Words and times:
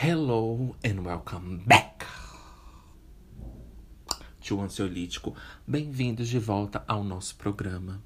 Hello 0.00 0.76
and 0.84 1.04
welcome 1.04 1.60
back 1.66 2.06
to 4.46 4.60
Ansiolítico. 4.60 5.34
Bem-vindos 5.66 6.28
de 6.28 6.38
volta 6.38 6.84
ao 6.86 7.02
nosso 7.02 7.34
programa. 7.34 8.00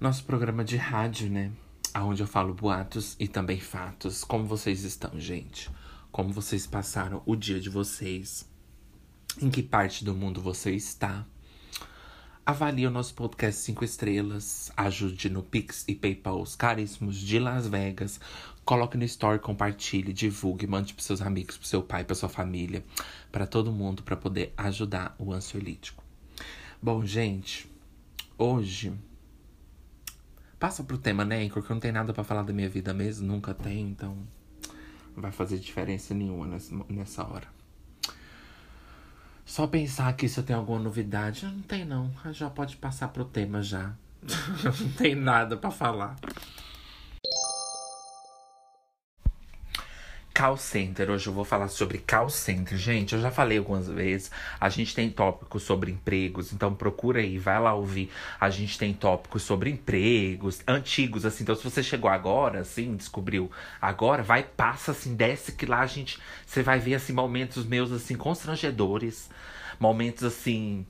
Nosso 0.00 0.24
programa 0.24 0.64
de 0.64 0.78
rádio, 0.78 1.28
né? 1.28 1.52
Onde 1.94 2.22
eu 2.22 2.26
falo 2.26 2.54
boatos 2.54 3.14
e 3.20 3.28
também 3.28 3.60
fatos. 3.60 4.24
Como 4.24 4.46
vocês 4.46 4.84
estão, 4.84 5.20
gente? 5.20 5.70
Como 6.10 6.32
vocês 6.32 6.66
passaram 6.66 7.22
o 7.26 7.36
dia 7.36 7.60
de 7.60 7.68
vocês? 7.68 8.48
Em 9.38 9.50
que 9.50 9.62
parte 9.62 10.02
do 10.02 10.14
mundo 10.14 10.40
você 10.40 10.74
está? 10.74 11.26
Avalie 12.46 12.86
o 12.86 12.90
nosso 12.90 13.14
podcast 13.14 13.62
5 13.62 13.84
estrelas, 13.86 14.70
ajude 14.76 15.30
no 15.30 15.42
Pix 15.42 15.82
e 15.88 15.94
PayPal 15.94 16.42
os 16.42 16.54
caríssimos 16.54 17.16
de 17.16 17.38
Las 17.38 17.66
Vegas, 17.66 18.20
coloque 18.64 18.96
no 18.96 19.04
store, 19.04 19.38
compartilhe, 19.38 20.12
divulgue, 20.12 20.66
mande 20.66 20.94
para 20.94 21.02
seus 21.02 21.20
amigos, 21.20 21.56
para 21.56 21.66
seu 21.66 21.82
pai, 21.82 22.04
para 22.04 22.14
sua 22.14 22.28
família, 22.28 22.84
para 23.30 23.46
todo 23.46 23.70
mundo 23.72 24.02
para 24.02 24.16
poder 24.16 24.52
ajudar 24.56 25.14
o 25.18 25.32
ansiolítico. 25.32 26.02
Bom, 26.82 27.04
gente, 27.04 27.70
hoje 28.38 28.92
passa 30.58 30.82
pro 30.82 30.96
tema, 30.96 31.24
né, 31.24 31.48
porque 31.50 31.70
eu 31.70 31.74
não 31.74 31.80
tenho 31.80 31.94
nada 31.94 32.12
para 32.12 32.24
falar 32.24 32.42
da 32.42 32.52
minha 32.52 32.68
vida 32.68 32.94
mesmo, 32.94 33.26
nunca 33.26 33.52
tem, 33.52 33.82
então 33.82 34.16
não 35.14 35.22
vai 35.22 35.32
fazer 35.32 35.58
diferença 35.58 36.14
nenhuma 36.14 36.46
nessa, 36.46 36.74
nessa 36.88 37.24
hora. 37.24 37.46
Só 39.44 39.66
pensar 39.66 40.08
aqui 40.08 40.26
se 40.28 40.40
eu 40.40 40.44
tenho 40.44 40.58
alguma 40.58 40.78
novidade. 40.78 41.44
Não 41.44 41.60
tem, 41.60 41.84
não. 41.84 42.10
Já 42.32 42.48
pode 42.48 42.76
passar 42.76 43.08
pro 43.08 43.26
tema 43.26 43.62
já. 43.62 43.92
não 44.64 44.90
tem 44.96 45.14
nada 45.14 45.56
para 45.56 45.70
falar. 45.70 46.16
Call 50.34 50.56
center. 50.56 51.10
Hoje 51.10 51.28
eu 51.28 51.32
vou 51.32 51.44
falar 51.44 51.68
sobre 51.68 51.98
call 51.98 52.28
center. 52.28 52.76
Gente, 52.76 53.14
eu 53.14 53.20
já 53.20 53.30
falei 53.30 53.56
algumas 53.56 53.86
vezes. 53.86 54.32
A 54.60 54.68
gente 54.68 54.92
tem 54.92 55.08
tópicos 55.08 55.62
sobre 55.62 55.92
empregos, 55.92 56.52
então 56.52 56.74
procura 56.74 57.20
aí, 57.20 57.38
vai 57.38 57.60
lá 57.60 57.72
ouvir. 57.72 58.10
A 58.40 58.50
gente 58.50 58.76
tem 58.76 58.92
tópicos 58.92 59.44
sobre 59.44 59.70
empregos 59.70 60.60
antigos, 60.66 61.24
assim. 61.24 61.44
Então, 61.44 61.54
se 61.54 61.62
você 61.62 61.84
chegou 61.84 62.10
agora, 62.10 62.62
assim, 62.62 62.96
descobriu 62.96 63.48
agora, 63.80 64.24
vai, 64.24 64.42
passa 64.42 64.90
assim, 64.90 65.14
desce 65.14 65.52
que 65.52 65.66
lá 65.66 65.82
a 65.82 65.86
gente. 65.86 66.18
Você 66.44 66.64
vai 66.64 66.80
ver, 66.80 66.94
assim, 66.94 67.12
momentos 67.12 67.64
meus, 67.64 67.92
assim, 67.92 68.16
constrangedores. 68.16 69.30
Momentos, 69.78 70.24
assim 70.24 70.84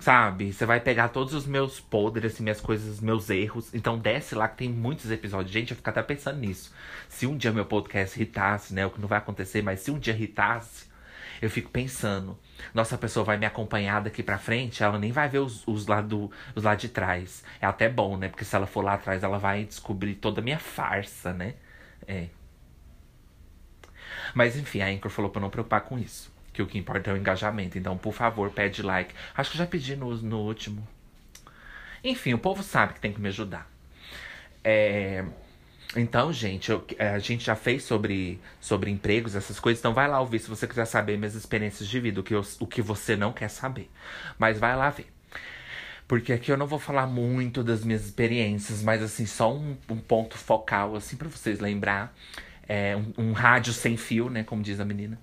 Sabe? 0.00 0.50
Você 0.50 0.64
vai 0.64 0.80
pegar 0.80 1.08
todos 1.08 1.34
os 1.34 1.44
meus 1.46 1.78
podres, 1.78 2.40
minhas 2.40 2.58
coisas, 2.58 3.00
meus 3.00 3.28
erros. 3.28 3.72
Então 3.74 3.98
desce 3.98 4.34
lá 4.34 4.48
que 4.48 4.56
tem 4.56 4.68
muitos 4.70 5.10
episódios. 5.10 5.52
Gente, 5.52 5.72
eu 5.72 5.76
fico 5.76 5.90
até 5.90 6.02
pensando 6.02 6.38
nisso. 6.38 6.72
Se 7.06 7.26
um 7.26 7.36
dia 7.36 7.52
meu 7.52 7.66
podcast 7.66 8.18
irritasse, 8.18 8.72
né? 8.72 8.86
O 8.86 8.90
que 8.90 8.98
não 8.98 9.06
vai 9.06 9.18
acontecer, 9.18 9.62
mas 9.62 9.80
se 9.80 9.90
um 9.90 9.98
dia 9.98 10.14
irritasse, 10.14 10.86
eu 11.42 11.50
fico 11.50 11.70
pensando. 11.70 12.38
Nossa, 12.72 12.96
pessoa 12.96 13.24
vai 13.24 13.36
me 13.36 13.44
acompanhar 13.44 14.00
daqui 14.00 14.22
pra 14.22 14.38
frente, 14.38 14.82
ela 14.82 14.98
nem 14.98 15.12
vai 15.12 15.28
ver 15.28 15.40
os, 15.40 15.66
os, 15.68 15.86
lá, 15.86 16.00
do, 16.00 16.30
os 16.54 16.64
lá 16.64 16.74
de 16.74 16.88
trás. 16.88 17.44
É 17.60 17.66
até 17.66 17.86
bom, 17.88 18.16
né? 18.16 18.28
Porque 18.30 18.44
se 18.44 18.56
ela 18.56 18.66
for 18.66 18.82
lá 18.82 18.94
atrás, 18.94 19.22
ela 19.22 19.38
vai 19.38 19.64
descobrir 19.64 20.14
toda 20.14 20.40
a 20.40 20.44
minha 20.44 20.58
farsa, 20.58 21.34
né? 21.34 21.54
É. 22.06 22.28
Mas 24.34 24.56
enfim, 24.56 24.80
a 24.80 24.86
Anchor 24.86 25.10
falou 25.10 25.30
pra 25.30 25.42
não 25.42 25.50
preocupar 25.50 25.82
com 25.82 25.98
isso 25.98 26.39
que 26.52 26.62
o 26.62 26.66
que 26.66 26.78
importa 26.78 27.10
é 27.10 27.14
o 27.14 27.16
engajamento. 27.16 27.78
Então, 27.78 27.96
por 27.96 28.12
favor, 28.12 28.50
pede 28.50 28.82
like. 28.82 29.14
Acho 29.36 29.50
que 29.52 29.58
já 29.58 29.66
pedi 29.66 29.96
no, 29.96 30.14
no 30.16 30.40
último. 30.40 30.86
Enfim, 32.02 32.34
o 32.34 32.38
povo 32.38 32.62
sabe 32.62 32.94
que 32.94 33.00
tem 33.00 33.12
que 33.12 33.20
me 33.20 33.28
ajudar. 33.28 33.70
É... 34.64 35.24
Então, 35.96 36.32
gente, 36.32 36.70
eu, 36.70 36.84
é, 36.98 37.08
a 37.08 37.18
gente 37.18 37.44
já 37.44 37.56
fez 37.56 37.82
sobre, 37.82 38.40
sobre 38.60 38.90
empregos, 38.90 39.34
essas 39.34 39.58
coisas. 39.58 39.80
Então, 39.80 39.92
vai 39.92 40.06
lá 40.06 40.20
ouvir 40.20 40.38
se 40.38 40.48
você 40.48 40.66
quiser 40.66 40.84
saber 40.84 41.18
minhas 41.18 41.34
experiências 41.34 41.88
de 41.88 41.98
vida, 41.98 42.20
o 42.20 42.22
que, 42.22 42.34
eu, 42.34 42.44
o 42.60 42.66
que 42.66 42.80
você 42.80 43.16
não 43.16 43.32
quer 43.32 43.48
saber. 43.48 43.90
Mas 44.38 44.58
vai 44.58 44.76
lá 44.76 44.90
ver. 44.90 45.08
Porque 46.06 46.32
aqui 46.32 46.50
eu 46.50 46.56
não 46.56 46.66
vou 46.66 46.78
falar 46.78 47.06
muito 47.06 47.62
das 47.62 47.84
minhas 47.84 48.04
experiências, 48.04 48.82
mas 48.82 49.02
assim, 49.02 49.26
só 49.26 49.52
um, 49.52 49.76
um 49.88 49.96
ponto 49.96 50.36
focal, 50.38 50.94
assim, 50.96 51.16
para 51.16 51.28
vocês 51.28 51.58
lembrar. 51.58 52.14
É, 52.68 52.96
um, 52.96 53.30
um 53.30 53.32
rádio 53.32 53.72
sem 53.72 53.96
fio, 53.96 54.30
né? 54.30 54.44
Como 54.44 54.62
diz 54.62 54.78
a 54.78 54.84
menina 54.84 55.18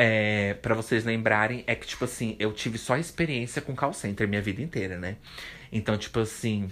é, 0.00 0.54
para 0.54 0.76
vocês 0.76 1.04
lembrarem, 1.04 1.64
é 1.66 1.74
que, 1.74 1.84
tipo 1.84 2.04
assim, 2.04 2.36
eu 2.38 2.52
tive 2.52 2.78
só 2.78 2.96
experiência 2.96 3.60
com 3.60 3.74
call 3.74 3.92
center 3.92 4.28
minha 4.28 4.40
vida 4.40 4.62
inteira, 4.62 4.96
né? 4.96 5.16
Então, 5.72 5.98
tipo 5.98 6.20
assim, 6.20 6.70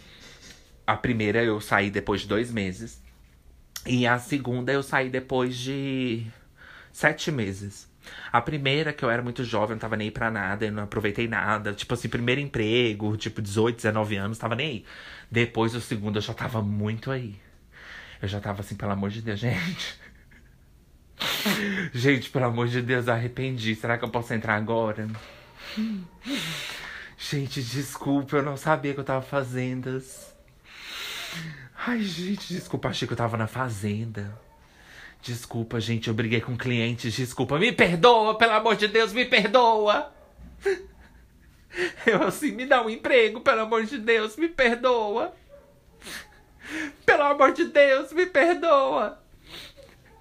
a 0.87 0.97
primeira 0.97 1.43
eu 1.43 1.61
saí 1.61 1.91
depois 1.91 2.21
de 2.21 2.29
dois 2.29 2.53
meses. 2.53 3.03
E 3.85 4.07
a 4.07 4.17
segunda 4.19 4.73
eu 4.73 4.83
saí 4.83 5.11
depois 5.11 5.57
de 5.57 6.25
sete 6.93 7.33
meses. 7.33 7.91
A 8.33 8.41
primeira, 8.41 8.93
que 8.93 9.05
eu 9.05 9.11
era 9.11 9.23
muito 9.23 9.43
jovem, 9.43 9.75
não 9.75 9.81
tava 9.81 9.97
nem 9.97 10.07
aí 10.07 10.11
pra 10.13 10.31
nada, 10.31 10.65
eu 10.65 10.73
não 10.73 10.85
aproveitei 10.85 11.27
nada. 11.27 11.73
Tipo 11.75 11.95
assim, 11.95 12.09
primeiro 12.09 12.41
emprego, 12.41 13.17
tipo 13.17 13.43
18, 13.43 13.77
19 13.77 14.17
anos, 14.17 14.39
tava 14.39 14.55
nem 14.55 14.69
aí. 14.69 14.85
Depois 15.29 15.75
o 15.75 15.81
segundo 15.81 16.19
eu 16.19 16.23
já 16.23 16.33
tava 16.33 16.63
muito 16.63 17.11
aí. 17.11 17.35
Eu 18.23 18.29
já 18.29 18.41
tava 18.41 18.61
assim, 18.61 18.77
pelo 18.77 18.93
amor 18.93 19.11
de 19.11 19.21
Deus, 19.21 19.41
gente. 19.41 20.06
Gente, 21.93 22.31
pelo 22.31 22.47
amor 22.47 22.69
de 22.69 22.83
Deus, 22.83 23.09
arrependi. 23.09 23.75
Será 23.75 23.99
que 23.99 24.05
eu 24.05 24.11
posso 24.11 24.33
entrar 24.35 24.57
agora? 24.57 25.09
Gente, 27.19 27.63
desculpa, 27.63 28.37
eu 28.37 28.43
não 28.43 28.57
sabia 28.57 28.95
que 28.95 29.01
eu 29.01 29.05
tava 29.05 29.23
fazendo. 29.23 30.03
Ai, 31.87 32.01
gente, 32.01 32.53
desculpa, 32.53 32.89
achei 32.89 33.07
que 33.07 33.13
eu 33.13 33.19
tava 33.19 33.37
na 33.37 33.47
fazenda. 33.47 34.39
Desculpa, 35.23 35.81
gente, 35.81 36.09
eu 36.09 36.15
briguei 36.15 36.41
com 36.41 36.57
clientes. 36.57 37.15
Desculpa, 37.15 37.59
me 37.59 37.73
perdoa, 37.73 38.37
pelo 38.37 38.53
amor 38.53 38.77
de 38.77 38.89
Deus, 38.89 39.13
me 39.13 39.25
perdoa. 39.25 40.13
Eu 42.07 42.23
assim, 42.23 42.53
me 42.53 42.65
dá 42.65 42.83
um 42.83 42.89
emprego, 42.89 43.43
pelo 43.43 43.61
amor 43.61 43.85
de 43.85 43.99
Deus, 43.99 44.37
me 44.37 44.49
perdoa. 44.49 45.35
Pelo 47.05 47.23
amor 47.23 47.53
de 47.53 47.67
Deus, 47.67 48.13
me 48.13 48.25
perdoa. 48.25 49.21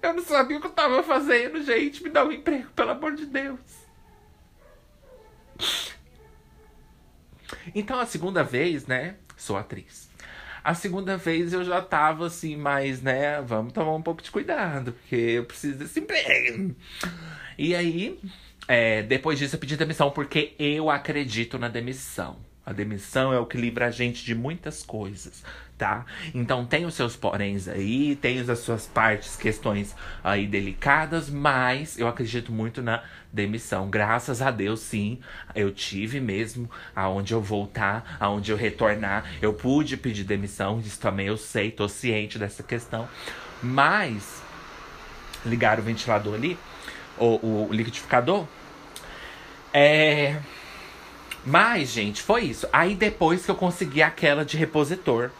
Eu 0.02 0.14
não 0.14 0.22
sabia 0.22 0.58
o 0.58 0.60
que 0.60 0.66
eu 0.66 0.72
tava 0.72 1.02
fazendo, 1.02 1.62
gente. 1.62 2.02
Me 2.02 2.10
dá 2.10 2.24
um 2.24 2.32
emprego, 2.32 2.70
pelo 2.72 2.90
amor 2.90 3.14
de 3.14 3.26
Deus. 3.26 3.60
Então, 7.74 7.98
a 7.98 8.06
segunda 8.06 8.42
vez, 8.42 8.86
né? 8.86 9.16
Sou 9.36 9.56
atriz. 9.56 10.08
A 10.62 10.74
segunda 10.74 11.16
vez 11.16 11.52
eu 11.52 11.62
já 11.62 11.80
tava 11.80 12.26
assim, 12.26 12.56
mais, 12.56 13.00
né? 13.00 13.40
Vamos 13.42 13.72
tomar 13.72 13.94
um 13.94 14.02
pouco 14.02 14.22
de 14.22 14.30
cuidado, 14.30 14.92
porque 14.92 15.14
eu 15.14 15.44
preciso 15.44 15.78
desse 15.78 16.00
emprego. 16.00 16.74
E 17.56 17.74
aí, 17.74 18.20
é, 18.66 19.02
depois 19.02 19.38
disso, 19.38 19.54
eu 19.54 19.60
pedi 19.60 19.76
demissão, 19.76 20.10
porque 20.10 20.54
eu 20.58 20.90
acredito 20.90 21.58
na 21.58 21.68
demissão. 21.68 22.45
A 22.66 22.72
demissão 22.72 23.32
é 23.32 23.38
o 23.38 23.46
que 23.46 23.56
livra 23.56 23.86
a 23.86 23.90
gente 23.92 24.24
de 24.24 24.34
muitas 24.34 24.82
coisas, 24.82 25.44
tá? 25.78 26.04
Então 26.34 26.66
tem 26.66 26.84
os 26.84 26.94
seus 26.94 27.14
poréns 27.14 27.68
aí, 27.68 28.16
tem 28.16 28.40
as 28.40 28.58
suas 28.58 28.86
partes, 28.88 29.36
questões 29.36 29.94
aí 30.24 30.48
delicadas, 30.48 31.30
mas 31.30 31.96
eu 31.96 32.08
acredito 32.08 32.50
muito 32.50 32.82
na 32.82 33.04
demissão. 33.32 33.88
Graças 33.88 34.42
a 34.42 34.50
Deus, 34.50 34.80
sim, 34.80 35.20
eu 35.54 35.70
tive 35.70 36.18
mesmo 36.18 36.68
aonde 36.94 37.32
eu 37.32 37.40
voltar, 37.40 38.16
aonde 38.18 38.50
eu 38.50 38.56
retornar. 38.56 39.24
Eu 39.40 39.54
pude 39.54 39.96
pedir 39.96 40.24
demissão, 40.24 40.80
isso 40.80 40.98
também 40.98 41.28
eu 41.28 41.36
sei, 41.36 41.70
tô 41.70 41.88
ciente 41.88 42.36
dessa 42.36 42.64
questão. 42.64 43.08
Mas 43.62 44.42
ligar 45.44 45.78
o 45.78 45.82
ventilador 45.82 46.34
ali, 46.34 46.58
o, 47.16 47.68
o 47.68 47.72
liquidificador, 47.72 48.44
é 49.72 50.40
mas, 51.46 51.90
gente, 51.90 52.20
foi 52.20 52.42
isso. 52.42 52.66
Aí 52.72 52.96
depois 52.96 53.44
que 53.44 53.50
eu 53.52 53.54
consegui 53.54 54.02
aquela 54.02 54.44
de 54.44 54.56
repositor, 54.56 55.30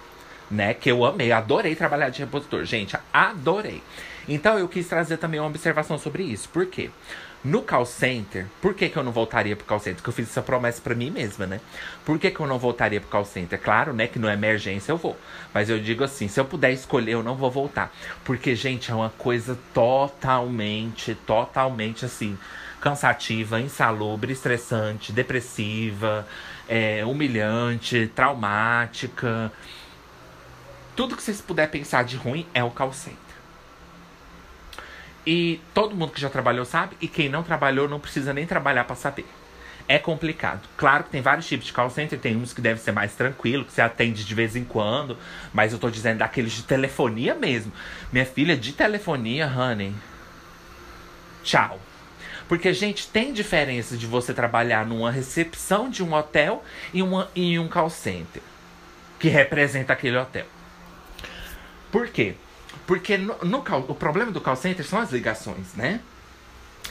né? 0.48 0.72
Que 0.72 0.88
eu 0.88 1.04
amei, 1.04 1.32
adorei 1.32 1.74
trabalhar 1.74 2.10
de 2.10 2.20
repositor. 2.20 2.64
Gente, 2.64 2.96
adorei. 3.12 3.82
Então 4.28 4.56
eu 4.56 4.68
quis 4.68 4.86
trazer 4.86 5.16
também 5.16 5.40
uma 5.40 5.48
observação 5.48 5.98
sobre 5.98 6.22
isso. 6.22 6.48
Por 6.48 6.66
quê? 6.66 6.90
No 7.42 7.60
call 7.60 7.84
center, 7.84 8.46
por 8.62 8.74
que, 8.74 8.88
que 8.88 8.96
eu 8.96 9.02
não 9.02 9.10
voltaria 9.10 9.56
pro 9.56 9.66
call 9.66 9.80
center? 9.80 9.96
Porque 9.96 10.10
eu 10.10 10.14
fiz 10.14 10.28
essa 10.28 10.42
promessa 10.42 10.80
para 10.80 10.94
mim 10.94 11.10
mesma, 11.10 11.44
né? 11.44 11.60
Por 12.04 12.18
que, 12.20 12.30
que 12.30 12.38
eu 12.38 12.46
não 12.46 12.58
voltaria 12.58 13.00
pro 13.00 13.10
call 13.10 13.24
center? 13.24 13.60
Claro, 13.60 13.92
né, 13.92 14.06
que 14.06 14.18
não 14.18 14.28
é 14.28 14.32
emergência 14.32 14.92
eu 14.92 14.96
vou. 14.96 15.16
Mas 15.52 15.68
eu 15.68 15.78
digo 15.78 16.02
assim, 16.02 16.26
se 16.28 16.40
eu 16.40 16.44
puder 16.44 16.72
escolher, 16.72 17.12
eu 17.12 17.22
não 17.22 17.36
vou 17.36 17.50
voltar. 17.50 17.92
Porque, 18.24 18.56
gente, 18.56 18.90
é 18.90 18.94
uma 18.94 19.10
coisa 19.10 19.56
totalmente, 19.72 21.14
totalmente 21.26 22.04
assim 22.04 22.36
cansativa, 22.86 23.60
insalubre, 23.60 24.32
estressante, 24.32 25.10
depressiva, 25.10 26.24
é, 26.68 27.04
humilhante, 27.04 28.08
traumática. 28.14 29.50
Tudo 30.94 31.16
que 31.16 31.22
vocês 31.24 31.40
puderem 31.40 31.68
pensar 31.68 32.04
de 32.04 32.16
ruim 32.16 32.46
é 32.54 32.62
o 32.62 32.70
call 32.70 32.92
center. 32.92 33.18
E 35.26 35.60
todo 35.74 35.96
mundo 35.96 36.12
que 36.12 36.20
já 36.20 36.30
trabalhou 36.30 36.64
sabe, 36.64 36.96
e 37.00 37.08
quem 37.08 37.28
não 37.28 37.42
trabalhou 37.42 37.88
não 37.88 37.98
precisa 37.98 38.32
nem 38.32 38.46
trabalhar 38.46 38.84
para 38.84 38.94
saber. 38.94 39.26
é 39.88 39.98
complicado. 39.98 40.68
Claro 40.76 41.04
que 41.04 41.10
tem 41.10 41.20
vários 41.20 41.48
tipos 41.48 41.66
de 41.66 41.72
call 41.72 41.90
center, 41.90 42.18
tem 42.20 42.36
uns 42.36 42.52
que 42.52 42.60
devem 42.60 42.80
ser 42.80 42.92
mais 42.92 43.14
tranquilo, 43.14 43.64
que 43.64 43.72
você 43.72 43.82
atende 43.82 44.24
de 44.24 44.34
vez 44.34 44.54
em 44.54 44.64
quando, 44.64 45.18
mas 45.52 45.72
eu 45.72 45.78
tô 45.78 45.90
dizendo 45.90 46.18
daqueles 46.18 46.52
de 46.52 46.62
telefonia 46.62 47.34
mesmo. 47.34 47.72
Minha 48.12 48.26
filha, 48.26 48.56
de 48.56 48.72
telefonia, 48.72 49.46
honey. 49.48 49.92
Tchau. 51.42 51.80
Porque, 52.48 52.72
gente, 52.72 53.08
tem 53.08 53.32
diferença 53.32 53.96
de 53.96 54.06
você 54.06 54.32
trabalhar 54.32 54.86
numa 54.86 55.10
recepção 55.10 55.90
de 55.90 56.02
um 56.02 56.14
hotel 56.14 56.64
e 56.92 57.02
uma, 57.02 57.28
um 57.36 57.68
call 57.68 57.90
center 57.90 58.42
que 59.18 59.28
representa 59.28 59.92
aquele 59.92 60.16
hotel. 60.16 60.46
Por 61.90 62.08
quê? 62.08 62.34
Porque 62.86 63.16
no, 63.16 63.36
no, 63.44 63.58
o 63.88 63.94
problema 63.94 64.30
do 64.30 64.40
call 64.40 64.56
center 64.56 64.86
são 64.86 65.00
as 65.00 65.10
ligações, 65.10 65.74
né? 65.74 66.00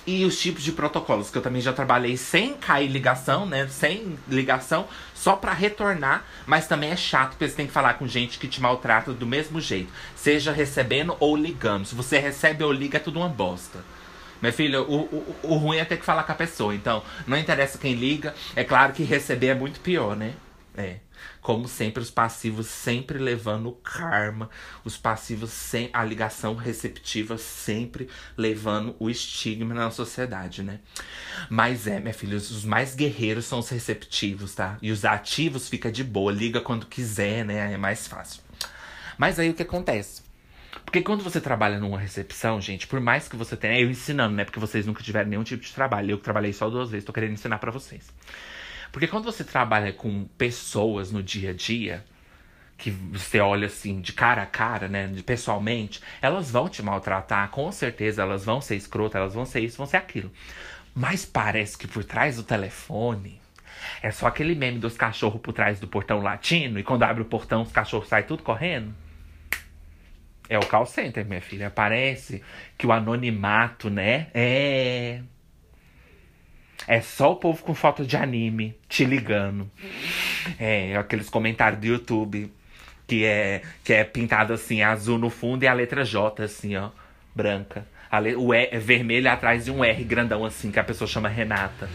e 0.08 0.24
os 0.24 0.40
tipos 0.40 0.64
de 0.64 0.72
protocolos, 0.72 1.30
que 1.30 1.38
eu 1.38 1.42
também 1.42 1.62
já 1.62 1.74
trabalhei 1.74 2.16
sem 2.16 2.54
cair 2.54 2.88
ligação, 2.88 3.46
né? 3.46 3.68
Sem 3.68 4.18
ligação, 4.28 4.88
só 5.16 5.36
para 5.36 5.52
retornar, 5.52 6.26
mas 6.46 6.68
também 6.68 6.92
é 6.92 6.96
chato 6.96 7.32
porque 7.32 7.48
você 7.48 7.56
tem 7.56 7.68
que 7.68 7.74
falar 7.74 7.96
com 7.96 8.08
gente 8.08 8.38
que 8.38 8.48
te 8.48 8.62
maltrata 8.62 9.12
do 9.14 9.26
mesmo 9.26 9.60
jeito, 9.60 9.92
seja 10.16 10.52
recebendo 10.52 11.16
ou 11.20 11.36
ligando. 11.36 11.86
Se 11.86 11.96
você 11.96 12.20
recebe 12.20 12.64
ou 12.64 12.72
liga, 12.72 12.98
é 12.98 13.00
tudo 13.00 13.20
uma 13.20 13.30
bosta. 13.30 13.84
Minha 14.42 14.54
filha, 14.54 14.82
o, 14.82 15.02
o, 15.02 15.36
o 15.44 15.56
ruim 15.56 15.78
é 15.78 15.86
ter 15.86 15.98
que 15.98 16.06
falar 16.06 16.24
com 16.24 16.32
a 16.32 16.36
pessoa. 16.36 16.76
Então, 16.76 17.04
não 17.26 17.38
interessa 17.38 17.78
quem 17.78 17.94
liga. 17.94 18.34
É 18.56 18.64
claro 18.64 18.94
que 18.94 19.04
receber 19.04 19.48
é 19.48 19.56
muito 19.56 19.80
pior, 19.80 20.16
né? 20.16 20.34
É. 20.78 20.98
Como 21.42 21.68
sempre, 21.68 22.02
os 22.02 22.10
passivos 22.10 22.68
sempre 22.68 23.18
levando 23.18 23.72
karma. 23.72 24.50
Os 24.84 24.98
passivos 24.98 25.52
sem 25.52 25.90
a 25.94 26.04
ligação 26.04 26.56
receptiva 26.56 27.38
sempre 27.38 28.10
levando 28.36 28.96
o 29.00 29.10
estigma 29.10 29.74
na 29.74 29.92
sociedade, 29.92 30.64
né? 30.64 30.80
Mas 31.50 31.88
é, 31.88 32.00
minha 32.00 32.14
filha, 32.14 32.36
os 32.36 32.66
mais 32.66 32.96
guerreiros 32.96 33.46
são 33.46 33.60
os 33.60 33.70
receptivos, 33.70 34.56
tá? 34.56 34.78
E 34.82 34.92
os 34.92 35.06
ativos 35.06 35.70
fica 35.70 35.92
de 35.92 36.04
boa, 36.04 36.32
liga 36.32 36.60
quando 36.60 36.86
quiser, 36.88 37.46
né? 37.46 37.74
É 37.74 37.78
mais 37.78 38.08
fácil. 38.08 38.42
Mas 39.18 39.40
aí 39.40 39.50
o 39.50 39.54
que 39.54 39.64
acontece? 39.64 40.25
Porque 40.86 41.02
quando 41.02 41.24
você 41.24 41.42
trabalha 41.42 41.80
numa 41.80 42.00
recepção, 42.00 42.62
gente, 42.62 42.88
por 42.88 43.00
mais 43.00 43.28
que 43.28 43.36
você 43.36 43.58
tenha. 43.58 43.80
Eu 43.80 43.90
ensinando, 43.90 44.36
né? 44.36 44.46
Porque 44.46 44.60
vocês 44.60 44.86
nunca 44.86 45.04
tiveram 45.04 45.30
nenhum 45.30 45.44
tipo 45.44 45.64
de 45.64 45.74
trabalho. 45.74 46.12
Eu 46.12 46.18
que 46.18 46.24
trabalhei 46.24 46.54
só 46.54 46.70
duas 46.70 46.92
vezes, 46.92 47.06
tô 47.06 47.12
querendo 47.12 47.34
ensinar 47.34 47.58
para 47.58 47.72
vocês. 47.72 48.14
Porque 48.92 49.08
quando 49.08 49.26
você 49.26 49.44
trabalha 49.44 49.92
com 49.92 50.26
pessoas 50.38 51.12
no 51.12 51.22
dia 51.22 51.50
a 51.50 51.54
dia, 51.54 52.06
que 52.78 52.92
você 52.92 53.40
olha 53.40 53.68
assim 53.68 54.00
de 54.00 54.14
cara 54.14 54.44
a 54.44 54.46
cara, 54.46 54.88
né, 54.88 55.12
pessoalmente, 55.26 56.02
elas 56.22 56.52
vão 56.52 56.70
te 56.70 56.82
maltratar, 56.82 57.50
com 57.50 57.72
certeza 57.72 58.22
elas 58.22 58.46
vão 58.46 58.62
ser 58.62 58.76
escrotas, 58.76 59.20
elas 59.20 59.34
vão 59.34 59.46
ser 59.46 59.62
isso, 59.62 59.78
vão 59.78 59.86
ser 59.86 59.98
aquilo. 59.98 60.32
Mas 60.94 61.26
parece 61.26 61.78
que 61.78 61.88
por 61.88 62.04
trás 62.04 62.38
do 62.38 62.44
telefone 62.44 63.42
é 64.02 64.12
só 64.12 64.28
aquele 64.28 64.56
meme 64.56 64.80
dos 64.80 64.96
cachorros 64.96 65.42
por 65.42 65.54
trás 65.54 65.80
do 65.80 65.88
portão 65.88 66.22
latino 66.22 66.80
e 66.80 66.84
quando 66.84 67.04
abre 67.04 67.22
o 67.22 67.26
portão 67.26 67.64
os 67.64 67.72
cachorros 67.72 68.08
saem 68.08 68.26
tudo 68.26 68.44
correndo. 68.44 68.94
É 70.48 70.58
o 70.58 70.66
call 70.66 70.86
center, 70.86 71.26
minha 71.26 71.42
filha. 71.42 71.70
Parece 71.70 72.44
que 72.78 72.86
o 72.86 72.92
anonimato, 72.92 73.90
né? 73.90 74.28
É 74.34 75.22
é 76.88 77.02
só 77.02 77.32
o 77.32 77.36
povo 77.36 77.64
com 77.64 77.74
foto 77.74 78.06
de 78.06 78.16
anime 78.16 78.78
te 78.88 79.06
ligando. 79.06 79.70
É, 80.60 80.96
aqueles 80.96 81.30
comentários 81.30 81.82
do 81.82 81.88
YouTube 81.88 82.52
que 83.08 83.24
é, 83.24 83.62
que 83.84 83.94
é 83.94 84.04
pintado 84.04 84.54
assim, 84.54 84.82
azul 84.82 85.18
no 85.18 85.30
fundo 85.30 85.64
e 85.64 85.68
a 85.68 85.74
letra 85.74 86.04
J, 86.04 86.44
assim, 86.44 86.76
ó, 86.76 86.90
branca. 87.34 87.88
A 88.10 88.20
le... 88.20 88.36
O 88.36 88.54
E 88.54 88.70
é 88.72 88.80
vermelho 88.80 89.30
atrás 89.30 89.66
de 89.66 89.72
um 89.72 89.84
R 89.84 90.04
grandão, 90.04 90.46
assim, 90.46 90.72
que 90.72 90.80
a 90.80 90.84
pessoa 90.84 91.08
chama 91.08 91.30
Renata. 91.30 91.90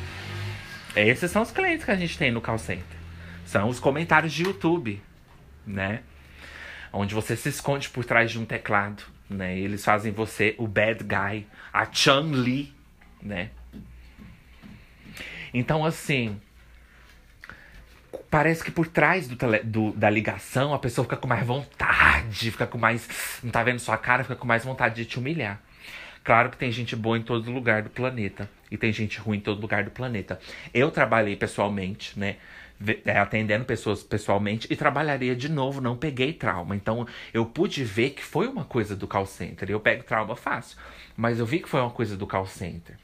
Esses 0.94 1.30
são 1.30 1.42
os 1.42 1.50
clientes 1.50 1.84
que 1.84 1.90
a 1.90 1.96
gente 1.96 2.18
tem 2.18 2.30
no 2.30 2.40
call 2.40 2.58
center. 2.58 2.98
São 3.44 3.68
os 3.68 3.80
comentários 3.80 4.32
de 4.32 4.44
YouTube, 4.44 5.00
né? 5.66 6.00
Onde 6.92 7.14
você 7.14 7.36
se 7.36 7.48
esconde 7.48 7.88
por 7.88 8.04
trás 8.04 8.30
de 8.30 8.38
um 8.38 8.44
teclado, 8.44 9.02
né? 9.28 9.56
Eles 9.58 9.84
fazem 9.84 10.12
você 10.12 10.54
o 10.58 10.66
bad 10.66 11.04
guy, 11.04 11.46
a 11.72 11.86
Chun-Li, 11.90 12.74
né? 13.22 13.50
Então, 15.54 15.84
assim. 15.84 16.40
Parece 18.28 18.62
que 18.62 18.70
por 18.70 18.86
trás 18.86 19.26
do, 19.26 19.34
tele, 19.34 19.58
do, 19.60 19.92
da 19.92 20.08
ligação 20.08 20.72
a 20.72 20.78
pessoa 20.78 21.04
fica 21.04 21.16
com 21.16 21.26
mais 21.26 21.44
vontade, 21.44 22.50
fica 22.50 22.66
com 22.66 22.78
mais. 22.78 23.40
Não 23.42 23.50
tá 23.50 23.62
vendo 23.62 23.78
sua 23.80 23.96
cara, 23.96 24.22
fica 24.22 24.36
com 24.36 24.46
mais 24.46 24.64
vontade 24.64 24.94
de 24.94 25.04
te 25.04 25.18
humilhar. 25.18 25.60
Claro 26.22 26.50
que 26.50 26.56
tem 26.56 26.70
gente 26.70 26.94
boa 26.94 27.18
em 27.18 27.22
todo 27.22 27.50
lugar 27.50 27.82
do 27.82 27.90
planeta. 27.90 28.48
E 28.70 28.76
tem 28.76 28.92
gente 28.92 29.18
ruim 29.18 29.38
em 29.38 29.40
todo 29.40 29.60
lugar 29.60 29.82
do 29.82 29.90
planeta. 29.90 30.38
Eu 30.72 30.90
trabalhei 30.90 31.34
pessoalmente, 31.34 32.18
né? 32.18 32.36
É, 33.04 33.18
atendendo 33.18 33.66
pessoas 33.66 34.02
pessoalmente 34.02 34.66
e 34.70 34.74
trabalharia 34.74 35.36
de 35.36 35.50
novo, 35.50 35.82
não 35.82 35.96
peguei 35.96 36.32
trauma. 36.32 36.74
Então 36.74 37.06
eu 37.32 37.44
pude 37.44 37.84
ver 37.84 38.10
que 38.10 38.24
foi 38.24 38.48
uma 38.48 38.64
coisa 38.64 38.96
do 38.96 39.06
call 39.06 39.26
center. 39.26 39.70
Eu 39.70 39.80
pego 39.80 40.02
trauma 40.02 40.34
fácil, 40.34 40.78
mas 41.16 41.38
eu 41.38 41.44
vi 41.44 41.60
que 41.60 41.68
foi 41.68 41.80
uma 41.80 41.90
coisa 41.90 42.16
do 42.16 42.26
call 42.26 42.46
center 42.46 42.96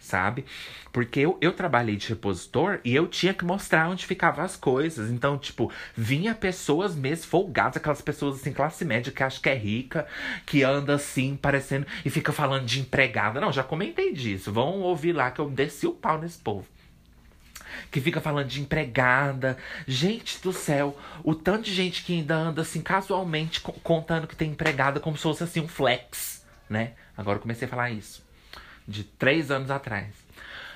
sabe? 0.00 0.44
Porque 0.92 1.20
eu, 1.20 1.38
eu 1.40 1.52
trabalhei 1.52 1.94
de 1.94 2.08
repositor 2.08 2.80
e 2.84 2.94
eu 2.94 3.06
tinha 3.06 3.32
que 3.34 3.44
mostrar 3.44 3.88
onde 3.88 4.06
ficavam 4.06 4.44
as 4.44 4.56
coisas. 4.56 5.10
Então, 5.10 5.38
tipo, 5.38 5.70
vinha 5.94 6.34
pessoas 6.34 6.96
mesmo 6.96 7.26
folgadas, 7.26 7.76
aquelas 7.76 8.00
pessoas 8.00 8.36
assim, 8.40 8.52
classe 8.52 8.84
média, 8.84 9.12
que 9.12 9.22
acha 9.22 9.40
que 9.40 9.48
é 9.48 9.54
rica, 9.54 10.06
que 10.46 10.62
anda 10.64 10.94
assim, 10.94 11.36
parecendo, 11.36 11.86
e 12.04 12.10
fica 12.10 12.32
falando 12.32 12.64
de 12.64 12.80
empregada. 12.80 13.40
Não, 13.40 13.52
já 13.52 13.62
comentei 13.62 14.12
disso. 14.12 14.52
Vão 14.52 14.80
ouvir 14.80 15.12
lá 15.12 15.30
que 15.30 15.40
eu 15.40 15.48
desci 15.48 15.86
o 15.86 15.92
pau 15.92 16.18
nesse 16.18 16.38
povo 16.38 16.66
que 17.90 18.00
fica 18.00 18.20
falando 18.20 18.48
de 18.48 18.60
empregada. 18.60 19.56
Gente 19.86 20.40
do 20.40 20.52
céu, 20.52 20.98
o 21.24 21.34
tanto 21.34 21.64
de 21.64 21.74
gente 21.74 22.04
que 22.04 22.14
ainda 22.14 22.34
anda 22.34 22.62
assim 22.62 22.80
casualmente 22.80 23.60
contando 23.60 24.26
que 24.26 24.36
tem 24.36 24.50
empregada 24.50 25.00
como 25.00 25.16
se 25.16 25.22
fosse 25.22 25.42
assim 25.44 25.60
um 25.60 25.68
flex, 25.68 26.44
né? 26.68 26.92
Agora 27.16 27.38
eu 27.38 27.42
comecei 27.42 27.66
a 27.66 27.70
falar 27.70 27.90
isso 27.90 28.22
de 28.86 29.04
três 29.04 29.50
anos 29.50 29.70
atrás. 29.70 30.08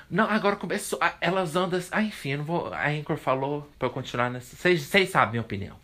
Não, 0.08 0.29
agora 0.31 0.56
começou. 0.56 0.99
Elas 1.20 1.56
andam. 1.56 1.81
Ah, 1.91 2.02
enfim, 2.02 2.31
eu 2.31 2.38
não 2.38 2.44
vou. 2.44 2.73
A 2.73 2.88
Anchor 2.88 3.17
falou 3.17 3.69
pra 3.79 3.88
eu 3.88 3.93
continuar 3.93 4.31
nessa. 4.31 4.55
Vocês 4.55 5.11
sabem 5.11 5.32
minha 5.32 5.43
opinião. 5.43 5.76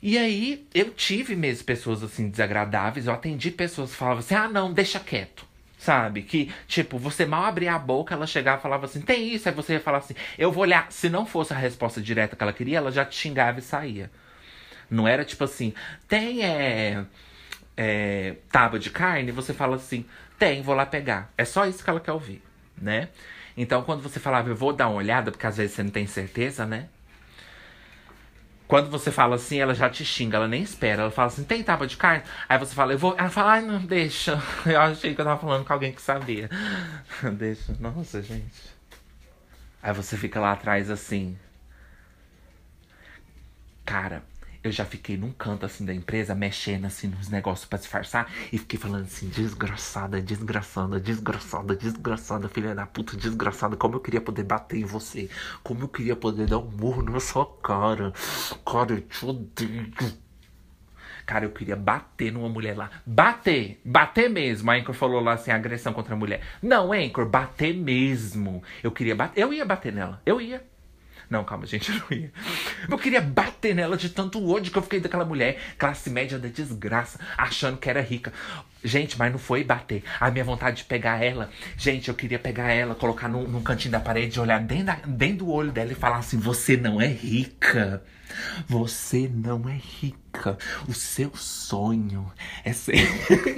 E 0.00 0.18
aí, 0.18 0.66
eu 0.74 0.90
tive 0.90 1.34
mesmo 1.34 1.64
pessoas 1.64 2.02
assim 2.02 2.28
desagradáveis. 2.28 3.06
Eu 3.06 3.14
atendi 3.14 3.50
pessoas 3.50 3.90
que 3.90 3.96
falavam 3.96 4.20
assim: 4.20 4.34
ah, 4.34 4.48
não, 4.48 4.72
deixa 4.72 5.00
quieto. 5.00 5.46
Sabe? 5.84 6.22
Que, 6.22 6.50
tipo, 6.66 6.96
você 6.96 7.26
mal 7.26 7.44
abria 7.44 7.74
a 7.74 7.78
boca, 7.78 8.14
ela 8.14 8.26
chegava 8.26 8.58
e 8.58 8.62
falava 8.62 8.86
assim: 8.86 9.02
tem 9.02 9.34
isso. 9.34 9.46
Aí 9.46 9.54
você 9.54 9.74
ia 9.74 9.80
falar 9.80 9.98
assim: 9.98 10.14
eu 10.38 10.50
vou 10.50 10.62
olhar. 10.62 10.90
Se 10.90 11.10
não 11.10 11.26
fosse 11.26 11.52
a 11.52 11.56
resposta 11.58 12.00
direta 12.00 12.34
que 12.34 12.42
ela 12.42 12.54
queria, 12.54 12.78
ela 12.78 12.90
já 12.90 13.04
te 13.04 13.14
xingava 13.14 13.58
e 13.58 13.62
saía. 13.62 14.10
Não 14.88 15.06
era 15.06 15.26
tipo 15.26 15.44
assim: 15.44 15.74
tem 16.08 16.42
é, 16.42 17.04
é, 17.76 18.36
tábua 18.50 18.78
de 18.78 18.88
carne? 18.88 19.30
Você 19.30 19.52
fala 19.52 19.76
assim: 19.76 20.06
tem, 20.38 20.62
vou 20.62 20.74
lá 20.74 20.86
pegar. 20.86 21.30
É 21.36 21.44
só 21.44 21.66
isso 21.66 21.84
que 21.84 21.90
ela 21.90 22.00
quer 22.00 22.12
ouvir, 22.12 22.42
né? 22.80 23.10
Então, 23.54 23.82
quando 23.82 24.02
você 24.02 24.18
falava, 24.18 24.48
eu 24.48 24.56
vou 24.56 24.72
dar 24.72 24.88
uma 24.88 24.96
olhada, 24.96 25.30
porque 25.30 25.46
às 25.46 25.58
vezes 25.58 25.76
você 25.76 25.82
não 25.82 25.90
tem 25.90 26.06
certeza, 26.06 26.64
né? 26.64 26.88
Quando 28.66 28.90
você 28.90 29.10
fala 29.10 29.36
assim, 29.36 29.58
ela 29.58 29.74
já 29.74 29.90
te 29.90 30.04
xinga, 30.04 30.38
ela 30.38 30.48
nem 30.48 30.62
espera. 30.62 31.02
Ela 31.02 31.10
fala 31.10 31.28
assim, 31.28 31.44
tem 31.44 31.62
tábua 31.62 31.86
de 31.86 31.96
carne? 31.96 32.24
Aí 32.48 32.58
você 32.58 32.74
fala, 32.74 32.92
eu 32.92 32.98
vou. 32.98 33.14
Ela 33.16 33.28
fala, 33.28 33.52
ai, 33.52 33.62
não, 33.62 33.78
deixa. 33.84 34.40
Eu 34.64 34.80
achei 34.80 35.14
que 35.14 35.20
eu 35.20 35.24
tava 35.24 35.40
falando 35.40 35.64
com 35.64 35.72
alguém 35.72 35.92
que 35.92 36.00
sabia. 36.00 36.48
deixa. 37.36 37.74
Nossa, 37.78 38.22
gente. 38.22 38.74
Aí 39.82 39.92
você 39.92 40.16
fica 40.16 40.40
lá 40.40 40.52
atrás 40.52 40.90
assim. 40.90 41.38
Cara, 43.84 44.22
eu 44.64 44.72
já 44.72 44.86
fiquei 44.86 45.18
num 45.18 45.30
canto 45.30 45.66
assim 45.66 45.84
da 45.84 45.92
empresa, 45.92 46.34
mexendo 46.34 46.86
assim 46.86 47.06
nos 47.06 47.28
negócios 47.28 47.68
para 47.68 47.78
disfarçar 47.78 48.32
e 48.50 48.56
fiquei 48.56 48.78
falando 48.78 49.04
assim: 49.04 49.28
desgraçada, 49.28 50.22
desgraçada, 50.22 50.98
desgraçada, 50.98 51.76
desgraçada, 51.76 52.48
filha 52.48 52.74
da 52.74 52.86
puta, 52.86 53.14
desgraçada. 53.14 53.76
Como 53.76 53.96
eu 53.96 54.00
queria 54.00 54.22
poder 54.22 54.42
bater 54.42 54.80
em 54.80 54.84
você, 54.84 55.28
como 55.62 55.82
eu 55.82 55.88
queria 55.88 56.16
poder 56.16 56.46
dar 56.46 56.58
um 56.58 56.70
murro 56.70 57.02
na 57.02 57.20
sua 57.20 57.46
cara. 57.62 58.14
Cara, 58.64 58.94
eu 58.94 59.00
te 59.02 59.26
odeio. 59.26 59.92
Cara, 61.26 61.44
eu 61.44 61.50
queria 61.50 61.76
bater 61.76 62.32
numa 62.32 62.48
mulher 62.48 62.76
lá. 62.76 62.90
Bater! 63.04 63.80
Bater 63.84 64.28
mesmo. 64.28 64.70
A 64.70 64.74
Anchor 64.74 64.94
falou 64.94 65.20
lá 65.20 65.34
assim, 65.34 65.50
agressão 65.50 65.92
contra 65.92 66.14
a 66.14 66.18
mulher. 66.18 66.42
Não, 66.62 66.92
Anchor, 66.92 67.26
bater 67.26 67.74
mesmo. 67.74 68.62
Eu 68.82 68.92
queria 68.92 69.14
bater. 69.14 69.40
Eu 69.40 69.52
ia 69.52 69.64
bater 69.64 69.92
nela. 69.92 70.20
Eu 70.26 70.40
ia. 70.40 70.62
Não, 71.28 71.44
calma, 71.44 71.66
gente, 71.66 71.90
eu 71.92 71.98
não 71.98 72.18
ia. 72.18 72.32
Eu 72.88 72.98
queria 72.98 73.20
bater 73.20 73.74
nela 73.74 73.96
de 73.96 74.08
tanto 74.08 74.48
ódio 74.50 74.72
que 74.72 74.78
eu 74.78 74.82
fiquei 74.82 75.00
daquela 75.00 75.24
mulher, 75.24 75.58
classe 75.78 76.10
média 76.10 76.38
da 76.38 76.48
desgraça, 76.48 77.18
achando 77.36 77.78
que 77.78 77.88
era 77.88 78.00
rica. 78.00 78.32
Gente, 78.82 79.18
mas 79.18 79.32
não 79.32 79.38
foi 79.38 79.64
bater. 79.64 80.04
A 80.20 80.30
minha 80.30 80.44
vontade 80.44 80.78
de 80.78 80.84
pegar 80.84 81.24
ela. 81.24 81.50
Gente, 81.76 82.08
eu 82.08 82.14
queria 82.14 82.38
pegar 82.38 82.70
ela, 82.70 82.94
colocar 82.94 83.28
num, 83.28 83.48
num 83.48 83.62
cantinho 83.62 83.92
da 83.92 84.00
parede, 84.00 84.38
olhar 84.38 84.60
dentro, 84.60 84.84
da, 84.84 84.94
dentro 85.06 85.38
do 85.38 85.50
olho 85.50 85.72
dela 85.72 85.92
e 85.92 85.94
falar 85.94 86.18
assim: 86.18 86.38
Você 86.38 86.76
não 86.76 87.00
é 87.00 87.06
rica. 87.06 88.02
Você 88.68 89.30
não 89.32 89.68
é 89.68 89.80
rica. 90.00 90.58
O 90.88 90.92
seu 90.92 91.30
sonho 91.34 92.30
é 92.64 92.72
ser. 92.72 93.08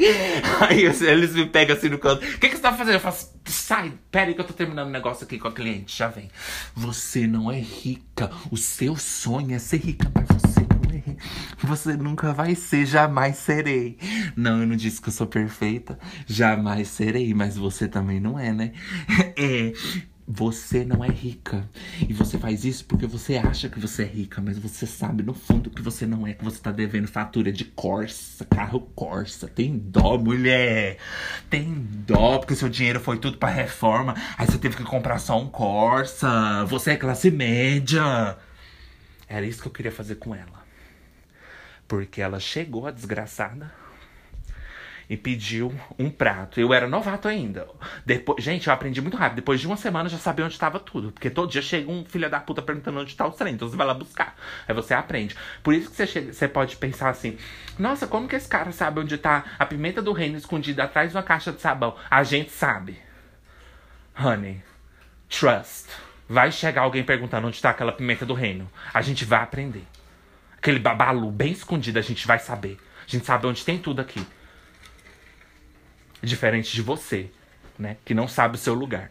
aí 0.68 0.84
eles 0.84 1.34
me 1.34 1.46
pegam 1.46 1.76
assim 1.76 1.88
no 1.88 1.98
canto. 1.98 2.24
O 2.24 2.38
que, 2.38 2.48
que 2.48 2.56
você 2.56 2.62
tá 2.62 2.72
fazendo? 2.72 2.94
Eu 2.94 3.00
faço. 3.00 3.34
Sai, 3.44 3.92
pera 4.10 4.28
aí 4.28 4.34
que 4.34 4.40
eu 4.40 4.44
tô 4.44 4.52
terminando 4.52 4.88
um 4.88 4.92
negócio 4.92 5.24
aqui 5.24 5.38
com 5.38 5.48
a 5.48 5.52
cliente. 5.52 5.96
Já 5.96 6.08
vem. 6.08 6.30
Você 6.74 7.26
não 7.26 7.50
é 7.50 7.58
rica. 7.58 8.30
O 8.50 8.56
seu 8.56 8.96
sonho 8.96 9.54
é 9.54 9.58
ser 9.58 9.78
rica, 9.78 10.10
mas 10.14 10.26
você 10.28 10.60
não 10.60 10.94
é 10.94 10.98
rica. 10.98 11.24
Você 11.64 11.96
nunca 11.96 12.32
vai 12.32 12.54
ser, 12.54 12.86
jamais 12.86 13.36
serei. 13.36 13.98
Não, 14.36 14.60
eu 14.60 14.66
não 14.66 14.76
disse 14.76 15.00
que 15.00 15.08
eu 15.08 15.12
sou 15.12 15.26
perfeita. 15.26 15.98
Jamais 16.26 16.88
serei, 16.88 17.32
mas 17.32 17.56
você 17.56 17.88
também 17.88 18.20
não 18.20 18.38
é, 18.38 18.52
né? 18.52 18.72
É. 19.38 19.72
Você 20.28 20.84
não 20.84 21.04
é 21.04 21.08
rica. 21.08 21.68
E 22.08 22.12
você 22.12 22.36
faz 22.36 22.64
isso 22.64 22.84
porque 22.84 23.06
você 23.06 23.36
acha 23.36 23.68
que 23.68 23.78
você 23.78 24.02
é 24.02 24.06
rica, 24.06 24.40
mas 24.40 24.58
você 24.58 24.84
sabe 24.84 25.22
no 25.22 25.32
fundo 25.32 25.70
que 25.70 25.80
você 25.80 26.04
não 26.04 26.26
é, 26.26 26.34
que 26.34 26.44
você 26.44 26.58
tá 26.58 26.72
devendo 26.72 27.06
fatura 27.06 27.52
de 27.52 27.64
Corsa, 27.64 28.44
carro 28.44 28.80
Corsa. 28.96 29.46
Tem 29.46 29.78
dó, 29.78 30.18
mulher. 30.18 30.98
Tem 31.48 31.72
dó, 31.78 32.38
porque 32.38 32.56
seu 32.56 32.68
dinheiro 32.68 32.98
foi 32.98 33.18
tudo 33.18 33.38
pra 33.38 33.48
reforma. 33.48 34.16
Aí 34.36 34.46
você 34.46 34.58
teve 34.58 34.76
que 34.76 34.82
comprar 34.82 35.20
só 35.20 35.40
um 35.40 35.48
Corsa. 35.48 36.64
Você 36.64 36.92
é 36.92 36.96
classe 36.96 37.30
média. 37.30 38.36
Era 39.28 39.46
isso 39.46 39.62
que 39.62 39.68
eu 39.68 39.72
queria 39.72 39.92
fazer 39.92 40.16
com 40.16 40.34
ela. 40.34 40.66
Porque 41.86 42.20
ela 42.20 42.40
chegou, 42.40 42.86
a 42.86 42.90
desgraçada 42.90 43.85
e 45.08 45.16
pediu 45.16 45.72
um 45.98 46.10
prato. 46.10 46.60
Eu 46.60 46.74
era 46.74 46.88
novato 46.88 47.28
ainda. 47.28 47.68
Depois, 48.04 48.42
gente, 48.42 48.66
eu 48.66 48.72
aprendi 48.72 49.00
muito 49.00 49.16
rápido. 49.16 49.36
Depois 49.36 49.60
de 49.60 49.66
uma 49.66 49.76
semana 49.76 50.06
eu 50.06 50.10
já 50.10 50.18
sabia 50.18 50.44
onde 50.44 50.54
estava 50.54 50.80
tudo. 50.80 51.12
Porque 51.12 51.30
todo 51.30 51.50
dia 51.50 51.62
chega 51.62 51.90
um 51.90 52.04
filho 52.04 52.28
da 52.28 52.40
puta 52.40 52.60
perguntando 52.60 53.00
onde 53.00 53.10
está 53.10 53.26
o 53.26 53.30
trem. 53.30 53.54
Então 53.54 53.68
você 53.68 53.76
vai 53.76 53.86
lá 53.86 53.94
buscar. 53.94 54.36
Aí 54.66 54.74
você 54.74 54.94
aprende. 54.94 55.36
Por 55.62 55.74
isso 55.74 55.90
que 55.90 55.96
você, 55.96 56.06
chega, 56.06 56.32
você 56.32 56.48
pode 56.48 56.76
pensar 56.76 57.10
assim: 57.10 57.38
nossa, 57.78 58.06
como 58.06 58.28
que 58.28 58.36
esse 58.36 58.48
cara 58.48 58.72
sabe 58.72 59.00
onde 59.00 59.14
está 59.14 59.44
a 59.58 59.66
pimenta 59.66 60.02
do 60.02 60.12
reino 60.12 60.36
escondida 60.36 60.84
atrás 60.84 61.10
de 61.10 61.16
uma 61.16 61.22
caixa 61.22 61.52
de 61.52 61.60
sabão? 61.60 61.96
A 62.10 62.22
gente 62.22 62.50
sabe. 62.50 62.98
Honey, 64.18 64.62
trust. 65.28 65.88
Vai 66.28 66.50
chegar 66.50 66.82
alguém 66.82 67.04
perguntando 67.04 67.46
onde 67.46 67.56
está 67.56 67.70
aquela 67.70 67.92
pimenta 67.92 68.26
do 68.26 68.34
reino. 68.34 68.68
A 68.92 69.00
gente 69.00 69.24
vai 69.24 69.42
aprender. 69.42 69.84
Aquele 70.56 70.80
babalu 70.80 71.30
bem 71.30 71.52
escondido, 71.52 71.98
a 71.98 72.02
gente 72.02 72.26
vai 72.26 72.40
saber. 72.40 72.78
A 73.06 73.10
gente 73.10 73.24
sabe 73.24 73.46
onde 73.46 73.64
tem 73.64 73.78
tudo 73.78 74.00
aqui. 74.00 74.26
Diferente 76.22 76.74
de 76.74 76.82
você, 76.82 77.30
né? 77.78 77.96
Que 78.04 78.14
não 78.14 78.26
sabe 78.26 78.56
o 78.56 78.58
seu 78.58 78.74
lugar. 78.74 79.10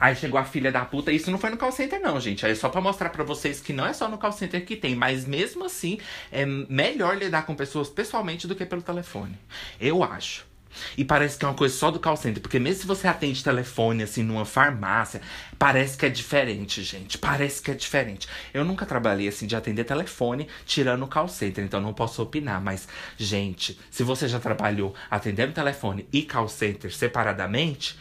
Aí 0.00 0.14
chegou 0.14 0.38
a 0.38 0.44
filha 0.44 0.72
da 0.72 0.84
puta. 0.84 1.12
Isso 1.12 1.30
não 1.30 1.38
foi 1.38 1.50
no 1.50 1.56
call 1.56 1.72
center, 1.72 2.00
não, 2.00 2.20
gente. 2.20 2.44
Aí 2.46 2.52
é 2.52 2.54
só 2.54 2.68
pra 2.68 2.80
mostrar 2.80 3.10
pra 3.10 3.24
vocês 3.24 3.60
que 3.60 3.72
não 3.72 3.86
é 3.86 3.92
só 3.92 4.08
no 4.08 4.18
call 4.18 4.32
center 4.32 4.64
que 4.64 4.76
tem. 4.76 4.94
Mas 4.94 5.26
mesmo 5.26 5.64
assim, 5.64 5.98
é 6.32 6.46
melhor 6.46 7.16
lidar 7.16 7.44
com 7.44 7.54
pessoas 7.54 7.88
pessoalmente 7.88 8.46
do 8.46 8.54
que 8.54 8.64
pelo 8.64 8.82
telefone. 8.82 9.38
Eu 9.80 10.02
acho. 10.02 10.47
E 10.96 11.04
parece 11.04 11.38
que 11.38 11.44
é 11.44 11.48
uma 11.48 11.54
coisa 11.54 11.74
só 11.74 11.90
do 11.90 11.98
call 12.00 12.16
center. 12.16 12.42
Porque 12.42 12.58
mesmo 12.58 12.82
se 12.82 12.86
você 12.86 13.08
atende 13.08 13.42
telefone, 13.42 14.02
assim, 14.02 14.22
numa 14.22 14.44
farmácia, 14.44 15.20
parece 15.58 15.96
que 15.96 16.06
é 16.06 16.08
diferente, 16.08 16.82
gente. 16.82 17.18
Parece 17.18 17.62
que 17.62 17.70
é 17.70 17.74
diferente. 17.74 18.28
Eu 18.52 18.64
nunca 18.64 18.86
trabalhei, 18.86 19.28
assim, 19.28 19.46
de 19.46 19.56
atender 19.56 19.84
telefone 19.84 20.48
tirando 20.66 21.04
o 21.04 21.08
call 21.08 21.28
center. 21.28 21.64
Então 21.64 21.80
não 21.80 21.92
posso 21.92 22.22
opinar. 22.22 22.60
Mas, 22.60 22.88
gente, 23.16 23.78
se 23.90 24.02
você 24.02 24.28
já 24.28 24.38
trabalhou 24.38 24.94
atendendo 25.10 25.52
telefone 25.52 26.06
e 26.12 26.22
call 26.22 26.48
center 26.48 26.94
separadamente, 26.94 27.98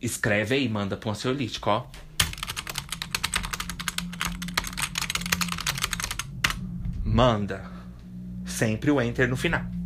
escreve 0.00 0.54
aí 0.54 0.68
manda 0.68 0.96
pro 0.96 1.10
ansiolítico, 1.10 1.70
ó. 1.70 1.86
Manda. 7.04 7.70
Sempre 8.44 8.90
o 8.90 9.00
enter 9.00 9.28
no 9.28 9.36
final 9.36 9.81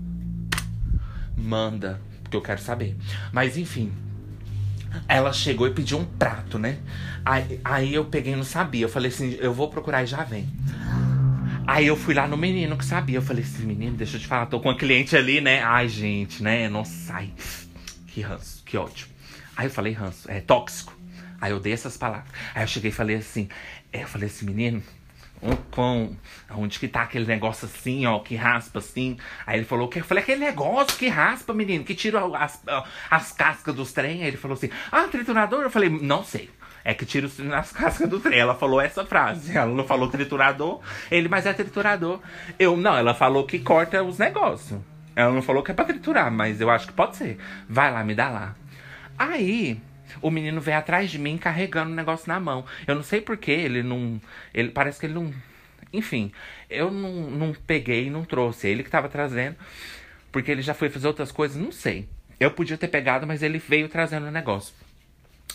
manda, 1.46 2.00
porque 2.22 2.36
eu 2.36 2.42
quero 2.42 2.60
saber. 2.60 2.96
Mas 3.32 3.56
enfim, 3.56 3.92
ela 5.08 5.32
chegou 5.32 5.66
e 5.66 5.70
pediu 5.70 5.98
um 5.98 6.04
prato, 6.04 6.58
né? 6.58 6.78
Aí, 7.24 7.60
aí 7.64 7.94
eu 7.94 8.04
peguei 8.04 8.34
não 8.34 8.44
sabia. 8.44 8.84
Eu 8.84 8.88
falei 8.88 9.10
assim: 9.10 9.36
eu 9.40 9.52
vou 9.52 9.68
procurar 9.68 10.02
e 10.02 10.06
já 10.06 10.24
vem. 10.24 10.48
Aí 11.66 11.86
eu 11.86 11.96
fui 11.96 12.14
lá 12.14 12.28
no 12.28 12.36
menino 12.36 12.76
que 12.76 12.84
sabia. 12.84 13.18
Eu 13.18 13.22
falei 13.22 13.44
assim: 13.44 13.64
menino, 13.64 13.96
deixa 13.96 14.16
eu 14.16 14.20
te 14.20 14.26
falar, 14.26 14.46
tô 14.46 14.60
com 14.60 14.68
uma 14.68 14.76
cliente 14.76 15.16
ali, 15.16 15.40
né? 15.40 15.62
Ai, 15.62 15.88
gente, 15.88 16.42
né? 16.42 16.68
Não 16.68 16.84
sai. 16.84 17.32
Que 18.08 18.20
ranço, 18.20 18.62
que 18.64 18.76
ódio. 18.76 19.06
Aí 19.56 19.66
eu 19.66 19.70
falei: 19.70 19.92
ranço, 19.92 20.30
é 20.30 20.40
tóxico. 20.40 20.94
Aí 21.40 21.52
eu 21.52 21.60
dei 21.60 21.72
essas 21.72 21.96
palavras. 21.96 22.30
Aí 22.54 22.62
eu 22.62 22.68
cheguei 22.68 22.90
e 22.90 22.94
falei 22.94 23.16
assim: 23.16 23.48
é, 23.92 24.02
eu 24.02 24.08
falei 24.08 24.28
assim, 24.28 24.46
menino, 24.46 24.82
um 25.46 25.56
com 25.70 26.16
onde 26.50 26.78
que 26.78 26.88
tá 26.88 27.02
aquele 27.02 27.26
negócio 27.26 27.66
assim, 27.66 28.06
ó, 28.06 28.18
que 28.18 28.34
raspa 28.34 28.78
assim. 28.78 29.16
Aí 29.46 29.58
ele 29.58 29.64
falou 29.64 29.88
que 29.88 30.00
eu 30.00 30.04
falei 30.04 30.22
aquele 30.22 30.44
negócio 30.44 30.98
que 30.98 31.08
raspa, 31.08 31.52
menino, 31.52 31.84
que 31.84 31.94
tira 31.94 32.20
as, 32.36 32.62
as 33.10 33.32
cascas 33.32 33.74
dos 33.74 33.92
trem. 33.92 34.22
Aí 34.22 34.28
ele 34.28 34.36
falou 34.36 34.56
assim: 34.56 34.70
"Ah, 34.90 35.04
triturador?" 35.04 35.62
Eu 35.62 35.70
falei: 35.70 35.88
"Não 35.88 36.24
sei". 36.24 36.50
É 36.84 36.94
que 36.94 37.04
tira 37.04 37.26
as 37.56 37.72
cascas 37.72 38.08
do 38.08 38.20
trem. 38.20 38.38
Ela 38.38 38.54
falou 38.54 38.80
essa 38.80 39.04
frase. 39.04 39.56
Ela 39.56 39.74
não 39.74 39.84
falou 39.84 40.08
triturador. 40.08 40.80
Ele, 41.10 41.28
mas 41.28 41.44
é 41.44 41.52
triturador. 41.52 42.20
Eu, 42.60 42.76
não, 42.76 42.96
ela 42.96 43.12
falou 43.12 43.44
que 43.44 43.58
corta 43.58 44.04
os 44.04 44.18
negócios. 44.18 44.78
Ela 45.16 45.32
não 45.32 45.42
falou 45.42 45.64
que 45.64 45.72
é 45.72 45.74
pra 45.74 45.84
triturar, 45.84 46.30
mas 46.30 46.60
eu 46.60 46.70
acho 46.70 46.86
que 46.86 46.92
pode 46.92 47.16
ser. 47.16 47.38
Vai 47.68 47.90
lá, 47.90 48.04
me 48.04 48.14
dá 48.14 48.28
lá. 48.28 48.54
Aí, 49.18 49.80
o 50.20 50.30
menino 50.30 50.60
veio 50.60 50.78
atrás 50.78 51.10
de 51.10 51.18
mim 51.18 51.38
carregando 51.38 51.92
o 51.92 51.94
negócio 51.94 52.28
na 52.28 52.38
mão. 52.40 52.64
Eu 52.86 52.94
não 52.94 53.02
sei 53.02 53.20
porquê, 53.20 53.52
ele 53.52 53.82
não. 53.82 54.20
Ele 54.52 54.70
parece 54.70 55.00
que 55.00 55.06
ele 55.06 55.14
não. 55.14 55.32
Enfim, 55.92 56.32
eu 56.68 56.90
não, 56.90 57.30
não 57.30 57.54
peguei 57.54 58.10
não 58.10 58.24
trouxe. 58.24 58.68
Ele 58.68 58.82
que 58.82 58.90
tava 58.90 59.08
trazendo. 59.08 59.56
Porque 60.32 60.50
ele 60.50 60.62
já 60.62 60.74
foi 60.74 60.90
fazer 60.90 61.06
outras 61.06 61.32
coisas, 61.32 61.56
não 61.56 61.72
sei. 61.72 62.08
Eu 62.38 62.50
podia 62.50 62.76
ter 62.76 62.88
pegado, 62.88 63.26
mas 63.26 63.42
ele 63.42 63.58
veio 63.58 63.88
trazendo 63.88 64.26
o 64.26 64.30
negócio. 64.30 64.74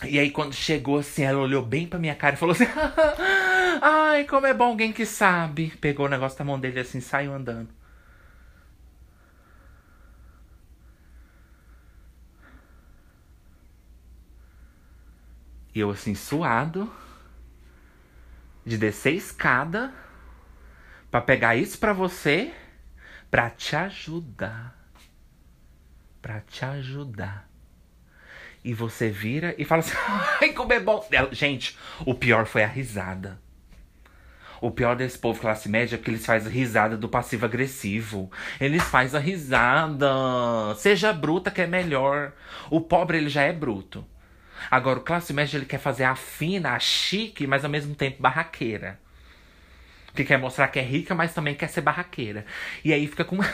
E 0.04 0.18
aí, 0.18 0.32
quando 0.32 0.54
chegou 0.54 0.98
assim, 0.98 1.24
ela 1.24 1.40
olhou 1.40 1.64
bem 1.64 1.86
pra 1.86 2.00
minha 2.00 2.16
cara 2.16 2.36
e 2.36 2.38
falou 2.38 2.54
assim: 2.54 2.66
Ai, 3.82 4.24
como 4.24 4.48
é 4.48 4.54
bom 4.54 4.66
alguém 4.66 4.92
que 4.92 5.06
sabe. 5.06 5.72
Pegou 5.80 6.08
o 6.08 6.10
negócio 6.10 6.38
da 6.40 6.46
mão 6.46 6.60
dele 6.60 6.80
assim, 6.80 7.00
saiu 7.00 7.34
andando. 7.34 7.70
E 15.74 15.80
eu 15.80 15.90
assim, 15.90 16.16
suado, 16.16 16.92
de 18.66 18.78
descer 18.78 19.14
escada 19.14 19.94
para 21.10 21.22
pegar 21.22 21.56
isso 21.56 21.78
para 21.78 21.94
você, 21.94 22.54
para 23.30 23.50
te 23.50 23.76
ajudar. 23.76 24.78
Para 26.22 26.40
te 26.42 26.64
ajudar. 26.64 27.50
E 28.64 28.74
você 28.74 29.10
vira 29.10 29.56
e 29.58 29.66
fala 29.66 29.80
assim: 29.80 29.96
ai, 30.42 30.54
como 30.54 30.72
é 30.74 30.80
bom. 30.80 31.06
Gente, 31.32 31.78
o 32.06 32.14
pior 32.14 32.46
foi 32.46 32.64
a 32.64 32.68
risada. 32.68 33.40
O 34.62 34.70
pior 34.70 34.96
desse 34.96 35.18
povo 35.18 35.42
classe 35.42 35.68
média 35.68 35.96
é 35.96 35.98
que 35.98 36.12
eles 36.12 36.24
fazem 36.24 36.52
risada 36.52 36.96
do 36.96 37.10
passivo 37.10 37.46
agressivo. 37.46 38.32
Eles 38.60 38.84
fazem 38.84 39.20
a 39.20 39.24
risada. 39.24 40.08
Seja 40.78 41.12
bruta 41.12 41.50
que 41.50 41.62
é 41.62 41.68
melhor. 41.68 42.32
O 42.70 42.80
pobre 42.80 43.18
ele 43.18 43.30
já 43.30 43.42
é 43.42 43.52
bruto. 43.52 44.06
Agora, 44.70 45.00
o 45.00 45.04
classe 45.04 45.34
média 45.34 45.58
ele 45.58 45.66
quer 45.66 45.80
fazer 45.80 46.04
a 46.04 46.16
fina, 46.16 46.74
a 46.76 46.80
chique, 46.80 47.48
mas 47.48 47.64
ao 47.64 47.72
mesmo 47.72 47.96
tempo 47.96 48.22
barraqueira. 48.22 49.00
Que 50.14 50.24
quer 50.26 50.38
mostrar 50.38 50.68
que 50.68 50.80
é 50.80 50.82
rica, 50.82 51.16
mas 51.16 51.34
também 51.34 51.56
quer 51.56 51.68
ser 51.70 51.82
barraqueira. 51.82 52.46
E 52.84 52.94
aí 52.94 53.08
fica 53.08 53.24
com. 53.24 53.38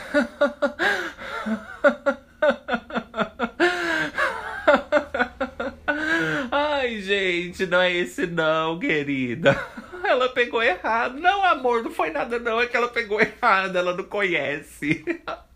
Ai, 6.50 7.00
gente, 7.00 7.66
não 7.66 7.80
é 7.80 7.92
esse 7.92 8.26
não, 8.26 8.78
querida. 8.78 9.56
Ela 10.04 10.28
pegou 10.30 10.62
errado. 10.62 11.18
Não, 11.20 11.44
amor, 11.44 11.82
não 11.82 11.90
foi 11.90 12.10
nada 12.10 12.38
não. 12.38 12.60
É 12.60 12.66
que 12.66 12.76
ela 12.76 12.88
pegou 12.88 13.20
errado. 13.20 13.76
Ela 13.76 13.94
não 13.96 14.04
conhece. 14.04 15.04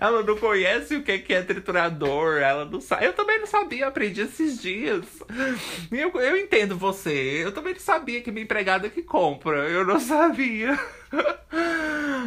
Ela 0.00 0.22
não 0.22 0.36
conhece 0.36 0.96
o 0.96 1.02
que 1.02 1.24
é 1.32 1.42
triturador, 1.42 2.38
ela 2.38 2.64
não 2.64 2.80
sabe. 2.80 3.06
Eu 3.06 3.12
também 3.12 3.38
não 3.38 3.46
sabia, 3.46 3.86
aprendi 3.86 4.22
esses 4.22 4.60
dias. 4.60 5.04
Eu, 5.90 6.10
eu 6.20 6.36
entendo 6.36 6.76
você. 6.76 7.42
Eu 7.44 7.52
também 7.52 7.74
não 7.74 7.80
sabia 7.80 8.20
que 8.20 8.30
minha 8.30 8.44
empregada 8.44 8.88
que 8.88 9.02
compra. 9.02 9.68
Eu 9.68 9.84
não 9.84 10.00
sabia. 10.00 10.78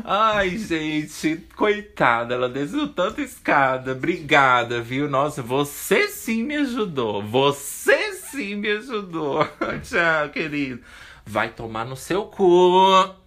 Ai, 0.04 0.58
gente, 0.58 1.46
coitada, 1.56 2.36
ela 2.36 2.48
desceu 2.48 2.88
tanta 2.88 3.22
escada. 3.22 3.92
Obrigada, 3.92 4.82
viu? 4.82 5.10
Nossa, 5.10 5.42
você 5.42 6.08
sim 6.08 6.44
me 6.44 6.56
ajudou. 6.58 7.22
Você 7.24 8.14
sim 8.14 8.56
me 8.56 8.70
ajudou. 8.72 9.46
Tchau, 9.84 10.30
querido. 10.32 10.82
Vai 11.26 11.50
tomar 11.50 11.86
no 11.86 11.96
seu 11.96 12.26
cu. 12.26 13.27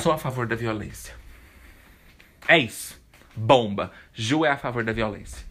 Sou 0.00 0.12
a 0.12 0.18
favor 0.18 0.46
da 0.46 0.54
violência. 0.54 1.14
É 2.46 2.56
isso. 2.56 3.00
Bomba. 3.34 3.92
Ju 4.14 4.44
é 4.44 4.50
a 4.50 4.56
favor 4.56 4.84
da 4.84 4.92
violência. 4.92 5.44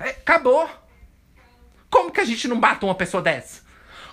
É, 0.00 0.10
acabou. 0.10 0.68
Como 1.90 2.10
que 2.10 2.20
a 2.20 2.24
gente 2.24 2.48
não 2.48 2.58
bate 2.58 2.84
uma 2.84 2.94
pessoa 2.94 3.22
dessa? 3.22 3.62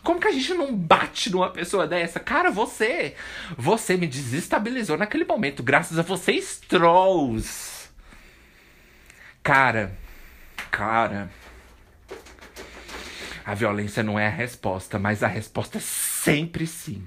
Como 0.03 0.19
que 0.19 0.27
a 0.27 0.31
gente 0.31 0.53
não 0.53 0.75
bate 0.75 1.31
numa 1.31 1.49
pessoa 1.49 1.87
dessa? 1.87 2.19
Cara, 2.19 2.51
você. 2.51 3.15
Você 3.57 3.97
me 3.97 4.07
desestabilizou 4.07 4.97
naquele 4.97 5.25
momento, 5.25 5.63
graças 5.63 5.97
a 5.97 6.03
vocês, 6.03 6.61
trolls. 6.67 7.89
Cara. 9.41 9.97
Cara. 10.69 11.31
A 13.45 13.53
violência 13.53 14.03
não 14.03 14.19
é 14.19 14.27
a 14.27 14.31
resposta, 14.31 14.99
mas 14.99 15.23
a 15.23 15.27
resposta 15.27 15.77
é 15.77 15.81
sempre 15.81 16.67
sim. 16.67 17.03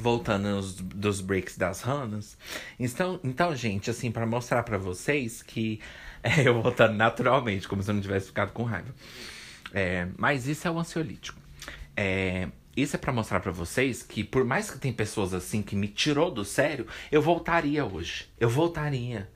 Voltando 0.00 0.48
nos, 0.48 0.74
dos 0.74 1.20
breaks 1.20 1.56
das 1.56 1.82
ranas. 1.82 2.36
Então, 2.78 3.20
então 3.22 3.54
gente, 3.54 3.90
assim, 3.90 4.10
para 4.10 4.26
mostrar 4.26 4.62
para 4.62 4.78
vocês 4.78 5.42
que 5.42 5.80
é, 6.22 6.48
eu 6.48 6.60
voltando 6.60 6.94
naturalmente, 6.94 7.68
como 7.68 7.82
se 7.82 7.90
eu 7.90 7.94
não 7.94 8.02
tivesse 8.02 8.26
ficado 8.26 8.52
com 8.52 8.64
raiva. 8.64 8.94
É, 9.72 10.08
mas 10.16 10.48
isso 10.48 10.66
é 10.66 10.70
o 10.70 10.78
ansiolítico. 10.78 11.38
É, 11.96 12.48
isso 12.76 12.96
é 12.96 12.98
para 12.98 13.12
mostrar 13.12 13.40
para 13.40 13.52
vocês 13.52 14.02
que 14.02 14.24
por 14.24 14.44
mais 14.44 14.70
que 14.70 14.78
tem 14.78 14.92
pessoas 14.92 15.34
assim 15.34 15.62
que 15.62 15.76
me 15.76 15.88
tirou 15.88 16.30
do 16.30 16.44
sério, 16.44 16.86
eu 17.10 17.20
voltaria 17.20 17.84
hoje. 17.84 18.26
Eu 18.38 18.48
voltaria. 18.48 19.28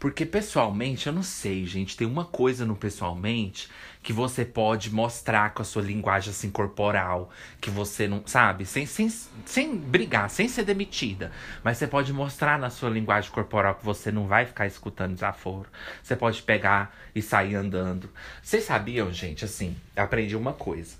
Porque 0.00 0.24
pessoalmente, 0.24 1.06
eu 1.06 1.12
não 1.12 1.22
sei, 1.22 1.66
gente, 1.66 1.94
tem 1.94 2.06
uma 2.06 2.24
coisa 2.24 2.64
no 2.64 2.74
pessoalmente 2.74 3.68
que 4.02 4.14
você 4.14 4.46
pode 4.46 4.90
mostrar 4.90 5.52
com 5.52 5.60
a 5.60 5.64
sua 5.64 5.82
linguagem 5.82 6.30
assim 6.30 6.50
corporal, 6.50 7.30
que 7.60 7.68
você 7.68 8.08
não, 8.08 8.22
sabe, 8.26 8.64
sem, 8.64 8.86
sem, 8.86 9.10
sem 9.44 9.76
brigar, 9.76 10.30
sem 10.30 10.48
ser 10.48 10.64
demitida, 10.64 11.30
mas 11.62 11.76
você 11.76 11.86
pode 11.86 12.14
mostrar 12.14 12.58
na 12.58 12.70
sua 12.70 12.88
linguagem 12.88 13.30
corporal 13.30 13.74
que 13.74 13.84
você 13.84 14.10
não 14.10 14.26
vai 14.26 14.46
ficar 14.46 14.66
escutando 14.66 15.12
desaforo. 15.12 15.68
Você 16.02 16.16
pode 16.16 16.42
pegar 16.42 16.96
e 17.14 17.20
sair 17.20 17.54
andando. 17.54 18.08
Vocês 18.42 18.64
sabiam, 18.64 19.12
gente, 19.12 19.44
assim, 19.44 19.76
aprendi 19.94 20.34
uma 20.34 20.54
coisa. 20.54 20.96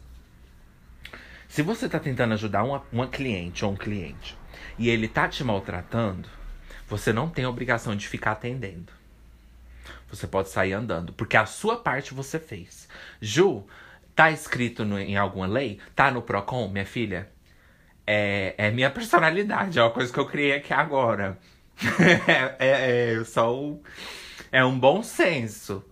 Se 1.49 1.63
você 1.63 1.89
tá 1.89 1.99
tentando 1.99 2.35
ajudar 2.35 2.65
uma, 2.65 2.83
uma 2.93 3.09
cliente 3.09 3.65
ou 3.65 3.73
um 3.73 3.77
cliente 3.77 4.37
e 4.79 4.91
ele 4.91 5.09
tá 5.09 5.27
te 5.27 5.43
maltratando, 5.43 6.29
você 6.91 7.13
não 7.13 7.29
tem 7.29 7.47
obrigação 7.47 7.95
de 7.95 8.09
ficar 8.09 8.33
atendendo. 8.33 8.93
Você 10.11 10.27
pode 10.27 10.49
sair 10.49 10.73
andando, 10.73 11.13
porque 11.13 11.37
a 11.37 11.47
sua 11.47 11.77
parte 11.77 12.13
você 12.13 12.41
fez. 12.41 12.89
Ju, 13.21 13.65
tá 14.15 14.31
escrito 14.33 14.85
no, 14.85 14.99
em 14.99 15.17
alguma 15.17 15.47
lei? 15.47 15.79
Tá 15.95 16.11
no 16.11 16.21
Procon, 16.21 16.69
minha 16.69 16.85
filha? 16.85 17.31
É, 18.05 18.57
é 18.59 18.71
minha 18.73 18.91
personalidade, 18.91 19.79
é 19.79 19.83
uma 19.83 19.93
coisa 19.93 20.13
que 20.13 20.19
eu 20.19 20.27
criei 20.27 20.55
aqui 20.55 20.75
agora. 20.75 21.39
é, 22.27 22.57
é, 22.59 23.15
é, 23.15 23.25
só 23.25 23.55
o, 23.55 23.81
é 24.51 24.65
um 24.65 24.77
bom 24.77 25.01
senso. 25.01 25.85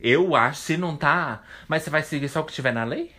Eu 0.00 0.34
acho, 0.34 0.62
se 0.62 0.76
não 0.78 0.96
tá. 0.96 1.42
Mas 1.68 1.82
você 1.82 1.90
vai 1.90 2.02
seguir 2.02 2.28
só 2.30 2.40
o 2.40 2.44
que 2.44 2.54
tiver 2.54 2.72
na 2.72 2.84
lei? 2.84 3.12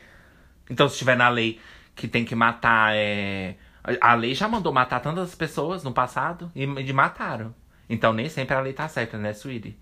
Então, 0.68 0.90
se 0.90 0.98
tiver 0.98 1.16
na 1.16 1.30
lei 1.30 1.60
que 1.96 2.08
tem 2.08 2.26
que 2.26 2.34
matar 2.34 2.96
é, 2.96 3.56
a 4.02 4.14
lei 4.16 4.34
já 4.34 4.48
mandou 4.48 4.72
matar 4.72 5.00
tantas 5.00 5.36
pessoas 5.36 5.84
no 5.84 5.94
passado 5.94 6.52
e, 6.56 6.64
e 6.64 6.94
mataram. 6.94 7.54
Então 7.90 8.14
nem 8.14 8.30
sempre 8.30 8.56
a 8.56 8.60
lei 8.60 8.74
tá 8.74 8.88
certa, 8.88 9.18
né, 9.18 9.32
Sweetie? 9.34 9.78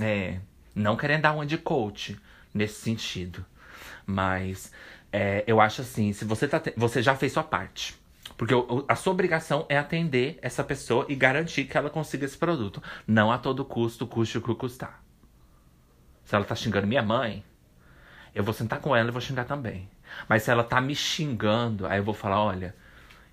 É, 0.00 0.38
não 0.74 0.96
querendo 0.96 1.22
dar 1.22 1.32
uma 1.32 1.46
de 1.46 1.58
coach 1.58 2.18
nesse 2.54 2.80
sentido. 2.80 3.44
Mas 4.06 4.72
é, 5.12 5.44
eu 5.46 5.60
acho 5.60 5.80
assim, 5.80 6.12
se 6.12 6.24
você, 6.24 6.46
tá, 6.46 6.62
você 6.76 7.02
já 7.02 7.14
fez 7.14 7.32
sua 7.32 7.42
parte. 7.42 7.96
Porque 8.36 8.54
a 8.86 8.94
sua 8.94 9.12
obrigação 9.12 9.66
é 9.68 9.76
atender 9.76 10.38
essa 10.42 10.62
pessoa 10.62 11.06
e 11.08 11.14
garantir 11.14 11.64
que 11.64 11.76
ela 11.76 11.90
consiga 11.90 12.24
esse 12.24 12.36
produto. 12.36 12.82
Não 13.06 13.32
a 13.32 13.38
todo 13.38 13.64
custo, 13.64 14.06
custe 14.06 14.38
o 14.38 14.42
que 14.42 14.54
custar. 14.54 15.02
Se 16.24 16.36
ela 16.36 16.44
tá 16.44 16.54
xingando 16.54 16.86
minha 16.86 17.02
mãe, 17.02 17.42
eu 18.34 18.44
vou 18.44 18.54
sentar 18.54 18.80
com 18.80 18.94
ela 18.94 19.08
e 19.08 19.12
vou 19.12 19.20
xingar 19.20 19.44
também. 19.44 19.90
Mas 20.28 20.42
se 20.42 20.50
ela 20.50 20.62
tá 20.62 20.80
me 20.80 20.94
xingando, 20.94 21.86
aí 21.86 21.98
eu 21.98 22.04
vou 22.04 22.14
falar, 22.14 22.40
olha, 22.40 22.76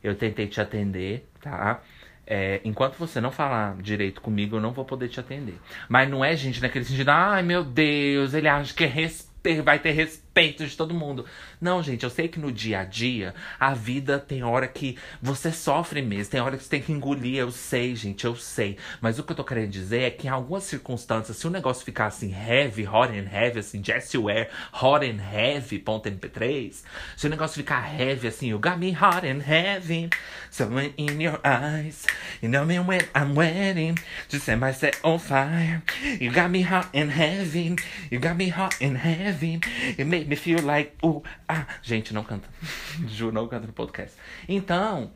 eu 0.05 0.15
tentei 0.15 0.47
te 0.47 0.59
atender, 0.61 1.27
tá? 1.41 1.81
É, 2.27 2.59
enquanto 2.63 2.95
você 2.95 3.21
não 3.21 3.31
falar 3.31 3.77
direito 3.77 4.19
comigo, 4.19 4.55
eu 4.57 4.61
não 4.61 4.71
vou 4.71 4.83
poder 4.83 5.09
te 5.09 5.19
atender. 5.19 5.59
Mas 5.87 6.09
não 6.09 6.25
é, 6.25 6.35
gente, 6.35 6.61
naquele 6.61 6.85
sentido, 6.85 7.09
ai 7.09 7.43
meu 7.43 7.63
Deus, 7.63 8.33
ele 8.33 8.47
acha 8.47 8.73
que 8.73 8.83
é 8.83 9.09
ter, 9.43 9.61
vai 9.61 9.77
ter 9.79 9.91
respeito 9.91 10.24
de 10.35 10.75
todo 10.75 10.93
mundo. 10.93 11.25
Não, 11.61 11.81
gente, 11.81 12.03
eu 12.03 12.09
sei 12.09 12.27
que 12.27 12.37
no 12.37 12.51
dia 12.51 12.79
a 12.79 12.83
dia, 12.83 13.33
a 13.57 13.73
vida 13.73 14.19
tem 14.19 14.43
hora 14.43 14.67
que 14.67 14.97
você 15.21 15.49
sofre 15.49 16.01
mesmo, 16.01 16.29
tem 16.29 16.41
hora 16.41 16.57
que 16.57 16.63
você 16.63 16.71
tem 16.71 16.81
que 16.81 16.91
engolir, 16.91 17.37
eu 17.37 17.51
sei, 17.51 17.95
gente, 17.95 18.25
eu 18.25 18.35
sei. 18.35 18.77
Mas 18.99 19.17
o 19.17 19.23
que 19.23 19.31
eu 19.31 19.35
tô 19.37 19.45
querendo 19.45 19.69
dizer 19.69 20.01
é 20.01 20.09
que 20.09 20.27
em 20.27 20.29
algumas 20.29 20.65
circunstâncias, 20.65 21.37
se 21.37 21.47
o 21.47 21.49
negócio 21.49 21.85
ficar 21.85 22.07
assim, 22.07 22.33
heavy, 22.33 22.85
hot 22.85 23.17
and 23.17 23.29
heavy, 23.31 23.59
assim, 23.59 23.81
Jessie 23.81 24.19
Ware, 24.19 24.49
hot 24.73 25.05
and 25.05 25.21
heavy, 25.21 25.79
ponto 25.79 26.09
MP3, 26.09 26.83
se 27.15 27.27
o 27.27 27.29
negócio 27.29 27.55
ficar 27.55 27.81
heavy, 27.81 28.27
assim, 28.27 28.49
you 28.49 28.59
got 28.59 28.77
me 28.77 28.91
hot 28.91 29.25
and 29.25 29.39
heavy, 29.41 30.09
someone 30.51 30.93
in 30.97 31.21
your 31.21 31.39
eyes, 31.45 32.05
you 32.41 32.49
know 32.49 32.65
me 32.65 32.77
when 32.79 33.07
I'm 33.15 33.35
waiting, 33.35 33.97
to 34.27 34.37
set 34.37 34.59
myself 34.59 34.99
on 35.01 35.17
fire, 35.17 35.81
you 36.19 36.29
got 36.29 36.51
me 36.51 36.61
hot 36.61 36.89
and 36.93 37.09
heavy, 37.09 37.77
you 38.11 38.19
got 38.19 38.35
me 38.35 38.49
hot 38.49 38.75
and 38.81 38.97
heavy. 38.97 39.61
It 39.97 40.05
made 40.05 40.24
me 40.27 40.35
feel 40.35 40.63
like. 40.63 40.93
Uh, 41.03 41.21
ah. 41.47 41.65
Gente, 41.81 42.13
não 42.13 42.23
canta. 42.23 42.47
Ju, 43.07 43.31
não 43.31 43.47
canta 43.47 43.67
no 43.67 43.73
podcast. 43.73 44.15
Então, 44.47 45.11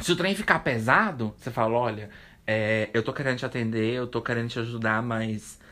se 0.00 0.12
o 0.12 0.16
trem 0.16 0.34
ficar 0.34 0.60
pesado, 0.60 1.34
você 1.38 1.50
fala: 1.50 1.76
olha, 1.76 2.10
é, 2.46 2.88
eu 2.92 3.02
tô 3.02 3.12
querendo 3.12 3.38
te 3.38 3.46
atender, 3.46 3.94
eu 3.94 4.06
tô 4.06 4.20
querendo 4.22 4.48
te 4.48 4.58
ajudar, 4.58 5.02
mas. 5.02 5.64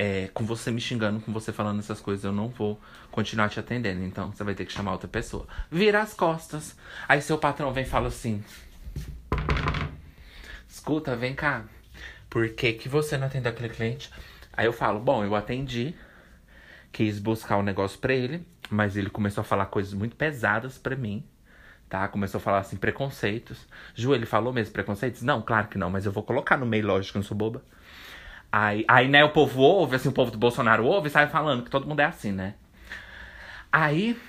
É, 0.00 0.28
com 0.32 0.44
você 0.44 0.70
me 0.70 0.80
xingando, 0.80 1.18
com 1.18 1.32
você 1.32 1.52
falando 1.52 1.80
essas 1.80 2.00
coisas, 2.00 2.24
eu 2.24 2.30
não 2.30 2.48
vou 2.48 2.80
continuar 3.10 3.48
te 3.48 3.58
atendendo. 3.58 4.04
Então, 4.04 4.30
você 4.30 4.44
vai 4.44 4.54
ter 4.54 4.64
que 4.64 4.72
chamar 4.72 4.92
outra 4.92 5.08
pessoa. 5.08 5.44
Vira 5.68 6.00
as 6.00 6.14
costas. 6.14 6.76
Aí 7.08 7.20
seu 7.20 7.36
patrão 7.36 7.72
vem 7.72 7.82
e 7.82 7.86
fala 7.86 8.06
assim: 8.06 8.44
Escuta, 10.68 11.16
vem 11.16 11.34
cá. 11.34 11.64
Por 12.30 12.50
que, 12.50 12.74
que 12.74 12.88
você 12.88 13.16
não 13.16 13.26
atendeu 13.26 13.50
aquele 13.50 13.70
cliente? 13.70 14.10
Aí 14.52 14.66
eu 14.66 14.72
falo: 14.72 15.00
Bom, 15.00 15.24
eu 15.24 15.34
atendi, 15.34 15.94
quis 16.98 17.20
buscar 17.20 17.56
um 17.58 17.62
negócio 17.62 17.96
para 18.00 18.12
ele, 18.12 18.44
mas 18.68 18.96
ele 18.96 19.08
começou 19.08 19.42
a 19.42 19.44
falar 19.44 19.66
coisas 19.66 19.94
muito 19.94 20.16
pesadas 20.16 20.78
para 20.78 20.96
mim, 20.96 21.24
tá? 21.88 22.08
Começou 22.08 22.38
a 22.38 22.40
falar 22.40 22.58
assim, 22.58 22.76
preconceitos. 22.76 23.68
Ju, 23.94 24.16
ele 24.16 24.26
falou 24.26 24.52
mesmo 24.52 24.72
preconceitos? 24.72 25.22
Não, 25.22 25.40
claro 25.40 25.68
que 25.68 25.78
não, 25.78 25.90
mas 25.90 26.06
eu 26.06 26.10
vou 26.10 26.24
colocar 26.24 26.56
no 26.56 26.66
meio, 26.66 26.84
lógico, 26.84 27.16
eu 27.16 27.20
não 27.20 27.24
sou 27.24 27.36
boba. 27.36 27.62
Aí, 28.50 28.84
aí, 28.88 29.06
né, 29.06 29.22
o 29.22 29.30
povo 29.30 29.60
ouve, 29.60 29.94
assim, 29.94 30.08
o 30.08 30.12
povo 30.12 30.32
do 30.32 30.38
Bolsonaro 30.38 30.84
ouve 30.84 31.06
e 31.06 31.10
sai 31.12 31.28
falando 31.28 31.62
que 31.62 31.70
todo 31.70 31.86
mundo 31.86 32.00
é 32.00 32.04
assim, 32.04 32.32
né? 32.32 32.54
Aí, 33.70 34.20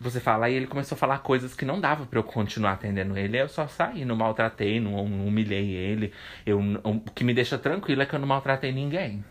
você 0.00 0.20
fala, 0.20 0.46
aí 0.46 0.54
ele 0.54 0.68
começou 0.68 0.94
a 0.94 0.98
falar 0.98 1.18
coisas 1.18 1.52
que 1.52 1.64
não 1.64 1.80
dava 1.80 2.06
para 2.06 2.20
eu 2.20 2.22
continuar 2.22 2.74
atendendo 2.74 3.18
ele. 3.18 3.40
Eu 3.40 3.48
só 3.48 3.66
saí, 3.66 4.04
não 4.04 4.14
maltratei, 4.14 4.78
não, 4.78 5.08
não 5.08 5.26
humilhei 5.26 5.72
ele. 5.72 6.12
Eu, 6.46 6.60
o 6.60 7.00
que 7.12 7.24
me 7.24 7.34
deixa 7.34 7.58
tranquilo 7.58 8.02
é 8.02 8.06
que 8.06 8.14
eu 8.14 8.20
não 8.20 8.28
maltratei 8.28 8.70
ninguém. 8.70 9.24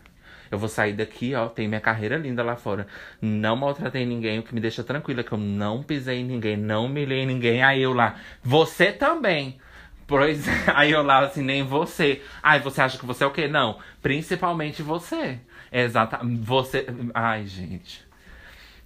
Eu 0.50 0.58
vou 0.58 0.68
sair 0.68 0.92
daqui, 0.92 1.34
ó, 1.34 1.48
tem 1.48 1.68
minha 1.68 1.80
carreira 1.80 2.16
linda 2.16 2.42
lá 2.42 2.56
fora. 2.56 2.86
Não 3.20 3.56
maltratei 3.56 4.06
ninguém, 4.06 4.38
o 4.38 4.42
que 4.42 4.54
me 4.54 4.60
deixa 4.60 4.82
tranquila 4.82 5.20
é 5.20 5.24
que 5.24 5.32
eu 5.32 5.38
não 5.38 5.82
pisei 5.82 6.20
em 6.20 6.24
ninguém, 6.24 6.56
não 6.56 6.86
humilhei 6.86 7.26
ninguém. 7.26 7.62
Aí 7.62 7.82
eu 7.82 7.92
lá, 7.92 8.16
você 8.42 8.92
também. 8.92 9.58
Pois 10.06 10.46
aí 10.74 10.90
eu 10.92 11.02
lá 11.02 11.20
assim, 11.20 11.42
nem 11.42 11.62
você. 11.62 12.22
Ai, 12.42 12.60
você 12.60 12.80
acha 12.80 12.98
que 12.98 13.06
você 13.06 13.24
é 13.24 13.26
o 13.26 13.30
quê? 13.30 13.46
Não, 13.46 13.78
principalmente 14.02 14.82
você. 14.82 15.38
Exata, 15.70 16.20
você. 16.22 16.86
Ai, 17.14 17.46
gente. 17.46 18.06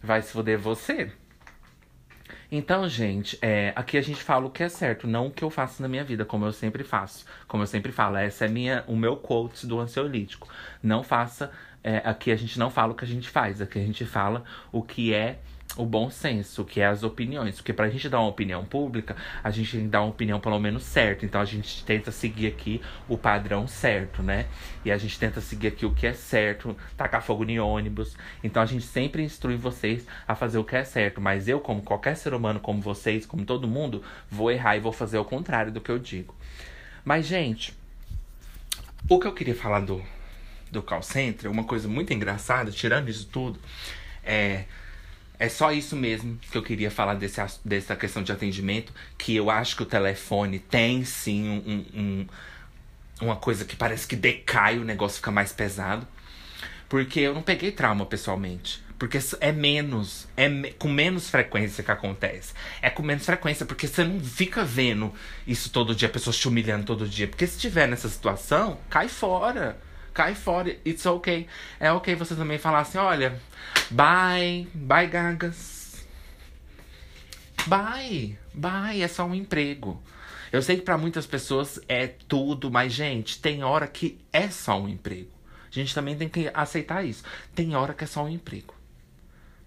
Vai 0.02 0.20
se 0.20 0.32
foder 0.32 0.58
você. 0.58 1.12
Então, 2.50 2.88
gente, 2.88 3.38
é, 3.40 3.72
aqui 3.74 3.96
a 3.96 4.02
gente 4.02 4.22
fala 4.22 4.46
o 4.46 4.50
que 4.50 4.62
é 4.62 4.68
certo, 4.68 5.06
não 5.06 5.28
o 5.28 5.30
que 5.30 5.42
eu 5.42 5.50
faço 5.50 5.80
na 5.82 5.88
minha 5.88 6.04
vida, 6.04 6.24
como 6.24 6.44
eu 6.44 6.52
sempre 6.52 6.84
faço. 6.84 7.24
Como 7.48 7.62
eu 7.62 7.66
sempre 7.66 7.92
falo, 7.92 8.16
essa 8.16 8.44
é 8.44 8.48
minha, 8.48 8.84
o 8.86 8.96
meu 8.96 9.16
quote 9.16 9.66
do 9.66 9.80
ansiolítico. 9.80 10.48
Não 10.82 11.02
faça. 11.02 11.50
É, 11.84 12.02
aqui 12.04 12.30
a 12.30 12.36
gente 12.36 12.58
não 12.58 12.70
fala 12.70 12.92
o 12.92 12.94
que 12.94 13.04
a 13.04 13.08
gente 13.08 13.28
faz, 13.28 13.60
aqui 13.60 13.78
a 13.78 13.82
gente 13.82 14.04
fala 14.04 14.44
o 14.70 14.82
que 14.82 15.12
é 15.12 15.38
o 15.76 15.86
bom 15.86 16.10
senso, 16.10 16.64
que 16.64 16.80
é 16.80 16.86
as 16.86 17.02
opiniões. 17.02 17.56
Porque 17.56 17.72
pra 17.72 17.88
gente 17.88 18.08
dar 18.08 18.20
uma 18.20 18.28
opinião 18.28 18.64
pública, 18.64 19.16
a 19.42 19.50
gente 19.50 19.72
tem 19.72 19.82
que 19.82 19.88
dar 19.88 20.02
uma 20.02 20.10
opinião 20.10 20.38
pelo 20.38 20.58
menos 20.58 20.82
certa. 20.82 21.24
Então 21.24 21.40
a 21.40 21.44
gente 21.44 21.84
tenta 21.84 22.10
seguir 22.10 22.46
aqui 22.46 22.80
o 23.08 23.16
padrão 23.16 23.66
certo, 23.66 24.22
né? 24.22 24.46
E 24.84 24.90
a 24.90 24.98
gente 24.98 25.18
tenta 25.18 25.40
seguir 25.40 25.68
aqui 25.68 25.86
o 25.86 25.94
que 25.94 26.06
é 26.06 26.12
certo, 26.12 26.76
tacar 26.96 27.22
fogo 27.22 27.44
em 27.44 27.58
ônibus. 27.58 28.16
Então 28.42 28.62
a 28.62 28.66
gente 28.66 28.84
sempre 28.84 29.22
instrui 29.22 29.56
vocês 29.56 30.06
a 30.26 30.34
fazer 30.34 30.58
o 30.58 30.64
que 30.64 30.76
é 30.76 30.84
certo. 30.84 31.20
Mas 31.20 31.48
eu, 31.48 31.60
como 31.60 31.82
qualquer 31.82 32.16
ser 32.16 32.34
humano, 32.34 32.60
como 32.60 32.80
vocês, 32.80 33.24
como 33.24 33.44
todo 33.44 33.66
mundo, 33.66 34.02
vou 34.30 34.50
errar 34.50 34.76
e 34.76 34.80
vou 34.80 34.92
fazer 34.92 35.18
o 35.18 35.24
contrário 35.24 35.72
do 35.72 35.80
que 35.80 35.90
eu 35.90 35.98
digo. 35.98 36.34
Mas, 37.04 37.26
gente, 37.26 37.74
o 39.08 39.18
que 39.18 39.26
eu 39.26 39.32
queria 39.32 39.54
falar 39.54 39.80
do, 39.80 40.02
do 40.70 40.82
call 40.82 41.02
center, 41.02 41.50
uma 41.50 41.64
coisa 41.64 41.88
muito 41.88 42.12
engraçada, 42.12 42.70
tirando 42.70 43.08
isso 43.08 43.26
tudo, 43.26 43.58
é 44.22 44.64
É 45.42 45.48
só 45.48 45.72
isso 45.72 45.96
mesmo 45.96 46.38
que 46.52 46.56
eu 46.56 46.62
queria 46.62 46.88
falar 46.88 47.14
desse, 47.14 47.40
dessa 47.64 47.96
questão 47.96 48.22
de 48.22 48.30
atendimento. 48.30 48.92
Que 49.18 49.34
eu 49.34 49.50
acho 49.50 49.74
que 49.74 49.82
o 49.82 49.86
telefone 49.86 50.60
tem 50.60 51.04
sim 51.04 51.48
um, 51.66 51.84
um, 52.00 52.26
uma 53.20 53.34
coisa 53.34 53.64
que 53.64 53.74
parece 53.74 54.06
que 54.06 54.14
decai, 54.14 54.78
o 54.78 54.84
negócio 54.84 55.16
fica 55.16 55.32
mais 55.32 55.52
pesado. 55.52 56.06
Porque 56.88 57.18
eu 57.18 57.34
não 57.34 57.42
peguei 57.42 57.72
trauma 57.72 58.06
pessoalmente. 58.06 58.84
Porque 58.96 59.18
é 59.40 59.50
menos, 59.50 60.28
é 60.36 60.48
com 60.78 60.86
menos 60.86 61.28
frequência 61.28 61.82
que 61.82 61.90
acontece. 61.90 62.54
É 62.80 62.88
com 62.88 63.02
menos 63.02 63.26
frequência, 63.26 63.66
porque 63.66 63.88
você 63.88 64.04
não 64.04 64.20
fica 64.20 64.64
vendo 64.64 65.12
isso 65.44 65.70
todo 65.70 65.92
dia, 65.92 66.08
pessoas 66.08 66.38
te 66.38 66.46
humilhando 66.46 66.84
todo 66.84 67.08
dia. 67.08 67.26
Porque 67.26 67.48
se 67.48 67.56
estiver 67.56 67.88
nessa 67.88 68.08
situação, 68.08 68.78
cai 68.88 69.08
fora. 69.08 69.76
Cai 70.12 70.34
fora, 70.34 70.76
it's 70.86 71.06
ok. 71.06 71.46
É 71.80 71.90
ok 71.92 72.14
você 72.14 72.34
também 72.34 72.58
falar 72.58 72.80
assim: 72.80 72.98
olha, 72.98 73.40
bye, 73.90 74.68
bye, 74.74 75.06
gagas. 75.06 76.06
Bye, 77.66 78.38
bye, 78.52 79.02
é 79.02 79.08
só 79.08 79.24
um 79.24 79.34
emprego. 79.34 80.02
Eu 80.50 80.60
sei 80.60 80.76
que 80.76 80.82
para 80.82 80.98
muitas 80.98 81.26
pessoas 81.26 81.80
é 81.88 82.06
tudo, 82.06 82.70
mas, 82.70 82.92
gente, 82.92 83.40
tem 83.40 83.64
hora 83.64 83.86
que 83.86 84.18
é 84.32 84.50
só 84.50 84.80
um 84.80 84.88
emprego. 84.88 85.30
A 85.70 85.74
gente 85.74 85.94
também 85.94 86.16
tem 86.16 86.28
que 86.28 86.50
aceitar 86.52 87.02
isso. 87.04 87.24
Tem 87.54 87.74
hora 87.74 87.94
que 87.94 88.04
é 88.04 88.06
só 88.06 88.24
um 88.24 88.28
emprego. 88.28 88.74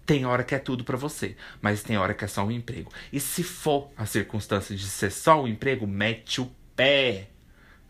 Tem 0.04 0.24
hora 0.24 0.44
que 0.44 0.54
é 0.54 0.58
tudo 0.60 0.84
para 0.84 0.96
você, 0.96 1.36
mas 1.60 1.82
tem 1.82 1.98
hora 1.98 2.14
que 2.14 2.24
é 2.24 2.28
só 2.28 2.44
um 2.44 2.50
emprego. 2.52 2.92
E 3.12 3.18
se 3.18 3.42
for 3.42 3.90
a 3.96 4.06
circunstância 4.06 4.76
de 4.76 4.86
ser 4.86 5.10
só 5.10 5.42
um 5.42 5.48
emprego, 5.48 5.84
mete 5.84 6.40
o 6.40 6.48
pé. 6.76 7.26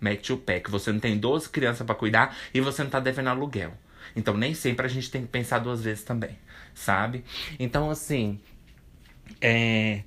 Mete 0.00 0.32
o 0.32 0.37
pé, 0.37 0.61
que 0.61 0.70
você 0.70 0.92
não 0.92 1.00
tem 1.00 1.18
12 1.18 1.48
crianças 1.48 1.87
para 1.87 1.94
cuidar 1.94 2.37
e 2.52 2.61
você 2.61 2.82
não 2.82 2.90
tá 2.90 3.00
devendo 3.00 3.28
aluguel. 3.28 3.72
Então 4.14 4.37
nem 4.37 4.54
sempre 4.54 4.87
a 4.87 4.88
gente 4.88 5.11
tem 5.11 5.22
que 5.22 5.28
pensar 5.28 5.59
duas 5.59 5.82
vezes 5.82 6.04
também, 6.04 6.38
sabe? 6.74 7.24
Então 7.59 7.90
assim, 7.90 8.40
é 9.40 10.02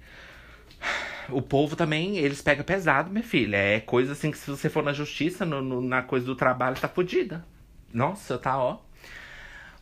o 1.32 1.42
povo 1.42 1.76
também, 1.76 2.18
eles 2.18 2.42
pegam 2.42 2.64
pesado, 2.64 3.10
minha 3.10 3.24
filha. 3.24 3.58
É 3.58 3.80
coisa 3.80 4.14
assim 4.14 4.32
que 4.32 4.38
se 4.38 4.50
você 4.50 4.70
for 4.70 4.84
na 4.84 4.94
justiça, 4.94 5.46
no, 5.46 5.62
no, 5.62 5.82
na 5.82 6.02
coisa 6.02 6.26
do 6.26 6.36
trabalho, 6.36 6.80
tá 6.80 6.88
fodida. 6.88 7.46
Nossa, 7.94 8.38
tá 8.38 8.58
ó. 8.58 8.80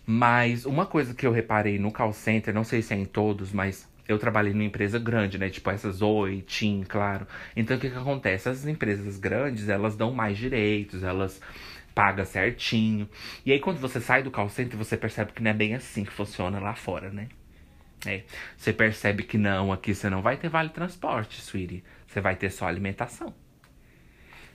Mas 0.05 0.65
uma 0.65 0.85
coisa 0.85 1.13
que 1.13 1.25
eu 1.25 1.31
reparei 1.31 1.77
no 1.77 1.91
call 1.91 2.13
center, 2.13 2.53
não 2.53 2.63
sei 2.63 2.81
se 2.81 2.93
é 2.93 2.97
em 2.97 3.05
todos, 3.05 3.51
mas 3.51 3.87
eu 4.07 4.17
trabalhei 4.17 4.53
numa 4.53 4.63
empresa 4.63 4.97
grande, 4.97 5.37
né? 5.37 5.49
Tipo 5.49 5.69
essas 5.69 6.01
Oi, 6.01 6.41
TIM, 6.41 6.83
claro. 6.83 7.27
Então 7.55 7.77
o 7.77 7.79
que 7.79 7.89
que 7.89 7.97
acontece? 7.97 8.49
Essas 8.49 8.67
empresas 8.67 9.17
grandes, 9.17 9.69
elas 9.69 9.95
dão 9.95 10.11
mais 10.13 10.37
direitos, 10.37 11.03
elas 11.03 11.41
pagam 11.93 12.25
certinho. 12.25 13.09
E 13.45 13.51
aí 13.51 13.59
quando 13.59 13.79
você 13.79 13.99
sai 13.99 14.23
do 14.23 14.31
call 14.31 14.49
center, 14.49 14.77
você 14.77 14.95
percebe 14.95 15.31
que 15.33 15.43
não 15.43 15.51
é 15.51 15.53
bem 15.53 15.75
assim 15.75 16.05
que 16.05 16.11
funciona 16.11 16.59
lá 16.59 16.75
fora, 16.75 17.09
né? 17.09 17.27
É. 18.05 18.23
Você 18.55 18.71
percebe 18.71 19.23
que 19.23 19.37
não, 19.37 19.73
aqui 19.73 19.93
você 19.93 20.09
não 20.09 20.21
vai 20.21 20.37
ter 20.37 20.49
vale 20.49 20.69
transporte, 20.69 21.41
sweetie. 21.41 21.83
Você 22.07 22.21
vai 22.21 22.35
ter 22.35 22.49
só 22.51 22.67
alimentação. 22.67 23.33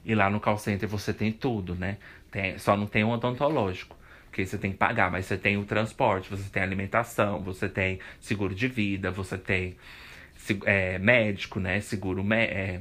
E 0.05 0.15
lá 0.15 0.31
no 0.31 0.41
call 0.41 0.59
center 0.59 0.89
você 0.89 1.13
tem 1.13 1.33
tudo, 1.33 1.75
né? 1.75 1.99
Tem, 2.31 2.59
só 2.59 2.77
não 2.77 2.87
tem 2.87 3.05
um 3.05 3.11
odontológico 3.11 3.97
porque 4.33 4.47
você 4.47 4.57
tem 4.57 4.73
que 4.73 4.79
pagar, 4.79 5.11
mas 5.11 5.27
você 5.27 5.37
tem 5.37 5.59
o 5.59 5.65
transporte, 5.67 6.31
você 6.31 6.49
tem 6.49 6.63
alimentação, 6.63 7.43
você 7.43 7.69
tem 7.69 8.01
seguro 8.19 8.55
de 8.55 8.67
vida, 8.67 9.11
você 9.11 9.37
tem 9.37 9.77
é, 10.65 10.99
médico, 10.99 11.61
né? 11.61 11.79
Seguro. 11.83 12.27
É... 12.33 12.81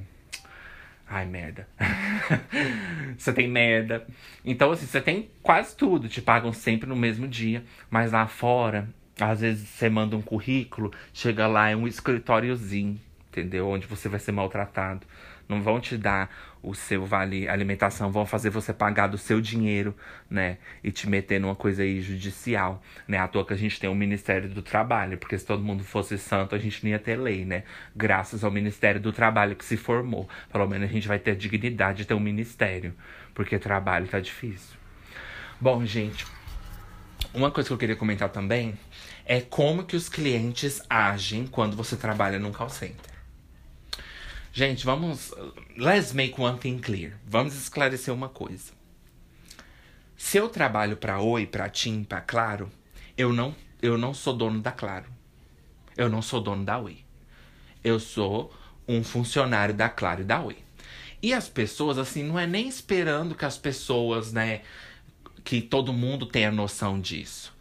Ai, 1.06 1.26
merda. 1.26 1.68
você 3.18 3.34
tem 3.34 3.50
merda. 3.50 4.08
Então, 4.46 4.72
assim, 4.72 4.86
você 4.86 5.02
tem 5.02 5.30
quase 5.44 5.76
tudo. 5.76 6.08
Te 6.08 6.22
pagam 6.22 6.54
sempre 6.54 6.88
no 6.88 6.96
mesmo 6.96 7.28
dia. 7.28 7.66
Mas 7.90 8.14
lá 8.14 8.26
fora, 8.28 8.88
às 9.20 9.42
vezes 9.42 9.68
você 9.68 9.90
manda 9.90 10.16
um 10.16 10.22
currículo, 10.22 10.94
chega 11.14 11.48
lá, 11.48 11.70
é 11.70 11.76
um 11.76 11.86
escritóriozinho, 11.86 12.98
entendeu? 13.30 13.68
Onde 13.68 13.88
você 13.88 14.08
vai 14.08 14.22
ser 14.22 14.32
maltratado. 14.32 15.06
Não 15.50 15.62
vão 15.62 15.82
te 15.82 15.98
dar 15.98 16.30
o 16.64 16.76
seu 16.76 17.06
vale 17.06 17.48
alimentação, 17.50 18.12
vão 18.12 18.26
fazer 18.26 18.50
você 18.50 18.72
pagar 18.72 19.08
do 19.08 19.18
seu 19.18 19.42
dinheiro, 19.42 19.96
né? 20.30 20.58
E 20.84 20.92
te 20.92 21.10
meter 21.10 21.40
numa 21.40 21.56
coisa 21.56 21.84
aí 21.84 22.02
judicial, 22.02 22.82
né? 23.08 23.18
À 23.18 23.28
toa 23.28 23.46
que 23.46 23.54
a 23.54 23.58
gente 23.58 23.80
tem 23.80 23.90
o 23.90 23.96
Ministério 23.96 24.50
do 24.50 24.62
Trabalho, 24.62 25.18
porque 25.18 25.38
se 25.38 25.46
todo 25.46 25.64
mundo 25.64 25.84
fosse 25.84 26.18
santo, 26.18 26.54
a 26.54 26.60
gente 26.60 26.84
não 26.84 26.92
ia 26.92 27.00
ter 27.00 27.16
lei, 27.16 27.46
né? 27.46 27.64
Graças 27.96 28.44
ao 28.44 28.52
Ministério 28.52 29.02
do 29.02 29.12
Trabalho 29.12 29.56
que 29.56 29.66
se 29.66 29.78
formou. 29.78 30.30
Pelo 30.52 30.68
menos 30.68 30.90
a 30.90 30.94
gente 30.94 31.08
vai 31.08 31.18
ter 31.18 31.36
dignidade 31.36 32.00
de 32.00 32.06
ter 32.06 32.14
um 32.14 32.20
ministério, 32.20 32.94
porque 33.34 33.58
trabalho 33.58 34.08
tá 34.08 34.20
difícil. 34.20 34.78
Bom, 35.60 35.86
gente, 35.86 36.26
uma 37.34 37.52
coisa 37.52 37.70
que 37.70 37.74
eu 37.74 37.78
queria 37.78 37.96
comentar 37.96 38.30
também 38.30 38.78
é 39.26 39.40
como 39.42 39.84
que 39.84 39.96
os 39.96 40.10
clientes 40.10 40.82
agem 40.90 41.48
quando 41.48 41.76
você 41.76 41.96
trabalha 41.96 42.40
num 42.40 42.52
call 42.52 42.70
center. 42.70 43.11
Gente, 44.54 44.86
vamos. 44.86 45.34
Let's 45.78 46.12
make 46.12 46.40
one 46.40 46.60
thing 46.60 46.78
clear. 46.80 47.14
Vamos 47.26 47.56
esclarecer 47.56 48.14
uma 48.14 48.28
coisa. 48.28 48.74
Se 50.18 50.38
eu 50.38 50.50
trabalho 50.50 50.98
para 50.98 51.22
Oi, 51.22 51.48
para 51.48 51.70
TIM, 51.70 52.04
para 52.04 52.20
Claro, 52.20 52.70
eu 53.18 53.32
não, 53.32 53.56
eu 53.82 53.98
não 53.98 54.14
sou 54.14 54.36
dono 54.36 54.62
da 54.62 54.72
Claro. 54.72 55.06
Eu 55.96 56.10
não 56.10 56.22
sou 56.22 56.42
dono 56.42 56.66
da 56.66 56.78
Oi. 56.80 57.00
Eu 57.82 58.00
sou 58.00 58.54
um 58.88 59.04
funcionário 59.04 59.74
da 59.74 59.88
Claro 59.88 60.22
e 60.22 60.26
da 60.26 60.42
Oi. 60.42 60.58
E 61.24 61.34
as 61.34 61.48
pessoas, 61.48 61.98
assim, 61.98 62.24
não 62.24 62.38
é 62.38 62.46
nem 62.46 62.68
esperando 62.68 63.36
que 63.36 63.46
as 63.46 63.58
pessoas, 63.58 64.34
né, 64.34 64.62
que 65.46 65.62
todo 65.62 65.94
mundo 65.94 66.26
tenha 66.26 66.52
noção 66.52 67.00
disso. 67.00 67.56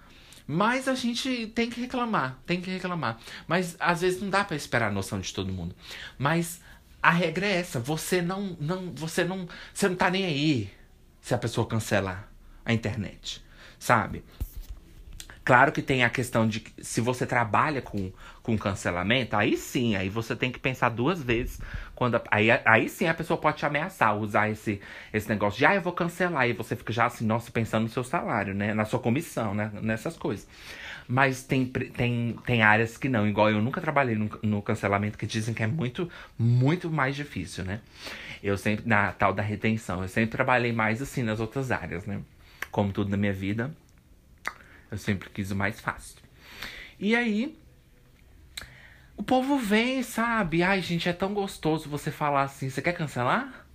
Mas 0.46 0.88
a 0.88 0.94
gente 0.94 1.46
tem 1.55 1.70
que 1.70 1.81
reclamar, 1.81 2.37
tem 2.44 2.61
que 2.61 2.70
reclamar. 2.70 3.20
Mas 3.46 3.76
às 3.79 4.00
vezes 4.00 4.20
não 4.20 4.29
dá 4.29 4.44
para 4.44 4.57
esperar 4.57 4.88
a 4.88 4.92
noção 4.92 5.20
de 5.20 5.33
todo 5.33 5.53
mundo. 5.53 5.74
Mas 6.18 6.61
a 7.02 7.10
regra 7.10 7.46
é 7.46 7.56
essa, 7.56 7.80
você 7.80 8.20
não, 8.20 8.56
não, 8.60 8.92
você 8.94 9.24
não, 9.24 9.48
você 9.72 9.88
não 9.88 9.96
tá 9.96 10.10
nem 10.10 10.24
aí 10.24 10.70
se 11.20 11.34
a 11.34 11.38
pessoa 11.38 11.66
cancelar 11.66 12.28
a 12.64 12.72
internet, 12.72 13.42
sabe? 13.78 14.24
Claro 15.42 15.72
que 15.72 15.82
tem 15.82 16.04
a 16.04 16.10
questão 16.10 16.46
de 16.46 16.62
se 16.80 17.00
você 17.00 17.26
trabalha 17.26 17.80
com, 17.80 18.12
com 18.42 18.56
cancelamento, 18.56 19.34
aí 19.34 19.56
sim, 19.56 19.96
aí 19.96 20.08
você 20.08 20.36
tem 20.36 20.52
que 20.52 20.58
pensar 20.58 20.90
duas 20.90 21.22
vezes. 21.22 21.60
quando 21.94 22.20
aí, 22.30 22.50
aí 22.64 22.88
sim 22.88 23.08
a 23.08 23.14
pessoa 23.14 23.36
pode 23.36 23.56
te 23.56 23.66
ameaçar, 23.66 24.16
usar 24.16 24.50
esse, 24.50 24.80
esse 25.12 25.28
negócio 25.28 25.58
de 25.58 25.66
ah, 25.66 25.74
eu 25.74 25.82
vou 25.82 25.92
cancelar. 25.92 26.48
E 26.48 26.52
você 26.52 26.76
fica 26.76 26.92
já 26.92 27.06
assim, 27.06 27.26
nossa, 27.26 27.50
pensando 27.50 27.84
no 27.84 27.88
seu 27.88 28.04
salário, 28.04 28.54
né? 28.54 28.74
Na 28.74 28.84
sua 28.84 29.00
comissão, 29.00 29.54
né? 29.54 29.72
Nessas 29.82 30.16
coisas. 30.16 30.46
Mas 31.10 31.42
tem, 31.42 31.66
tem, 31.66 32.38
tem 32.46 32.62
áreas 32.62 32.96
que 32.96 33.08
não, 33.08 33.26
igual 33.26 33.50
eu 33.50 33.60
nunca 33.60 33.80
trabalhei 33.80 34.14
no, 34.14 34.30
no 34.44 34.62
cancelamento, 34.62 35.18
que 35.18 35.26
dizem 35.26 35.52
que 35.52 35.60
é 35.60 35.66
muito, 35.66 36.08
muito 36.38 36.88
mais 36.88 37.16
difícil, 37.16 37.64
né? 37.64 37.80
Eu 38.40 38.56
sempre, 38.56 38.88
na 38.88 39.10
tal 39.10 39.34
da 39.34 39.42
retenção, 39.42 40.02
eu 40.02 40.08
sempre 40.08 40.30
trabalhei 40.30 40.70
mais 40.70 41.02
assim 41.02 41.24
nas 41.24 41.40
outras 41.40 41.72
áreas, 41.72 42.06
né? 42.06 42.20
Como 42.70 42.92
tudo 42.92 43.10
na 43.10 43.16
minha 43.16 43.32
vida, 43.32 43.74
eu 44.88 44.96
sempre 44.96 45.28
quis 45.30 45.50
o 45.50 45.56
mais 45.56 45.80
fácil. 45.80 46.16
E 46.96 47.16
aí, 47.16 47.58
o 49.16 49.24
povo 49.24 49.58
vem, 49.58 50.04
sabe? 50.04 50.62
Ai, 50.62 50.80
gente, 50.80 51.08
é 51.08 51.12
tão 51.12 51.34
gostoso 51.34 51.88
você 51.88 52.12
falar 52.12 52.42
assim, 52.42 52.70
você 52.70 52.80
quer 52.80 52.92
cancelar? 52.92 53.66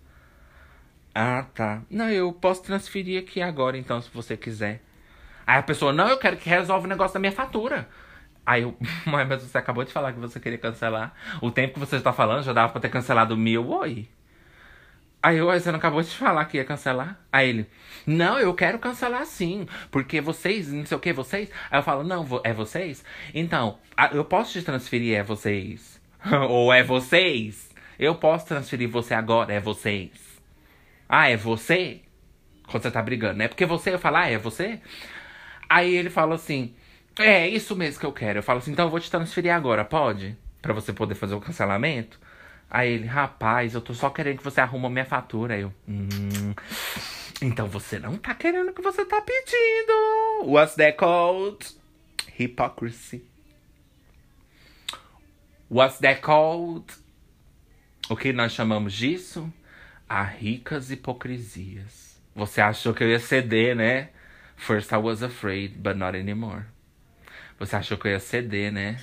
Ah, 1.13 1.45
tá. 1.53 1.81
Não, 1.89 2.09
eu 2.09 2.31
posso 2.31 2.63
transferir 2.63 3.21
aqui 3.21 3.41
agora, 3.41 3.77
então, 3.77 4.01
se 4.01 4.09
você 4.09 4.37
quiser. 4.37 4.84
Aí 5.45 5.59
a 5.59 5.63
pessoa, 5.63 5.93
não, 5.93 6.07
eu 6.07 6.17
quero 6.17 6.37
que 6.37 6.49
resolva 6.49 6.85
o 6.85 6.89
negócio 6.89 7.13
da 7.13 7.19
minha 7.19 7.31
fatura. 7.31 7.87
Aí 8.45 8.61
eu, 8.61 8.77
mas 9.05 9.27
você 9.43 9.57
acabou 9.57 9.83
de 9.83 9.91
falar 9.91 10.13
que 10.13 10.19
você 10.19 10.39
queria 10.39 10.57
cancelar. 10.57 11.13
O 11.41 11.51
tempo 11.51 11.75
que 11.75 11.79
você 11.79 11.97
está 11.97 12.13
falando 12.13 12.43
já 12.43 12.53
dava 12.53 12.71
pra 12.71 12.81
ter 12.81 12.89
cancelado 12.89 13.35
mil, 13.35 13.67
oi. 13.69 14.07
Aí 15.21 15.37
eu, 15.37 15.47
você 15.47 15.71
não 15.71 15.79
acabou 15.79 16.03
de 16.03 16.09
falar 16.09 16.45
que 16.45 16.57
ia 16.57 16.63
cancelar? 16.63 17.19
Aí 17.31 17.49
ele, 17.49 17.69
não, 18.05 18.37
eu 18.37 18.53
quero 18.53 18.77
cancelar 18.77 19.25
sim, 19.25 19.67
porque 19.89 20.21
vocês, 20.21 20.71
não 20.71 20.85
sei 20.85 20.95
o 20.95 20.99
que, 20.99 21.11
vocês. 21.11 21.49
Aí 21.71 21.79
eu 21.79 21.83
falo, 21.83 22.03
não, 22.03 22.27
é 22.43 22.53
vocês? 22.53 23.03
Então, 23.33 23.79
eu 24.11 24.23
posso 24.23 24.51
te 24.51 24.61
transferir, 24.61 25.17
é 25.17 25.23
vocês. 25.23 25.99
Ou 26.47 26.71
é 26.71 26.83
vocês? 26.83 27.71
Eu 27.97 28.13
posso 28.13 28.45
transferir 28.45 28.87
você 28.87 29.15
agora, 29.15 29.51
é 29.51 29.59
vocês. 29.59 30.11
Ah, 31.09 31.27
é 31.27 31.35
você? 31.35 32.01
Quando 32.67 32.83
você 32.83 32.91
tá 32.91 33.01
brigando, 33.01 33.37
né? 33.37 33.47
Porque 33.47 33.65
você, 33.65 33.95
eu 33.95 33.99
falo, 33.99 34.17
ah, 34.17 34.29
é 34.29 34.37
você? 34.37 34.79
Aí 35.69 35.95
ele 35.95 36.09
fala 36.09 36.35
assim: 36.35 36.73
É, 37.17 37.47
isso 37.47 37.75
mesmo 37.75 37.99
que 37.99 38.05
eu 38.05 38.11
quero. 38.13 38.39
Eu 38.39 38.43
falo 38.43 38.59
assim: 38.59 38.71
então 38.71 38.85
eu 38.85 38.91
vou 38.91 38.99
te 38.99 39.11
transferir 39.11 39.53
agora, 39.53 39.85
pode? 39.85 40.37
Pra 40.61 40.73
você 40.73 40.91
poder 40.93 41.15
fazer 41.15 41.35
o 41.35 41.41
cancelamento? 41.41 42.19
Aí 42.69 42.91
ele, 42.91 43.05
rapaz, 43.05 43.73
eu 43.73 43.81
tô 43.81 43.93
só 43.93 44.09
querendo 44.09 44.39
que 44.39 44.43
você 44.43 44.59
arruma 44.59 44.89
minha 44.89 45.05
fatura. 45.05 45.55
Aí 45.55 45.61
eu, 45.61 45.73
hum. 45.87 46.53
Então 47.41 47.67
você 47.67 47.99
não 47.99 48.17
tá 48.17 48.33
querendo 48.33 48.69
o 48.69 48.73
que 48.73 48.81
você 48.81 49.05
tá 49.05 49.21
pedindo. 49.21 50.51
What's 50.51 50.75
that 50.75 50.97
called? 50.97 51.65
Hypocrisy. 52.39 53.23
What's 55.69 55.99
that 55.99 56.21
called? 56.21 56.85
O 58.09 58.15
que 58.15 58.31
nós 58.31 58.51
chamamos 58.51 58.93
disso? 58.93 59.51
A 60.07 60.23
ricas 60.23 60.91
hipocrisias. 60.91 62.21
Você 62.35 62.61
achou 62.61 62.93
que 62.93 63.03
eu 63.03 63.09
ia 63.09 63.19
ceder, 63.19 63.75
né? 63.75 64.09
First 64.55 64.93
I 64.93 64.97
was 64.97 65.21
afraid, 65.21 65.83
but 65.83 65.97
not 65.97 66.15
anymore. 66.15 66.65
Você 67.59 67.75
achou 67.75 67.97
que 67.97 68.07
eu 68.07 68.11
ia 68.11 68.19
ceder, 68.19 68.71
né? 68.71 68.99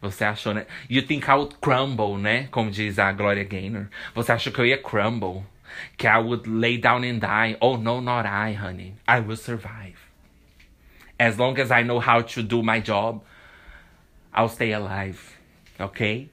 Você 0.00 0.24
achou, 0.24 0.54
né? 0.54 0.66
You 0.88 1.02
think 1.02 1.28
I 1.28 1.34
would 1.34 1.56
crumble, 1.60 2.16
né? 2.16 2.48
Como 2.50 2.70
diz 2.70 2.98
a 2.98 3.12
Gloria 3.12 3.44
Gaynor. 3.44 3.88
Você 4.14 4.32
achou 4.32 4.52
que 4.52 4.60
eu 4.60 4.66
ia 4.66 4.78
crumble? 4.78 5.44
Que 5.96 6.06
I 6.06 6.18
would 6.18 6.48
lay 6.48 6.78
down 6.78 7.02
and 7.04 7.18
die? 7.18 7.56
Oh, 7.60 7.76
no, 7.76 8.00
not 8.00 8.26
I, 8.26 8.54
honey. 8.54 8.94
I 9.06 9.20
will 9.20 9.36
survive. 9.36 9.98
As 11.18 11.36
long 11.36 11.58
as 11.58 11.70
I 11.70 11.82
know 11.82 12.00
how 12.00 12.22
to 12.22 12.42
do 12.42 12.62
my 12.62 12.80
job, 12.80 13.22
I'll 14.32 14.48
stay 14.48 14.72
alive. 14.72 15.36
Okay? 15.80 16.30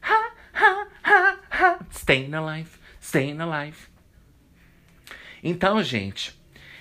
Ha, 0.00 0.30
ha, 0.52 0.86
ha, 1.02 1.38
ha. 1.50 1.78
Staying 1.90 2.32
alive. 2.32 2.78
Staying 3.00 3.40
alive. 3.40 3.88
Então, 5.42 5.82
gente, 5.82 6.32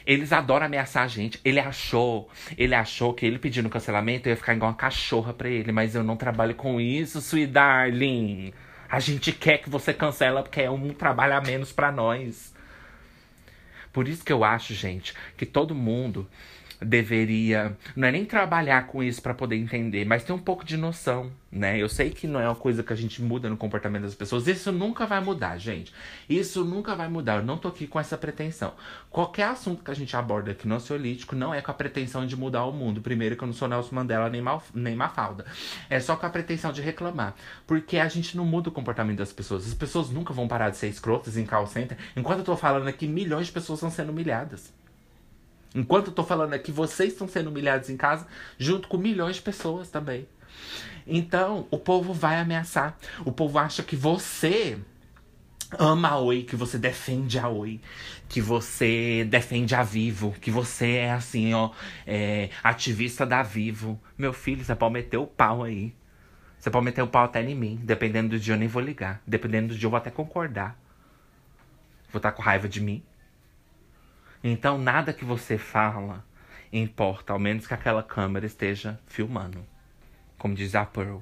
eles 0.05 0.31
adoram 0.31 0.65
ameaçar 0.65 1.03
a 1.03 1.07
gente. 1.07 1.39
Ele 1.43 1.59
achou, 1.59 2.29
ele 2.57 2.75
achou 2.75 3.13
que 3.13 3.25
ele 3.25 3.39
pedindo 3.39 3.69
cancelamento 3.69 4.27
eu 4.27 4.31
ia 4.31 4.37
ficar 4.37 4.53
igual 4.53 4.71
uma 4.71 4.77
cachorra 4.77 5.33
pra 5.33 5.49
ele, 5.49 5.71
mas 5.71 5.95
eu 5.95 6.03
não 6.03 6.15
trabalho 6.15 6.55
com 6.55 6.79
isso, 6.79 7.19
sweet 7.19 7.51
darling. 7.51 8.53
A 8.89 8.99
gente 8.99 9.31
quer 9.31 9.57
que 9.57 9.69
você 9.69 9.93
cancela 9.93 10.43
porque 10.43 10.61
é 10.61 10.69
um 10.69 10.93
trabalho 10.93 11.33
a 11.33 11.41
menos 11.41 11.71
para 11.71 11.91
nós. 11.91 12.53
Por 13.91 14.07
isso 14.07 14.23
que 14.23 14.33
eu 14.33 14.43
acho, 14.43 14.73
gente, 14.73 15.13
que 15.37 15.45
todo 15.45 15.73
mundo 15.73 16.29
deveria. 16.81 17.77
Não 17.95 18.07
é 18.07 18.11
nem 18.11 18.25
trabalhar 18.25 18.87
com 18.87 19.03
isso 19.03 19.21
para 19.21 19.33
poder 19.33 19.55
entender, 19.55 20.05
mas 20.05 20.23
ter 20.23 20.33
um 20.33 20.39
pouco 20.39 20.65
de 20.65 20.77
noção, 20.77 21.31
né? 21.51 21.77
Eu 21.77 21.87
sei 21.87 22.09
que 22.09 22.27
não 22.27 22.39
é 22.39 22.47
uma 22.47 22.55
coisa 22.55 22.83
que 22.83 22.91
a 22.91 22.95
gente 22.95 23.21
muda 23.21 23.49
no 23.49 23.57
comportamento 23.57 24.03
das 24.03 24.15
pessoas. 24.15 24.47
Isso 24.47 24.71
nunca 24.71 25.05
vai 25.05 25.21
mudar, 25.21 25.57
gente. 25.57 25.93
Isso 26.29 26.65
nunca 26.65 26.95
vai 26.95 27.07
mudar. 27.07 27.37
Eu 27.37 27.43
não 27.43 27.57
tô 27.57 27.67
aqui 27.67 27.87
com 27.87 27.99
essa 27.99 28.17
pretensão. 28.17 28.73
Qualquer 29.09 29.45
assunto 29.45 29.83
que 29.83 29.91
a 29.91 29.93
gente 29.93 30.15
aborda 30.15 30.51
aqui 30.51 30.67
no 30.67 30.75
Ansiolítico 30.75 31.35
não 31.35 31.53
é 31.53 31.61
com 31.61 31.71
a 31.71 31.73
pretensão 31.73 32.25
de 32.25 32.35
mudar 32.35 32.65
o 32.65 32.71
mundo. 32.71 33.01
Primeiro, 33.01 33.35
que 33.35 33.43
eu 33.43 33.47
não 33.47 33.53
sou 33.53 33.67
Nelson 33.67 33.95
Mandela 33.95 34.29
nem, 34.29 34.41
Mal, 34.41 34.61
nem 34.73 34.95
Mafalda. 34.95 35.45
É 35.89 35.99
só 35.99 36.15
com 36.15 36.25
a 36.25 36.29
pretensão 36.29 36.71
de 36.71 36.81
reclamar. 36.81 37.35
Porque 37.65 37.97
a 37.97 38.07
gente 38.07 38.35
não 38.35 38.45
muda 38.45 38.69
o 38.69 38.71
comportamento 38.71 39.17
das 39.17 39.31
pessoas. 39.31 39.65
As 39.65 39.73
pessoas 39.73 40.09
nunca 40.09 40.33
vão 40.33 40.47
parar 40.47 40.69
de 40.69 40.77
ser 40.77 40.87
escrotas 40.87 41.37
em 41.37 41.45
call 41.45 41.67
center. 41.67 41.97
Enquanto 42.15 42.39
eu 42.39 42.45
tô 42.45 42.57
falando 42.57 42.87
aqui, 42.87 43.07
milhões 43.07 43.47
de 43.47 43.53
pessoas 43.53 43.79
estão 43.79 43.89
sendo 43.89 44.11
humilhadas. 44.11 44.73
Enquanto 45.75 46.07
eu 46.07 46.13
tô 46.13 46.23
falando 46.23 46.53
aqui, 46.53 46.71
vocês 46.71 47.11
estão 47.11 47.27
sendo 47.27 47.49
humilhados 47.49 47.89
em 47.89 47.97
casa, 47.97 48.25
junto 48.57 48.87
com 48.87 48.97
milhões 48.97 49.35
de 49.35 49.41
pessoas 49.41 49.89
também. 49.89 50.25
Então, 51.05 51.67
o 51.69 51.77
povo 51.77 52.13
vai 52.13 52.39
ameaçar. 52.39 52.97
O 53.25 53.31
povo 53.31 53.59
acha 53.59 53.83
que 53.83 53.95
você 53.95 54.79
ama 55.77 56.09
a 56.09 56.19
Oi, 56.19 56.43
que 56.43 56.55
você 56.55 56.77
defende 56.77 57.37
a 57.37 57.49
Oi, 57.49 57.81
que 58.29 58.39
você 58.39 59.27
defende 59.29 59.75
a 59.75 59.83
Vivo, 59.83 60.33
que 60.39 60.49
você 60.49 60.93
é 60.93 61.11
assim, 61.11 61.53
ó, 61.53 61.71
é, 62.07 62.49
ativista 62.63 63.25
da 63.25 63.43
Vivo. 63.43 63.99
Meu 64.17 64.31
filho, 64.31 64.63
você 64.63 64.73
pode 64.73 64.93
meter 64.93 65.17
o 65.17 65.27
pau 65.27 65.61
aí. 65.61 65.93
Você 66.57 66.71
pode 66.71 66.85
meter 66.85 67.01
o 67.01 67.07
pau 67.07 67.25
até 67.25 67.43
em 67.43 67.53
mim. 67.53 67.79
Dependendo 67.83 68.29
do 68.29 68.39
dia, 68.39 68.53
eu 68.53 68.57
nem 68.57 68.67
vou 68.67 68.81
ligar. 68.81 69.21
Dependendo 69.27 69.67
do 69.67 69.75
dia, 69.77 69.85
eu 69.85 69.91
vou 69.91 69.97
até 69.97 70.09
concordar. 70.09 70.79
Vou 72.11 72.19
estar 72.19 72.31
tá 72.31 72.37
com 72.37 72.41
raiva 72.41 72.69
de 72.69 72.79
mim. 72.79 73.03
Então, 74.47 74.77
nada 74.77 75.11
que 75.11 75.25
você 75.25 75.57
fala 75.57 76.23
importa, 76.71 77.33
ao 77.33 77.39
menos 77.39 77.65
que 77.65 77.73
aquela 77.73 78.03
câmera 78.03 78.45
esteja 78.45 78.99
filmando. 79.07 79.65
Como 80.37 80.53
diz 80.53 80.75
a 80.75 80.85
Pearl. 80.85 81.21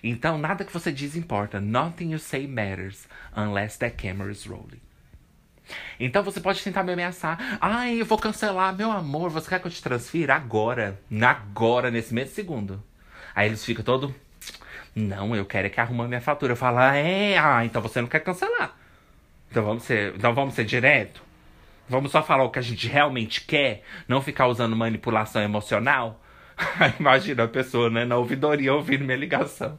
Então, 0.00 0.38
nada 0.38 0.64
que 0.64 0.72
você 0.72 0.92
diz 0.92 1.16
importa. 1.16 1.60
Nothing 1.60 2.12
you 2.12 2.20
say 2.20 2.46
matters 2.46 3.08
unless 3.36 3.76
that 3.80 3.96
camera 3.96 4.30
is 4.30 4.46
rolling. 4.46 4.80
Então 5.98 6.22
você 6.22 6.40
pode 6.40 6.62
tentar 6.62 6.84
me 6.84 6.92
ameaçar. 6.92 7.58
Ai, 7.60 8.00
eu 8.00 8.06
vou 8.06 8.16
cancelar, 8.16 8.76
meu 8.76 8.92
amor. 8.92 9.30
Você 9.30 9.48
quer 9.48 9.60
que 9.60 9.66
eu 9.66 9.70
te 9.72 9.82
transfira? 9.82 10.36
Agora. 10.36 11.00
Agora, 11.20 11.90
nesse 11.90 12.14
mesmo 12.14 12.32
segundo. 12.32 12.80
Aí 13.34 13.48
eles 13.48 13.64
ficam 13.64 13.84
todo. 13.84 14.14
Não, 14.94 15.34
eu 15.34 15.44
quero 15.44 15.66
é 15.66 15.70
que 15.70 15.80
arruma 15.80 16.06
minha 16.06 16.20
fatura. 16.20 16.52
Eu 16.52 16.56
falo, 16.56 16.78
ah, 16.78 16.94
é, 16.94 17.36
ah, 17.36 17.64
então 17.64 17.82
você 17.82 18.00
não 18.00 18.08
quer 18.08 18.20
cancelar. 18.20 18.76
Então 19.50 19.64
vamos 19.64 19.82
ser, 19.82 20.14
então 20.14 20.32
vamos 20.32 20.54
ser 20.54 20.64
direto. 20.64 21.28
Vamos 21.90 22.12
só 22.12 22.22
falar 22.22 22.44
o 22.44 22.50
que 22.50 22.58
a 22.60 22.62
gente 22.62 22.86
realmente 22.86 23.40
quer, 23.40 23.82
não 24.06 24.22
ficar 24.22 24.46
usando 24.46 24.76
manipulação 24.76 25.42
emocional. 25.42 26.22
Imagina 27.00 27.42
a 27.42 27.48
pessoa, 27.48 27.90
né, 27.90 28.04
na 28.04 28.16
ouvidoria 28.16 28.72
ouvindo 28.72 29.04
minha 29.04 29.16
ligação. 29.16 29.76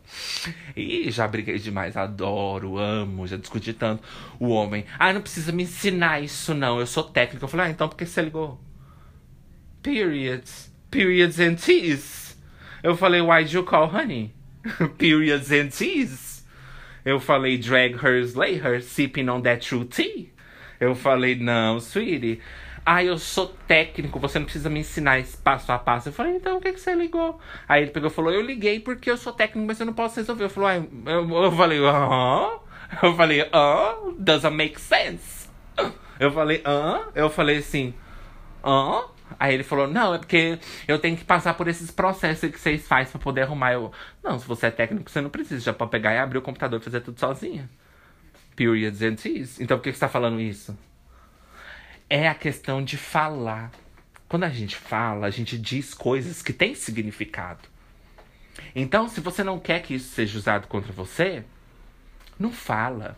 E 0.76 1.10
já 1.10 1.26
briguei 1.26 1.58
demais, 1.58 1.96
adoro, 1.96 2.78
amo, 2.78 3.26
já 3.26 3.38
discuti 3.38 3.72
tanto. 3.72 4.04
O 4.38 4.50
homem, 4.50 4.84
ah, 5.00 5.14
não 5.14 5.22
precisa 5.22 5.54
me 5.54 5.64
ensinar 5.64 6.20
isso 6.20 6.54
não, 6.54 6.82
eu 6.82 6.86
sou 6.86 7.06
técnico. 7.06 7.46
Eu 7.46 7.50
falei, 7.50 7.68
ah, 7.68 7.70
então 7.70 7.88
por 7.88 7.96
que 7.96 8.06
você 8.06 8.22
ligou? 8.22 8.60
Periods, 9.82 10.70
periods 10.90 11.40
and 11.40 11.56
teas. 11.56 12.38
Eu 12.84 12.98
falei, 12.98 13.22
why 13.22 13.46
do 13.46 13.52
you 13.52 13.64
call 13.64 13.88
honey? 13.88 14.34
periods 14.98 15.50
and 15.50 15.70
teas. 15.70 16.46
Eu 17.06 17.22
falei, 17.22 17.58
drag 17.58 17.96
her, 18.04 18.20
slay 18.24 18.58
her, 18.58 18.82
sipping 18.82 19.30
on 19.30 19.42
that 19.44 19.66
true 19.66 19.86
tea. 19.86 20.34
Eu 20.82 20.96
falei, 20.96 21.36
não, 21.36 21.78
sweetie. 21.78 22.42
Ah, 22.84 23.04
eu 23.04 23.16
sou 23.20 23.50
técnico, 23.68 24.20
você 24.20 24.40
não 24.40 24.46
precisa 24.46 24.68
me 24.68 24.80
ensinar 24.80 25.20
esse 25.20 25.38
passo 25.38 25.72
a 25.72 25.78
passo. 25.78 26.10
Eu 26.10 26.14
falei, 26.14 26.36
então 26.36 26.58
o 26.58 26.60
que, 26.60 26.74
que 26.74 26.80
você 26.80 26.96
ligou? 26.96 27.40
Aí 27.70 27.84
ele 27.84 27.92
pegou 27.92 28.10
e 28.10 28.14
falou, 28.14 28.34
eu 28.34 28.42
liguei 28.42 28.80
porque 28.80 29.12
eu 29.12 29.16
sou 29.16 29.32
técnico, 29.32 29.68
mas 29.68 29.80
eu 29.80 29.86
não 29.86 29.94
posso 29.94 30.16
resolver. 30.16 30.46
Eu 30.46 30.50
falei, 30.50 30.90
eu, 31.06 31.44
eu 31.44 31.52
falei, 31.52 31.80
aham. 31.86 32.60
Eu 33.04 33.16
falei, 33.16 33.48
ah, 33.54 33.96
doesn't 34.18 34.56
make 34.56 34.82
sense. 34.82 35.48
Eu 36.20 36.32
falei, 36.32 36.62
ah. 36.66 37.10
Eu 37.14 37.30
falei 37.30 37.58
assim, 37.58 37.94
ah. 38.64 39.06
Aí 39.40 39.54
ele 39.54 39.64
falou, 39.64 39.88
não, 39.88 40.16
é 40.16 40.18
porque 40.18 40.58
eu 40.88 40.98
tenho 40.98 41.16
que 41.16 41.24
passar 41.24 41.54
por 41.54 41.68
esses 41.68 41.92
processos 41.92 42.50
que 42.50 42.60
vocês 42.60 42.88
fazem 42.88 43.12
pra 43.12 43.22
poder 43.22 43.44
arrumar. 43.44 43.74
Eu, 43.74 43.92
não, 44.24 44.40
se 44.40 44.48
você 44.48 44.66
é 44.66 44.72
técnico, 44.72 45.12
você 45.12 45.22
não 45.22 45.30
precisa. 45.30 45.62
Já 45.62 45.74
pode 45.74 45.92
pegar 45.92 46.14
e 46.14 46.18
abrir 46.18 46.40
o 46.40 46.42
computador 46.42 46.80
e 46.80 46.84
fazer 46.84 47.02
tudo 47.02 47.20
sozinha 47.20 47.70
periods 48.62 49.02
and 49.02 49.16
T's. 49.16 49.60
Então 49.60 49.78
por 49.78 49.84
que 49.84 49.90
você 49.90 49.96
está 49.96 50.08
falando 50.08 50.40
isso? 50.40 50.78
É 52.08 52.28
a 52.28 52.36
questão 52.36 52.84
de 52.84 52.96
falar. 52.96 53.72
Quando 54.30 54.44
a 54.44 54.50
gente 54.50 54.76
fala, 54.76 55.26
a 55.26 55.32
gente 55.32 55.58
diz 55.58 55.96
coisas 55.96 56.44
que 56.44 56.54
têm 56.54 56.76
significado. 56.76 57.68
Então, 58.76 59.08
se 59.08 59.20
você 59.20 59.44
não 59.44 59.60
quer 59.60 59.82
que 59.82 59.96
isso 59.96 60.14
seja 60.14 60.38
usado 60.38 60.68
contra 60.68 60.94
você, 60.94 61.44
não 62.38 62.52
fala. 62.52 63.18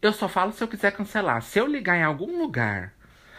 Eu 0.00 0.12
só 0.12 0.28
falo 0.28 0.52
se 0.52 0.62
eu 0.62 0.68
quiser 0.68 0.92
cancelar. 0.92 1.42
Se 1.42 1.58
eu 1.58 1.66
ligar 1.66 1.96
em 1.96 2.02
algum 2.02 2.38
lugar, 2.38 2.94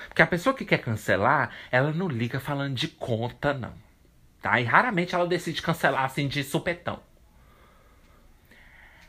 porque 0.08 0.22
a 0.22 0.28
pessoa 0.28 0.56
que 0.56 0.64
quer 0.64 0.78
cancelar, 0.78 1.50
ela 1.72 1.92
não 1.92 2.08
liga 2.08 2.40
falando 2.40 2.76
de 2.76 2.88
conta, 2.88 3.54
não. 3.54 3.74
Tá? 4.42 4.60
E 4.60 4.64
raramente 4.64 5.16
ela 5.16 5.28
decide 5.28 5.62
cancelar 5.62 6.04
assim 6.04 6.28
de 6.28 6.44
supetão. 6.44 7.02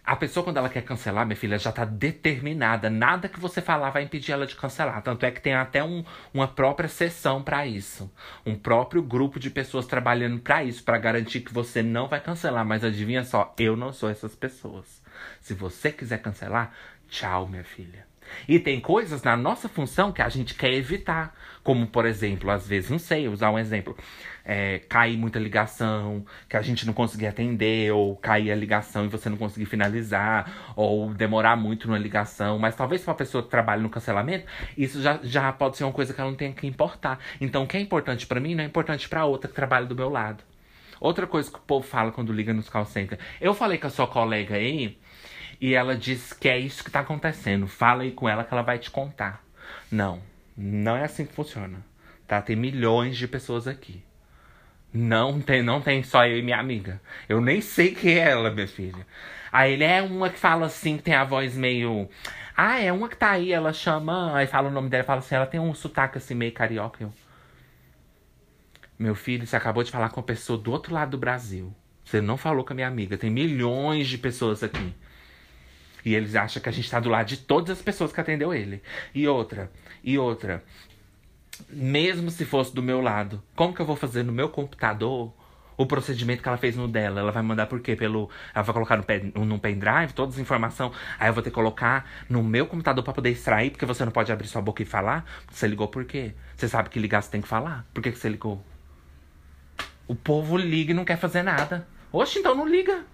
A 0.06 0.14
pessoa, 0.14 0.44
quando 0.44 0.58
ela 0.58 0.68
quer 0.68 0.82
cancelar, 0.82 1.26
minha 1.26 1.34
filha, 1.36 1.58
já 1.58 1.72
tá 1.72 1.84
determinada. 1.84 2.88
Nada 2.88 3.28
que 3.28 3.40
você 3.40 3.60
falar 3.60 3.90
vai 3.90 4.04
impedir 4.04 4.30
ela 4.30 4.46
de 4.46 4.54
cancelar. 4.54 5.02
Tanto 5.02 5.26
é 5.26 5.32
que 5.32 5.40
tem 5.40 5.52
até 5.52 5.82
um, 5.82 6.04
uma 6.32 6.46
própria 6.46 6.88
sessão 6.88 7.42
para 7.42 7.66
isso. 7.66 8.08
Um 8.46 8.54
próprio 8.54 9.02
grupo 9.02 9.40
de 9.40 9.50
pessoas 9.50 9.84
trabalhando 9.84 10.38
para 10.38 10.62
isso, 10.62 10.84
para 10.84 10.96
garantir 10.96 11.40
que 11.40 11.52
você 11.52 11.82
não 11.82 12.06
vai 12.06 12.20
cancelar. 12.20 12.64
Mas 12.64 12.84
adivinha 12.84 13.24
só, 13.24 13.52
eu 13.58 13.76
não 13.76 13.92
sou 13.92 14.08
essas 14.08 14.36
pessoas. 14.36 15.02
Se 15.40 15.54
você 15.54 15.90
quiser 15.90 16.22
cancelar, 16.22 16.72
tchau, 17.08 17.48
minha 17.48 17.64
filha. 17.64 18.06
E 18.48 18.60
tem 18.60 18.80
coisas 18.80 19.24
na 19.24 19.36
nossa 19.36 19.68
função 19.68 20.12
que 20.12 20.22
a 20.22 20.28
gente 20.28 20.54
quer 20.54 20.72
evitar. 20.72 21.34
Como, 21.64 21.84
por 21.84 22.06
exemplo, 22.06 22.50
às 22.50 22.66
vezes, 22.68 22.90
não 22.90 22.98
sei, 22.98 23.26
usar 23.26 23.50
um 23.50 23.58
exemplo. 23.58 23.96
É, 24.48 24.78
cair 24.88 25.16
muita 25.16 25.40
ligação, 25.40 26.24
que 26.48 26.56
a 26.56 26.62
gente 26.62 26.86
não 26.86 26.92
conseguir 26.92 27.26
atender, 27.26 27.92
ou 27.92 28.14
cair 28.16 28.52
a 28.52 28.54
ligação 28.54 29.04
e 29.04 29.08
você 29.08 29.28
não 29.28 29.36
conseguir 29.36 29.66
finalizar, 29.66 30.72
ou 30.76 31.12
demorar 31.12 31.56
muito 31.56 31.88
numa 31.88 31.98
ligação. 31.98 32.58
Mas 32.58 32.76
talvez 32.76 33.02
para 33.02 33.10
uma 33.10 33.16
pessoa 33.16 33.42
que 33.42 33.50
trabalha 33.50 33.82
no 33.82 33.90
cancelamento, 33.90 34.46
isso 34.78 35.02
já, 35.02 35.18
já 35.22 35.52
pode 35.52 35.76
ser 35.76 35.84
uma 35.84 35.92
coisa 35.92 36.14
que 36.14 36.20
ela 36.20 36.30
não 36.30 36.36
tenha 36.36 36.52
que 36.52 36.66
importar. 36.66 37.18
Então, 37.40 37.64
o 37.64 37.66
que 37.66 37.76
é 37.76 37.80
importante 37.80 38.26
para 38.26 38.38
mim 38.38 38.54
não 38.54 38.62
é 38.62 38.66
importante 38.66 39.08
para 39.08 39.24
outra 39.24 39.48
que 39.48 39.54
trabalha 39.54 39.86
do 39.86 39.96
meu 39.96 40.08
lado. 40.08 40.44
Outra 41.00 41.26
coisa 41.26 41.50
que 41.50 41.58
o 41.58 41.62
povo 41.62 41.86
fala 41.86 42.12
quando 42.12 42.32
liga 42.32 42.52
nos 42.52 42.68
call 42.68 42.86
centers. 42.86 43.20
Eu 43.40 43.52
falei 43.52 43.78
com 43.78 43.86
a 43.86 43.90
sua 43.90 44.06
colega 44.06 44.54
aí 44.54 44.98
e 45.60 45.74
ela 45.74 45.96
diz 45.96 46.32
que 46.32 46.48
é 46.48 46.58
isso 46.58 46.82
que 46.82 46.90
tá 46.90 47.00
acontecendo. 47.00 47.66
Fala 47.66 48.02
aí 48.02 48.12
com 48.12 48.28
ela 48.28 48.44
que 48.44 48.52
ela 48.52 48.62
vai 48.62 48.78
te 48.78 48.90
contar. 48.90 49.44
Não, 49.90 50.22
não 50.56 50.96
é 50.96 51.04
assim 51.04 51.26
que 51.26 51.34
funciona. 51.34 51.84
Tá? 52.26 52.40
Tem 52.40 52.56
milhões 52.56 53.16
de 53.16 53.28
pessoas 53.28 53.68
aqui. 53.68 54.02
Não 54.92 55.40
tem, 55.40 55.62
não 55.62 55.80
tem 55.80 56.02
só 56.02 56.26
eu 56.26 56.38
e 56.38 56.42
minha 56.42 56.58
amiga. 56.58 57.00
Eu 57.28 57.40
nem 57.40 57.60
sei 57.60 57.94
quem 57.94 58.18
é 58.18 58.30
ela, 58.30 58.50
minha 58.50 58.68
filha. 58.68 59.06
Aí 59.52 59.72
ele 59.72 59.84
é 59.84 60.02
uma 60.02 60.30
que 60.30 60.38
fala 60.38 60.66
assim, 60.66 60.96
que 60.96 61.02
tem 61.02 61.14
a 61.14 61.24
voz 61.24 61.56
meio. 61.56 62.08
Ah, 62.56 62.80
é 62.80 62.92
uma 62.92 63.08
que 63.08 63.16
tá 63.16 63.30
aí, 63.30 63.52
ela 63.52 63.72
chama. 63.72 64.34
Aí 64.36 64.46
fala 64.46 64.68
o 64.68 64.72
nome 64.72 64.88
dela 64.88 65.04
fala 65.04 65.20
assim, 65.20 65.34
ela 65.34 65.46
tem 65.46 65.60
um 65.60 65.74
sotaque 65.74 66.18
assim 66.18 66.34
meio 66.34 66.52
carioca. 66.52 67.04
Eu... 67.04 67.12
Meu 68.98 69.14
filho, 69.14 69.46
você 69.46 69.56
acabou 69.56 69.82
de 69.82 69.90
falar 69.90 70.08
com 70.08 70.20
uma 70.20 70.26
pessoa 70.26 70.58
do 70.58 70.72
outro 70.72 70.94
lado 70.94 71.10
do 71.10 71.18
Brasil. 71.18 71.74
Você 72.04 72.20
não 72.20 72.36
falou 72.36 72.64
com 72.64 72.72
a 72.72 72.76
minha 72.76 72.88
amiga. 72.88 73.18
Tem 73.18 73.30
milhões 73.30 74.08
de 74.08 74.16
pessoas 74.16 74.62
aqui. 74.62 74.94
E 76.04 76.14
eles 76.14 76.36
acham 76.36 76.62
que 76.62 76.68
a 76.68 76.72
gente 76.72 76.90
tá 76.90 77.00
do 77.00 77.08
lado 77.08 77.26
de 77.26 77.36
todas 77.36 77.76
as 77.76 77.82
pessoas 77.82 78.12
que 78.12 78.20
atendeu 78.20 78.54
ele. 78.54 78.80
E 79.14 79.26
outra, 79.26 79.70
e 80.04 80.16
outra. 80.16 80.62
Mesmo 81.70 82.30
se 82.30 82.44
fosse 82.44 82.74
do 82.74 82.82
meu 82.82 83.00
lado, 83.00 83.42
como 83.54 83.74
que 83.74 83.80
eu 83.80 83.86
vou 83.86 83.96
fazer 83.96 84.22
no 84.22 84.32
meu 84.32 84.48
computador 84.48 85.32
O 85.78 85.84
procedimento 85.84 86.42
que 86.42 86.48
ela 86.48 86.56
fez 86.56 86.74
no 86.74 86.88
dela, 86.88 87.20
ela 87.20 87.30
vai 87.30 87.42
mandar 87.42 87.66
por 87.66 87.80
quê? 87.80 87.94
Pelo, 87.94 88.30
ela 88.54 88.64
vai 88.64 88.72
colocar 88.72 88.96
no, 89.34 89.44
no 89.44 89.58
pendrive 89.58 90.14
todas 90.14 90.36
as 90.36 90.40
informações. 90.40 90.92
Aí 91.18 91.28
eu 91.28 91.34
vou 91.34 91.42
ter 91.42 91.50
que 91.50 91.54
colocar 91.54 92.08
no 92.30 92.42
meu 92.42 92.66
computador 92.66 93.04
para 93.04 93.12
poder 93.12 93.30
extrair, 93.30 93.70
porque 93.70 93.84
você 93.84 94.04
não 94.04 94.12
pode 94.12 94.32
abrir 94.32 94.48
sua 94.48 94.62
boca 94.62 94.82
e 94.82 94.86
falar. 94.86 95.26
Você 95.50 95.66
ligou 95.68 95.88
por 95.88 96.04
quê? 96.06 96.34
Você 96.56 96.66
sabe 96.66 96.88
que 96.88 96.98
ligar 96.98 97.22
você 97.22 97.30
tem 97.30 97.42
que 97.42 97.48
falar. 97.48 97.84
Por 97.92 98.02
que, 98.02 98.10
que 98.10 98.18
você 98.18 98.28
ligou? 98.28 98.64
O 100.08 100.14
povo 100.14 100.56
liga 100.56 100.92
e 100.92 100.94
não 100.94 101.04
quer 101.04 101.18
fazer 101.18 101.42
nada. 101.42 101.86
Oxe, 102.10 102.38
então 102.38 102.54
não 102.54 102.66
liga. 102.66 103.04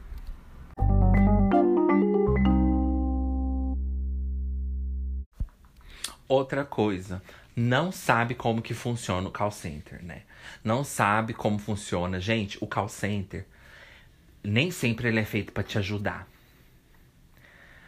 Outra 6.28 6.64
coisa, 6.64 7.20
não 7.54 7.92
sabe 7.92 8.34
como 8.34 8.62
que 8.62 8.74
funciona 8.74 9.28
o 9.28 9.32
call 9.32 9.50
center, 9.50 10.02
né? 10.02 10.22
Não 10.64 10.82
sabe 10.82 11.34
como 11.34 11.58
funciona. 11.58 12.18
Gente, 12.20 12.58
o 12.60 12.66
call 12.66 12.88
center 12.88 13.46
nem 14.42 14.70
sempre 14.70 15.08
ele 15.08 15.20
é 15.20 15.24
feito 15.24 15.52
para 15.52 15.62
te 15.62 15.78
ajudar. 15.78 16.26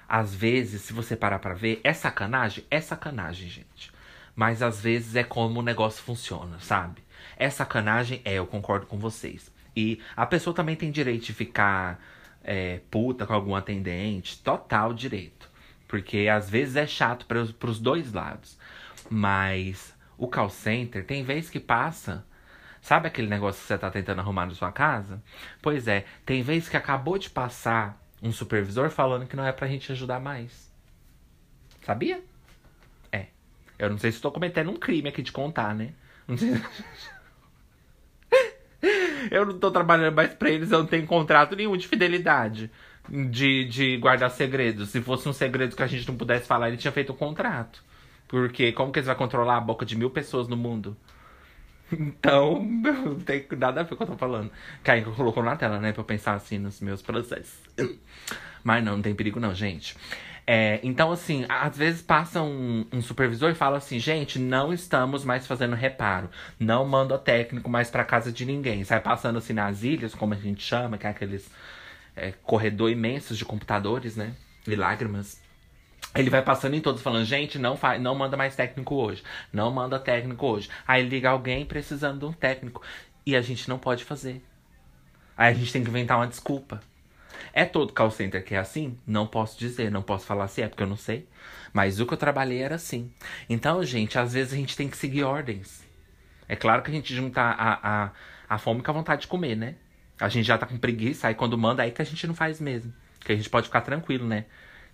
Às 0.09 0.35
vezes, 0.35 0.83
se 0.83 0.93
você 0.93 1.17
parar 1.17 1.39
para 1.39 1.55
ver, 1.55 1.81
é 1.83 1.93
sacanagem, 1.93 2.65
é 2.71 2.81
sacanagem, 2.81 3.49
gente. 3.49 3.91
Mas 4.37 4.63
às 4.63 4.81
vezes 4.81 5.17
é 5.17 5.25
como 5.25 5.61
o 5.61 5.63
negócio 5.63 6.03
funciona, 6.03 6.61
sabe? 6.61 7.03
É 7.37 7.49
sacanagem, 7.49 8.21
é, 8.25 8.35
eu 8.35 8.47
concordo 8.47 8.87
com 8.87 8.99
vocês. 8.99 9.51
E 9.75 10.01
a 10.17 10.27
pessoa 10.27 10.55
também 10.55 10.77
tem 10.77 10.91
direito 10.91 11.25
de 11.25 11.33
ficar 11.33 12.01
é, 12.43 12.81
puta 12.91 13.27
com 13.27 13.33
algum 13.33 13.55
atendente, 13.55 14.39
total 14.43 14.93
direito. 14.93 15.51
Porque 15.89 16.29
às 16.29 16.51
vezes 16.51 16.77
é 16.77 16.87
chato 16.87 17.27
para 17.27 17.41
os 17.41 17.81
dois 17.81 18.13
lados. 18.13 18.59
Mas 19.11 19.95
o 20.17 20.29
call 20.29 20.51
center 20.51 21.05
tem 21.05 21.23
vez 21.23 21.51
que 21.51 21.61
passa. 21.61 22.25
Sabe 22.81 23.09
aquele 23.09 23.29
negócio 23.29 23.63
que 23.63 23.67
você 23.67 23.79
tá 23.79 23.91
tentando 23.91 24.21
arrumar 24.21 24.47
na 24.47 24.55
sua 24.55 24.71
casa? 24.71 25.23
Pois 25.63 25.89
é, 25.89 26.05
tem 26.27 26.43
vez 26.43 26.69
que 26.69 26.77
acabou 26.77 27.17
de 27.17 27.31
passar 27.31 28.01
um 28.23 28.33
supervisor 28.33 28.91
falando 28.91 29.27
que 29.27 29.37
não 29.37 29.47
é 29.47 29.53
pra 29.53 29.69
gente 29.69 29.91
ajudar 29.93 30.21
mais. 30.21 30.73
Sabia? 31.83 32.23
É. 33.13 33.27
Eu 33.79 33.91
não 33.91 33.99
sei 33.99 34.11
se 34.11 34.19
estou 34.19 34.33
cometendo 34.33 34.71
um 34.71 34.77
crime 34.77 35.09
aqui 35.09 35.23
de 35.23 35.33
contar, 35.33 35.75
né? 35.75 35.93
Não 36.27 36.37
sei. 36.37 36.55
eu 39.31 39.47
não 39.47 39.59
tô 39.59 39.71
trabalhando 39.71 40.15
mais 40.15 40.35
pra 40.35 40.51
eles, 40.51 40.71
eu 40.71 40.79
não 40.79 40.87
tenho 40.87 41.07
contrato 41.07 41.57
nenhum 41.57 41.77
de 41.77 41.89
fidelidade. 41.89 42.71
De, 43.07 43.67
de 43.67 43.99
guardar 43.99 44.31
segredos. 44.31 44.89
Se 44.89 45.03
fosse 45.03 45.29
um 45.29 45.33
segredo 45.33 45.77
que 45.77 45.83
a 45.83 45.87
gente 45.87 46.09
não 46.09 46.17
pudesse 46.17 46.47
falar, 46.47 46.69
ele 46.69 46.79
tinha 46.79 46.93
feito 46.93 47.13
um 47.13 47.17
contrato. 47.17 47.85
Porque 48.29 48.73
como 48.73 48.93
que 48.93 48.99
eles 48.99 49.07
vão 49.07 49.17
controlar 49.17 49.57
a 49.57 49.61
boca 49.61 49.85
de 49.85 49.97
mil 49.97 50.11
pessoas 50.11 50.49
no 50.49 50.57
mundo? 50.57 50.97
Então, 51.93 52.65
não 52.65 53.21
tem 53.21 53.47
nada 53.59 53.81
a 53.81 53.83
ver 53.85 53.91
com 53.91 53.95
o 53.95 53.99
que 53.99 54.03
eu 54.05 54.09
tô 54.09 54.17
falando. 54.17 54.51
Caio 54.83 55.13
colocou 55.15 55.43
na 55.43 55.55
tela, 55.55 55.79
né? 55.79 55.93
Pra 55.93 56.01
eu 56.01 56.05
pensar 56.05 56.35
assim 56.35 56.59
nos 56.59 56.81
meus 56.81 57.03
processos. 57.03 57.61
Mas 58.65 58.83
não, 58.83 58.97
não 58.97 59.03
tem 59.03 59.15
perigo 59.15 59.39
não, 59.39 59.55
gente. 59.55 59.95
É, 60.47 60.79
então, 60.83 61.11
assim, 61.11 61.47
às 61.49 61.77
vezes 61.77 62.03
passa 62.03 62.43
um, 62.43 62.87
um, 62.93 63.01
supervisor 63.01 63.51
e 63.51 63.55
fala 63.55 63.79
assim: 63.79 63.99
gente, 63.99 64.39
não 64.39 64.73
estamos 64.73 65.25
mais 65.25 65.47
fazendo 65.47 65.75
reparo. 65.75 66.31
Não 66.59 66.87
manda 66.87 67.19
técnico 67.19 67.71
mais 67.71 67.91
pra 67.91 68.05
casa 68.05 68.31
de 68.33 68.45
ninguém. 68.45 68.85
Sai 68.85 69.01
passando 69.01 69.39
assim 69.39 69.53
nas 69.53 69.83
ilhas, 69.83 70.15
como 70.15 70.35
a 70.35 70.37
gente 70.37 70.63
chama, 70.63 70.99
que 70.99 71.07
é 71.07 71.11
aqueles 71.11 71.51
é, 72.17 72.33
corredor 72.43 72.91
imensos 72.91 73.39
de 73.39 73.45
computadores, 73.45 74.17
né? 74.17 74.35
E 74.67 74.75
lágrimas. 74.75 75.44
Ele 76.15 76.31
vai 76.31 76.43
passando 76.43 76.75
em 76.75 76.81
todos 76.81 77.03
falando, 77.03 77.25
gente, 77.25 77.59
não 77.59 77.77
faz, 77.77 78.01
não 78.01 78.15
manda 78.15 78.37
mais 78.37 78.55
técnico 78.55 78.95
hoje. 78.95 79.23
Não 79.53 79.71
manda 79.71 79.99
técnico 79.99 80.47
hoje. 80.47 80.69
Aí 80.87 81.03
liga 81.03 81.31
alguém 81.31 81.67
precisando 81.67 82.21
de 82.21 82.25
um 82.27 82.33
técnico. 82.33 82.81
E 83.27 83.35
a 83.35 83.41
gente 83.41 83.69
não 83.69 83.79
pode 83.79 84.05
fazer. 84.05 84.43
Aí 85.37 85.53
a 85.53 85.57
gente 85.57 85.73
tem 85.73 85.83
que 85.83 85.91
inventar 85.91 86.17
uma 86.17 86.29
desculpa. 86.29 86.81
É 87.53 87.65
todo 87.65 87.93
call 87.93 88.11
center 88.11 88.45
que 88.45 88.55
é 88.55 88.59
assim? 88.59 88.97
Não 89.07 89.27
posso 89.27 89.59
dizer, 89.59 89.91
não 89.91 90.03
posso 90.03 90.25
falar 90.25 90.47
se 90.49 90.63
é, 90.63 90.69
porque 90.69 90.83
eu 90.83 90.87
não 90.87 90.97
sei. 90.97 91.29
Mas 91.73 91.99
o 91.99 92.07
que 92.07 92.15
eu 92.15 92.19
trabalhei 92.19 92.63
era 92.63 92.77
assim. 92.77 93.13
Então, 93.49 93.83
gente, 93.85 94.19
às 94.19 94.33
vezes 94.33 94.53
a 94.53 94.57
gente 94.57 94.77
tem 94.77 94.89
que 94.89 94.97
seguir 94.97 95.25
ordens. 95.25 95.85
É 96.49 96.55
claro 96.55 96.83
que 96.83 96.91
a 96.91 96.95
gente 96.95 97.15
junta 97.15 97.41
a, 97.41 98.05
a, 98.05 98.11
a 98.49 98.59
fome 98.59 98.83
com 98.83 98.91
a 98.91 98.95
vontade 98.95 99.23
de 99.23 99.29
comer, 99.29 99.57
né? 99.57 99.75
A 100.21 100.29
gente 100.29 100.47
já 100.47 100.57
tá 100.57 100.67
com 100.67 100.79
preguiça, 100.79 101.27
aí 101.27 101.35
quando 101.35 101.59
manda, 101.59 101.83
aí 101.83 101.91
que 101.91 102.03
a 102.03 102.05
gente 102.05 102.27
não 102.27 102.35
faz 102.35 102.61
mesmo. 102.61 102.93
Que 103.21 103.33
a 103.33 103.37
gente 103.37 103.51
pode 103.51 103.67
ficar 103.67 103.81
tranquilo, 103.81 104.27
né? 104.27 104.45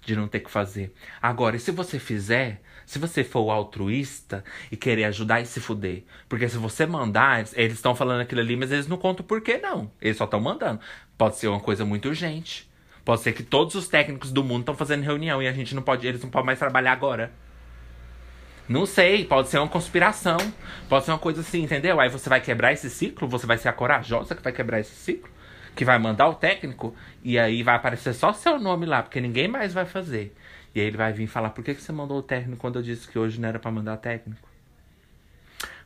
De 0.01 0.17
não 0.17 0.29
ter 0.29 0.41
que 0.41 0.51
fazer. 0.51 0.93
Agora, 1.21 1.57
e 1.57 1.61
se 1.61 1.71
você 1.71 1.99
fizer, 1.99 2.63
se 2.87 2.99
você 2.99 3.23
for 3.23 3.51
altruísta 3.51 4.43
e 4.71 4.77
querer 4.77 5.05
ajudar 5.05 5.41
e 5.41 5.47
se 5.47 5.61
fuder? 5.61 6.05
Porque 6.29 6.49
se 6.49 6.57
você 6.57 6.87
mandar, 6.87 7.45
eles 7.55 7.75
estão 7.75 7.95
falando 7.95 8.21
aquilo 8.21 8.41
ali, 8.41 8.57
mas 8.57 8.73
eles 8.73 8.87
não 8.87 8.97
contam 8.97 9.25
por 9.25 9.41
que 9.41 9.59
não. 9.59 9.91
Eles 10.01 10.17
só 10.17 10.25
estão 10.25 10.41
mandando. 10.41 10.81
Pode 11.17 11.37
ser 11.37 11.49
uma 11.49 11.61
coisa 11.61 11.85
muito 11.85 12.09
urgente. 12.09 12.69
Pode 13.05 13.23
ser 13.23 13.33
que 13.33 13.43
todos 13.43 13.75
os 13.75 13.89
técnicos 13.89 14.33
do 14.33 14.45
mundo 14.45 14.61
estão 14.61 14.75
fazendo 14.75 15.03
reunião 15.03 15.43
e 15.43 15.49
a 15.49 15.53
gente 15.53 15.75
não 15.75 15.83
pode, 15.83 16.07
eles 16.07 16.23
não 16.23 16.31
podem 16.31 16.47
mais 16.47 16.59
trabalhar 16.59 16.93
agora. 16.93 17.33
Não 18.69 18.87
sei, 18.87 19.25
pode 19.25 19.49
ser 19.49 19.59
uma 19.59 19.69
conspiração. 19.69 20.39
Pode 20.89 21.05
ser 21.05 21.11
uma 21.11 21.19
coisa 21.19 21.41
assim, 21.41 21.63
entendeu? 21.63 21.99
Aí 22.01 22.09
você 22.09 22.29
vai 22.29 22.41
quebrar 22.41 22.73
esse 22.73 22.89
ciclo, 22.89 23.29
você 23.29 23.47
vai 23.47 23.59
ser 23.59 23.69
a 23.69 23.73
corajosa 23.73 24.35
que 24.35 24.43
vai 24.43 24.53
quebrar 24.53 24.81
esse 24.81 24.95
ciclo 24.95 25.31
que 25.75 25.85
vai 25.85 25.99
mandar 25.99 26.29
o 26.29 26.35
técnico 26.35 26.95
e 27.23 27.39
aí 27.39 27.63
vai 27.63 27.77
aparecer 27.77 28.15
só 28.15 28.33
seu 28.33 28.59
nome 28.59 28.87
lá, 28.87 29.03
porque 29.03 29.21
ninguém 29.21 29.49
mais 29.49 29.73
vai 29.73 29.87
fazer. 29.87 30.35
E 30.75 30.81
aí 30.81 30.87
ele 30.87 30.97
vai 30.97 31.13
vir 31.13 31.27
falar: 31.27 31.51
por 31.51 31.65
que, 31.65 31.75
que 31.75 31.83
você 31.83 31.93
mandou 31.93 32.19
o 32.19 32.23
técnico 32.23 32.61
quando 32.61 32.79
eu 32.79 32.83
disse 32.83 33.09
que 33.09 33.19
hoje 33.19 33.41
não 33.41 33.49
era 33.49 33.59
para 33.59 33.71
mandar 33.71 33.97
técnico? 33.97 34.49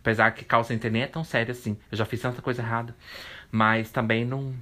Apesar 0.05 0.31
que 0.33 0.44
call 0.44 0.62
center 0.62 0.92
nem 0.92 1.03
é 1.03 1.07
tão 1.07 1.25
sério 1.25 1.53
assim. 1.53 1.79
Eu 1.90 1.97
já 1.97 2.05
fiz 2.05 2.20
tanta 2.20 2.42
coisa 2.42 2.61
errada. 2.61 2.94
Mas 3.51 3.90
também 3.90 4.23
não. 4.23 4.55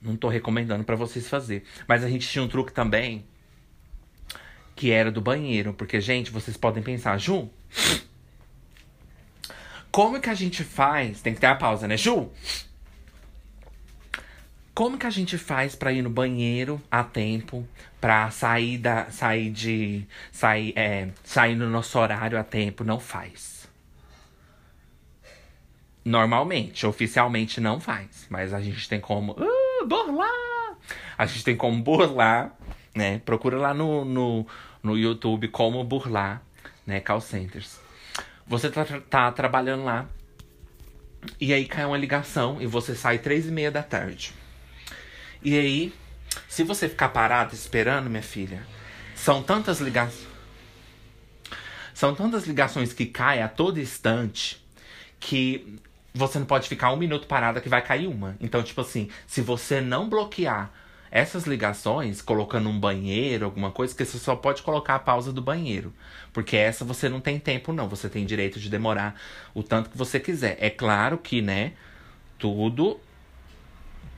Não 0.00 0.16
tô 0.16 0.28
recomendando 0.28 0.82
para 0.82 0.96
vocês 0.96 1.28
fazer. 1.28 1.64
Mas 1.86 2.02
a 2.02 2.08
gente 2.08 2.26
tinha 2.26 2.42
um 2.42 2.48
truque 2.48 2.72
também. 2.72 3.26
Que 4.74 4.90
era 4.90 5.12
do 5.12 5.20
banheiro. 5.20 5.74
Porque, 5.74 6.00
gente, 6.00 6.30
vocês 6.30 6.56
podem 6.56 6.82
pensar, 6.82 7.18
Ju. 7.18 7.50
Como 9.90 10.18
que 10.20 10.30
a 10.30 10.34
gente 10.34 10.64
faz? 10.64 11.20
Tem 11.20 11.34
que 11.34 11.40
ter 11.40 11.46
a 11.46 11.54
pausa, 11.54 11.86
né, 11.86 11.98
Ju? 11.98 12.30
Como 14.78 14.96
que 14.96 15.08
a 15.08 15.10
gente 15.10 15.36
faz 15.36 15.74
para 15.74 15.90
ir 15.90 16.02
no 16.02 16.08
banheiro 16.08 16.80
a 16.88 17.02
tempo, 17.02 17.66
para 18.00 18.30
sair 18.30 18.78
da 18.78 19.10
sair 19.10 19.50
de 19.50 20.06
sair 20.30 20.72
é, 20.76 21.08
sair 21.24 21.56
no 21.56 21.68
nosso 21.68 21.98
horário 21.98 22.38
a 22.38 22.44
tempo? 22.44 22.84
Não 22.84 23.00
faz. 23.00 23.68
Normalmente, 26.04 26.86
oficialmente 26.86 27.60
não 27.60 27.80
faz, 27.80 28.28
mas 28.30 28.54
a 28.54 28.60
gente 28.60 28.88
tem 28.88 29.00
como 29.00 29.32
uh, 29.32 29.84
burlar. 29.84 30.76
A 31.18 31.26
gente 31.26 31.42
tem 31.42 31.56
como 31.56 31.82
burlar, 31.82 32.54
né? 32.94 33.20
Procura 33.24 33.58
lá 33.58 33.74
no, 33.74 34.04
no, 34.04 34.46
no 34.80 34.96
YouTube 34.96 35.48
como 35.48 35.82
burlar, 35.82 36.40
né? 36.86 37.00
Call 37.00 37.20
centers. 37.20 37.80
Você 38.46 38.70
tá, 38.70 38.84
tá 39.10 39.32
trabalhando 39.32 39.82
lá 39.82 40.06
e 41.40 41.52
aí 41.52 41.64
cai 41.64 41.84
uma 41.84 41.98
ligação 41.98 42.62
e 42.62 42.66
você 42.68 42.94
sai 42.94 43.18
três 43.18 43.48
e 43.48 43.50
meia 43.50 43.72
da 43.72 43.82
tarde. 43.82 44.32
E 45.42 45.58
aí, 45.58 45.94
se 46.48 46.64
você 46.64 46.88
ficar 46.88 47.10
parado 47.10 47.54
esperando, 47.54 48.10
minha 48.10 48.22
filha, 48.22 48.66
são 49.14 49.42
tantas 49.42 49.80
ligações. 49.80 50.26
São 51.94 52.14
tantas 52.14 52.46
ligações 52.46 52.92
que 52.92 53.06
caem 53.06 53.42
a 53.42 53.48
todo 53.48 53.80
instante 53.80 54.64
que 55.18 55.78
você 56.14 56.38
não 56.38 56.46
pode 56.46 56.68
ficar 56.68 56.92
um 56.92 56.96
minuto 56.96 57.26
parada 57.26 57.60
que 57.60 57.68
vai 57.68 57.82
cair 57.82 58.06
uma. 58.06 58.36
Então, 58.40 58.62
tipo 58.62 58.80
assim, 58.80 59.08
se 59.26 59.40
você 59.40 59.80
não 59.80 60.08
bloquear 60.08 60.70
essas 61.10 61.46
ligações, 61.46 62.20
colocando 62.20 62.68
um 62.68 62.78
banheiro, 62.78 63.44
alguma 63.44 63.70
coisa, 63.70 63.94
que 63.94 64.04
você 64.04 64.18
só 64.18 64.36
pode 64.36 64.62
colocar 64.62 64.96
a 64.96 64.98
pausa 64.98 65.32
do 65.32 65.40
banheiro. 65.40 65.92
Porque 66.32 66.56
essa 66.56 66.84
você 66.84 67.08
não 67.08 67.20
tem 67.20 67.38
tempo, 67.38 67.72
não. 67.72 67.88
Você 67.88 68.08
tem 68.08 68.26
direito 68.26 68.60
de 68.60 68.68
demorar 68.68 69.20
o 69.54 69.62
tanto 69.62 69.90
que 69.90 69.96
você 69.96 70.20
quiser. 70.20 70.56
É 70.60 70.70
claro 70.70 71.16
que, 71.18 71.40
né, 71.40 71.72
tudo 72.38 73.00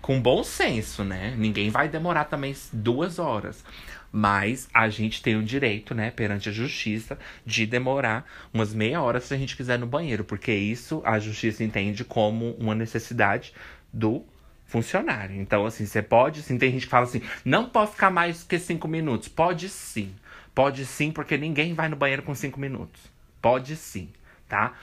com 0.01 0.21
bom 0.21 0.43
senso, 0.43 1.05
né? 1.05 1.35
Ninguém 1.37 1.71
vai 1.71 1.89
demorar 1.89 2.25
também 2.25 2.55
duas 2.73 3.19
horas. 3.19 3.65
Mas 4.13 4.69
a 4.75 4.89
gente 4.89 5.23
tem 5.23 5.37
o 5.37 5.43
direito, 5.43 5.95
né, 5.95 6.11
perante 6.11 6.49
a 6.49 6.53
justiça, 6.53 7.17
de 7.47 7.65
demorar 7.65 8.27
umas 8.53 8.75
meia 8.75 9.01
hora 9.01 9.21
se 9.21 9.33
a 9.33 9.37
gente 9.37 9.57
quiser 9.57 9.79
no 9.79 9.87
banheiro. 9.87 10.25
Porque 10.25 10.53
isso 10.53 11.01
a 11.05 11.19
justiça 11.19 11.63
entende 11.63 12.05
como 12.05 12.53
uma 12.59 12.75
necessidade 12.75 13.53
do 13.93 14.25
funcionário. 14.67 15.41
Então, 15.41 15.67
assim, 15.67 15.87
você 15.87 16.03
pode, 16.03 16.43
sim, 16.43 16.59
tem 16.59 16.73
gente 16.73 16.87
que 16.87 16.91
fala 16.91 17.05
assim, 17.05 17.23
não 17.45 17.69
pode 17.69 17.93
ficar 17.93 18.11
mais 18.11 18.43
que 18.43 18.59
cinco 18.59 18.89
minutos. 18.89 19.29
Pode 19.29 19.69
sim. 19.69 20.15
Pode 20.55 20.85
sim, 20.87 21.12
porque 21.12 21.37
ninguém 21.37 21.74
vai 21.74 21.89
no 21.89 21.97
banheiro 21.97 22.22
com 22.22 22.35
cinco 22.35 22.59
minutos. 22.59 23.01
Pode 23.41 23.77
sim, 23.77 24.09
tá? 24.49 24.74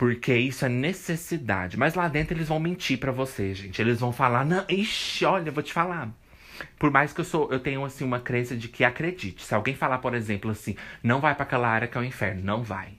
Porque 0.00 0.34
isso 0.34 0.64
é 0.64 0.68
necessidade. 0.70 1.76
Mas 1.76 1.92
lá 1.92 2.08
dentro 2.08 2.34
eles 2.34 2.48
vão 2.48 2.58
mentir 2.58 2.98
para 2.98 3.12
você, 3.12 3.52
gente. 3.52 3.82
Eles 3.82 4.00
vão 4.00 4.10
falar, 4.10 4.46
não, 4.46 4.64
ixi, 4.66 5.26
olha, 5.26 5.50
eu 5.50 5.52
vou 5.52 5.62
te 5.62 5.74
falar. 5.74 6.08
Por 6.78 6.90
mais 6.90 7.12
que 7.12 7.20
eu 7.20 7.24
sou, 7.24 7.52
eu 7.52 7.60
tenho 7.60 7.84
assim 7.84 8.02
uma 8.02 8.18
crença 8.18 8.56
de 8.56 8.66
que 8.66 8.82
acredite. 8.82 9.44
Se 9.44 9.54
alguém 9.54 9.74
falar, 9.74 9.98
por 9.98 10.14
exemplo, 10.14 10.50
assim, 10.50 10.74
não 11.02 11.20
vai 11.20 11.34
para 11.34 11.42
aquela 11.42 11.68
área 11.68 11.86
que 11.86 11.98
é 11.98 12.00
o 12.00 12.04
inferno, 12.04 12.42
não 12.42 12.62
vai. 12.62 12.94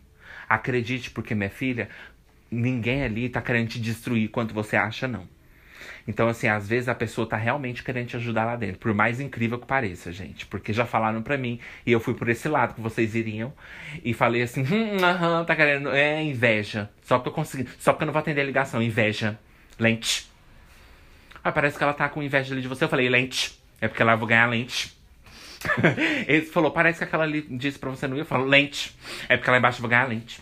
Acredite, 0.48 1.10
porque 1.10 1.34
minha 1.34 1.50
filha, 1.50 1.90
ninguém 2.52 3.02
ali 3.02 3.30
tá 3.30 3.42
querendo 3.42 3.70
te 3.70 3.82
destruir 3.82 4.30
quanto 4.30 4.54
você 4.54 4.76
acha, 4.76 5.08
não. 5.08 5.28
Então, 6.08 6.28
assim, 6.28 6.48
às 6.48 6.68
vezes 6.68 6.90
a 6.90 6.96
pessoa 6.96 7.28
tá 7.28 7.38
realmente 7.38 7.84
querendo 7.84 8.08
te 8.08 8.16
ajudar 8.16 8.46
lá 8.46 8.56
dentro. 8.56 8.80
Por 8.80 8.94
mais 8.94 9.20
incrível 9.20 9.60
que 9.60 9.66
pareça, 9.66 10.12
gente. 10.12 10.46
Porque 10.46 10.74
já 10.74 10.86
falaram 10.86 11.22
pra 11.22 11.38
mim 11.38 11.60
e 11.86 11.92
eu 11.92 12.00
fui 12.00 12.14
por 12.14 12.28
esse 12.30 12.48
lado 12.48 12.74
que 12.74 12.82
vocês 12.82 13.16
iriam. 13.16 13.54
E 14.04 14.14
falei 14.14 14.42
assim, 14.42 14.64
hum, 14.64 15.04
aham, 15.04 15.46
tá 15.46 15.56
querendo. 15.56 15.90
É 15.90 16.22
inveja. 16.24 16.90
Só 17.04 17.20
que 17.20 17.28
eu 17.28 17.34
consegui. 17.34 17.68
Só 17.80 17.94
que 17.94 18.04
eu 18.04 18.06
não 18.06 18.14
vou 18.14 18.20
atender 18.20 18.42
a 18.42 18.46
ligação. 18.46 18.82
Inveja. 18.82 19.40
Lente. 19.80 20.30
Ah, 21.44 21.52
parece 21.52 21.78
que 21.78 21.84
ela 21.84 21.94
tá 21.94 22.08
com 22.10 22.22
inveja 22.22 22.54
ali 22.54 22.62
de 22.62 22.68
você. 22.68 22.84
Eu 22.84 22.90
falei, 22.90 23.10
lente. 23.10 23.60
É 23.80 23.88
porque 23.88 24.04
lá 24.04 24.14
eu 24.14 24.18
vou 24.18 24.28
ganhar 24.28 24.48
lente. 24.48 24.96
Ele 26.28 26.46
falou, 26.46 26.72
parece 26.72 27.00
que 27.00 27.04
aquela 27.04 27.24
ali 27.24 27.42
disse 27.42 27.80
pra 27.80 27.90
você 27.90 28.08
não 28.08 28.16
ir. 28.16 28.22
Eu 28.22 28.26
falo, 28.26 28.46
lente. 28.46 28.96
É 29.28 29.38
porque 29.38 29.50
lá 29.50 29.58
embaixo 29.58 29.78
eu 29.78 29.82
vou 29.82 29.90
ganhar 29.90 30.08
lente. 30.08 30.42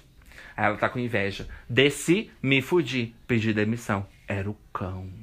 Aí 0.55 0.65
ela 0.65 0.77
tá 0.77 0.89
com 0.89 0.99
inveja. 0.99 1.47
Desci, 1.69 2.31
me 2.41 2.61
fudi, 2.61 3.15
pedi 3.25 3.53
demissão. 3.53 4.05
Era 4.27 4.49
o 4.49 4.57
cão. 4.73 5.18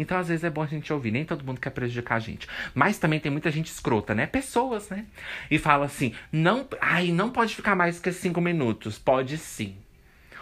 Então, 0.00 0.16
às 0.18 0.28
vezes, 0.28 0.42
é 0.44 0.48
bom 0.48 0.62
a 0.62 0.66
gente 0.66 0.90
ouvir. 0.90 1.10
Nem 1.10 1.26
todo 1.26 1.44
mundo 1.44 1.60
quer 1.60 1.68
prejudicar 1.68 2.14
a 2.14 2.18
gente. 2.18 2.48
Mas 2.74 2.98
também 2.98 3.20
tem 3.20 3.30
muita 3.30 3.50
gente 3.50 3.66
escrota, 3.66 4.14
né? 4.14 4.26
Pessoas, 4.26 4.88
né? 4.88 5.04
E 5.50 5.58
fala 5.58 5.84
assim: 5.84 6.14
não, 6.32 6.66
ai, 6.80 7.12
não 7.12 7.30
pode 7.30 7.54
ficar 7.54 7.76
mais 7.76 8.00
que 8.00 8.10
cinco 8.10 8.40
minutos. 8.40 8.98
Pode 8.98 9.36
sim. 9.36 9.76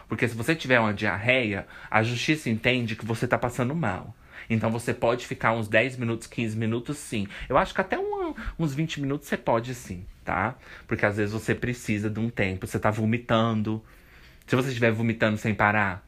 Porque 0.09 0.29
se 0.29 0.37
você 0.37 0.55
tiver 0.55 0.79
uma 0.79 0.95
diarreia, 0.95 1.67
a 1.91 2.05
justiça 2.05 2.49
entende 2.49 2.95
que 2.95 3.05
você 3.05 3.27
tá 3.27 3.37
passando 3.37 3.75
mal. 3.75 4.15
Então 4.49 4.71
você 4.71 4.95
pode 4.95 5.27
ficar 5.27 5.53
uns 5.53 5.69
10 5.69 5.99
minutos, 5.99 6.27
15 6.29 6.57
minutos, 6.57 6.97
sim. 6.97 7.27
Eu 7.49 7.59
acho 7.59 7.75
que 7.75 7.81
até 7.81 7.99
um, 7.99 8.33
uns 8.59 8.75
20 8.75 9.01
minutos 9.01 9.29
você 9.29 9.37
pode 9.37 9.75
sim, 9.75 10.07
tá? 10.25 10.55
Porque 10.87 11.05
às 11.05 11.17
vezes 11.17 11.33
você 11.33 11.55
precisa 11.55 12.09
de 12.09 12.21
um 12.21 12.31
tempo. 12.31 12.67
Você 12.67 12.79
tá 12.79 12.91
vomitando. 12.91 13.85
Se 14.47 14.57
você 14.57 14.69
estiver 14.69 14.93
vomitando 14.93 15.37
sem 15.37 15.53
parar, 15.53 16.03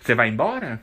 você 0.00 0.14
vai 0.14 0.28
embora? 0.28 0.80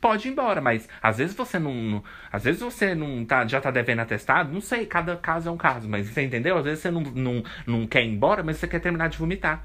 Pode 0.00 0.28
ir 0.28 0.32
embora, 0.32 0.60
mas 0.60 0.88
às 1.02 1.18
vezes 1.18 1.34
você 1.34 1.58
não, 1.58 1.72
não, 1.74 2.04
às 2.32 2.44
vezes 2.44 2.60
você 2.60 2.94
não 2.94 3.24
tá, 3.24 3.46
já 3.46 3.60
tá 3.60 3.70
devendo 3.70 4.00
atestado, 4.00 4.52
não 4.52 4.60
sei, 4.60 4.86
cada 4.86 5.16
caso 5.16 5.48
é 5.48 5.52
um 5.52 5.56
caso, 5.56 5.88
mas 5.88 6.08
você 6.08 6.22
entendeu? 6.22 6.56
Às 6.58 6.64
vezes 6.64 6.80
você 6.80 6.90
não, 6.90 7.00
não, 7.00 7.44
não 7.66 7.86
quer 7.86 8.02
ir 8.02 8.08
embora, 8.08 8.42
mas 8.42 8.56
você 8.56 8.66
quer 8.66 8.80
terminar 8.80 9.08
de 9.08 9.18
vomitar. 9.18 9.64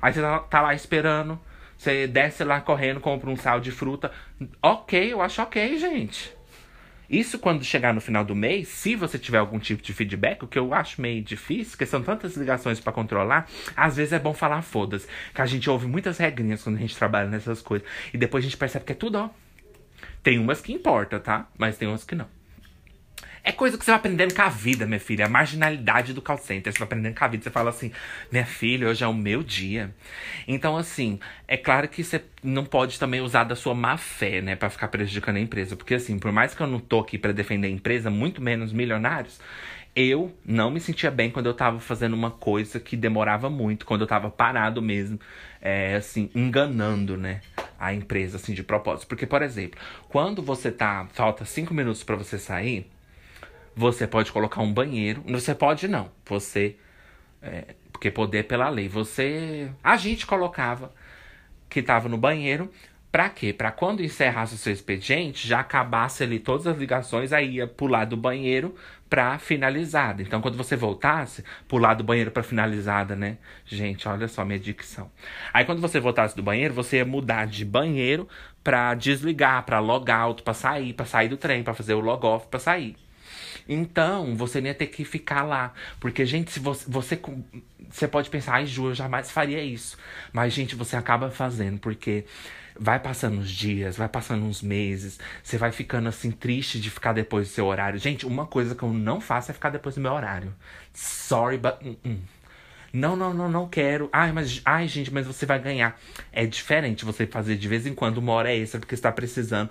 Aí 0.00 0.12
você 0.12 0.20
tá, 0.20 0.38
tá 0.40 0.60
lá 0.60 0.74
esperando, 0.74 1.38
você 1.76 2.06
desce 2.06 2.44
lá 2.44 2.60
correndo, 2.60 3.00
compra 3.00 3.30
um 3.30 3.36
sal 3.36 3.60
de 3.60 3.70
fruta. 3.70 4.12
Ok, 4.62 5.12
eu 5.12 5.20
acho 5.20 5.42
ok, 5.42 5.78
gente. 5.78 6.35
Isso 7.08 7.38
quando 7.38 7.64
chegar 7.64 7.94
no 7.94 8.00
final 8.00 8.24
do 8.24 8.34
mês, 8.34 8.68
se 8.68 8.96
você 8.96 9.18
tiver 9.18 9.38
algum 9.38 9.58
tipo 9.58 9.82
de 9.82 9.92
feedback, 9.92 10.42
o 10.42 10.46
que 10.46 10.58
eu 10.58 10.74
acho 10.74 11.00
meio 11.00 11.22
difícil, 11.22 11.72
porque 11.72 11.86
são 11.86 12.02
tantas 12.02 12.36
ligações 12.36 12.80
para 12.80 12.92
controlar, 12.92 13.48
às 13.76 13.96
vezes 13.96 14.12
é 14.12 14.18
bom 14.18 14.34
falar 14.34 14.62
foda-se. 14.62 15.06
Que 15.34 15.40
a 15.40 15.46
gente 15.46 15.68
ouve 15.70 15.86
muitas 15.86 16.18
regrinhas 16.18 16.62
quando 16.62 16.76
a 16.76 16.80
gente 16.80 16.96
trabalha 16.96 17.28
nessas 17.28 17.62
coisas. 17.62 17.86
E 18.12 18.18
depois 18.18 18.44
a 18.44 18.46
gente 18.46 18.56
percebe 18.56 18.84
que 18.84 18.92
é 18.92 18.96
tudo, 18.96 19.18
ó. 19.18 19.30
Tem 20.22 20.38
umas 20.38 20.60
que 20.60 20.72
importa, 20.72 21.20
tá? 21.20 21.48
Mas 21.56 21.78
tem 21.78 21.86
umas 21.88 22.04
que 22.04 22.14
não. 22.14 22.35
É 23.48 23.52
coisa 23.52 23.78
que 23.78 23.84
você 23.84 23.92
vai 23.92 24.00
aprendendo 24.00 24.34
com 24.34 24.42
a 24.42 24.48
vida, 24.48 24.86
minha 24.86 24.98
filha. 24.98 25.24
A 25.24 25.28
marginalidade 25.28 26.12
do 26.12 26.20
call 26.20 26.36
center. 26.36 26.72
Você 26.72 26.80
vai 26.80 26.86
aprendendo 26.86 27.16
com 27.16 27.24
a 27.24 27.28
vida. 27.28 27.44
Você 27.44 27.50
fala 27.50 27.70
assim, 27.70 27.92
minha 28.28 28.44
filha, 28.44 28.88
hoje 28.88 29.04
é 29.04 29.06
o 29.06 29.14
meu 29.14 29.40
dia. 29.40 29.94
Então, 30.48 30.76
assim, 30.76 31.20
é 31.46 31.56
claro 31.56 31.86
que 31.86 32.02
você 32.02 32.24
não 32.42 32.64
pode 32.64 32.98
também 32.98 33.20
usar 33.20 33.44
da 33.44 33.54
sua 33.54 33.72
má 33.72 33.96
fé, 33.96 34.40
né? 34.40 34.56
Pra 34.56 34.68
ficar 34.68 34.88
prejudicando 34.88 35.36
a 35.36 35.40
empresa. 35.40 35.76
Porque, 35.76 35.94
assim, 35.94 36.18
por 36.18 36.32
mais 36.32 36.56
que 36.56 36.60
eu 36.60 36.66
não 36.66 36.80
tô 36.80 36.98
aqui 36.98 37.16
pra 37.16 37.30
defender 37.30 37.68
a 37.68 37.70
empresa, 37.70 38.10
muito 38.10 38.42
menos 38.42 38.72
milionários, 38.72 39.38
eu 39.94 40.36
não 40.44 40.68
me 40.68 40.80
sentia 40.80 41.12
bem 41.12 41.30
quando 41.30 41.46
eu 41.46 41.54
tava 41.54 41.78
fazendo 41.78 42.14
uma 42.14 42.32
coisa 42.32 42.80
que 42.80 42.96
demorava 42.96 43.48
muito, 43.48 43.86
quando 43.86 44.00
eu 44.00 44.08
tava 44.08 44.28
parado 44.28 44.82
mesmo, 44.82 45.20
é, 45.62 45.94
assim, 45.94 46.28
enganando, 46.34 47.16
né? 47.16 47.42
A 47.78 47.94
empresa, 47.94 48.38
assim, 48.38 48.52
de 48.52 48.64
propósito. 48.64 49.06
Porque, 49.06 49.24
por 49.24 49.40
exemplo, 49.40 49.78
quando 50.08 50.42
você 50.42 50.72
tá. 50.72 51.06
Falta 51.12 51.44
cinco 51.44 51.72
minutos 51.72 52.02
para 52.02 52.16
você 52.16 52.40
sair 52.40 52.90
você 53.76 54.06
pode 54.06 54.32
colocar 54.32 54.62
um 54.62 54.72
banheiro. 54.72 55.22
Você 55.28 55.54
pode 55.54 55.86
não. 55.86 56.10
Você. 56.24 56.76
É, 57.42 57.74
porque 57.92 58.10
poder 58.10 58.44
pela 58.44 58.70
lei. 58.70 58.88
Você. 58.88 59.70
A 59.84 59.98
gente 59.98 60.26
colocava 60.26 60.92
que 61.68 61.80
estava 61.80 62.08
no 62.08 62.16
banheiro. 62.16 62.70
Pra 63.12 63.30
quê? 63.30 63.52
Pra 63.52 63.70
quando 63.70 64.02
encerrasse 64.02 64.54
o 64.54 64.58
seu 64.58 64.72
expediente, 64.72 65.48
já 65.48 65.60
acabasse 65.60 66.22
ali 66.22 66.38
todas 66.38 66.66
as 66.66 66.76
ligações, 66.76 67.32
aí 67.32 67.54
ia 67.54 67.66
pular 67.66 68.04
do 68.04 68.16
banheiro 68.16 68.74
pra 69.08 69.38
finalizada. 69.38 70.20
Então, 70.20 70.42
quando 70.42 70.56
você 70.56 70.76
voltasse, 70.76 71.42
pular 71.66 71.94
do 71.94 72.04
banheiro 72.04 72.30
pra 72.30 72.42
finalizada, 72.42 73.16
né? 73.16 73.38
Gente, 73.64 74.06
olha 74.06 74.28
só 74.28 74.44
minha 74.44 74.58
dicção. 74.58 75.10
Aí, 75.52 75.64
quando 75.64 75.80
você 75.80 75.98
voltasse 75.98 76.36
do 76.36 76.42
banheiro, 76.42 76.74
você 76.74 76.98
ia 76.98 77.06
mudar 77.06 77.46
de 77.46 77.64
banheiro 77.64 78.28
pra 78.62 78.94
desligar, 78.94 79.64
pra 79.64 79.78
logout, 79.78 80.42
pra 80.42 80.52
sair, 80.52 80.92
pra 80.92 81.06
sair 81.06 81.28
do 81.28 81.38
trem, 81.38 81.62
pra 81.62 81.72
fazer 81.72 81.94
o 81.94 82.00
log 82.00 82.26
off, 82.26 82.48
pra 82.48 82.60
sair. 82.60 82.96
Então, 83.68 84.36
você 84.36 84.60
nem 84.60 84.70
ia 84.70 84.74
ter 84.74 84.86
que 84.86 85.04
ficar 85.04 85.42
lá. 85.42 85.72
Porque, 86.00 86.24
gente, 86.24 86.50
se 86.50 86.60
você, 86.60 86.84
você. 86.88 87.20
Você 87.90 88.08
pode 88.08 88.28
pensar, 88.28 88.54
ai, 88.54 88.66
Ju, 88.66 88.88
eu 88.88 88.94
jamais 88.94 89.30
faria 89.30 89.62
isso. 89.62 89.96
Mas, 90.32 90.52
gente, 90.52 90.74
você 90.74 90.96
acaba 90.96 91.30
fazendo, 91.30 91.78
porque 91.78 92.24
vai 92.78 92.98
passando 92.98 93.38
os 93.38 93.50
dias, 93.50 93.96
vai 93.96 94.08
passando 94.08 94.44
uns 94.44 94.60
meses, 94.62 95.18
você 95.42 95.56
vai 95.56 95.72
ficando 95.72 96.08
assim 96.08 96.30
triste 96.30 96.80
de 96.80 96.90
ficar 96.90 97.12
depois 97.12 97.48
do 97.48 97.52
seu 97.52 97.66
horário. 97.66 97.98
Gente, 97.98 98.26
uma 98.26 98.46
coisa 98.46 98.74
que 98.74 98.82
eu 98.82 98.92
não 98.92 99.20
faço 99.20 99.50
é 99.50 99.54
ficar 99.54 99.70
depois 99.70 99.94
do 99.94 100.00
meu 100.00 100.12
horário. 100.12 100.54
Sorry, 100.92 101.58
but. 101.58 101.74
Uh 101.82 101.96
-uh. 102.04 102.18
Não, 102.96 103.14
não, 103.14 103.34
não, 103.34 103.46
não 103.46 103.68
quero. 103.68 104.08
Ai, 104.10 104.32
mas, 104.32 104.62
ai, 104.64 104.88
gente, 104.88 105.12
mas 105.12 105.26
você 105.26 105.44
vai 105.44 105.58
ganhar. 105.58 106.00
É 106.32 106.46
diferente 106.46 107.04
você 107.04 107.26
fazer 107.26 107.54
de 107.56 107.68
vez 107.68 107.86
em 107.86 107.94
quando 107.94 108.16
uma 108.16 108.32
hora 108.32 108.50
extra 108.50 108.80
porque 108.80 108.94
está 108.94 109.12
precisando 109.12 109.68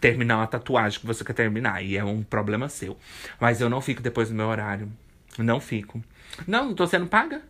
terminar 0.00 0.38
uma 0.38 0.46
tatuagem 0.48 0.98
que 0.98 1.06
você 1.06 1.24
quer 1.24 1.34
terminar. 1.34 1.84
E 1.84 1.96
é 1.96 2.02
um 2.02 2.24
problema 2.24 2.68
seu. 2.68 2.98
Mas 3.38 3.60
eu 3.60 3.70
não 3.70 3.80
fico 3.80 4.02
depois 4.02 4.28
do 4.28 4.34
meu 4.34 4.48
horário. 4.48 4.90
Não 5.38 5.60
fico. 5.60 6.02
Não, 6.48 6.66
não 6.66 6.74
tô 6.74 6.84
sendo 6.84 7.06
paga. 7.06 7.42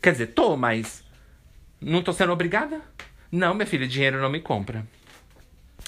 Quer 0.00 0.12
dizer, 0.12 0.28
tô, 0.28 0.56
mas. 0.56 1.02
Não 1.80 2.00
tô 2.00 2.12
sendo 2.12 2.32
obrigada? 2.32 2.80
Não, 3.32 3.54
minha 3.54 3.66
filha, 3.66 3.88
dinheiro 3.88 4.20
não 4.20 4.30
me 4.30 4.38
compra. 4.38 4.86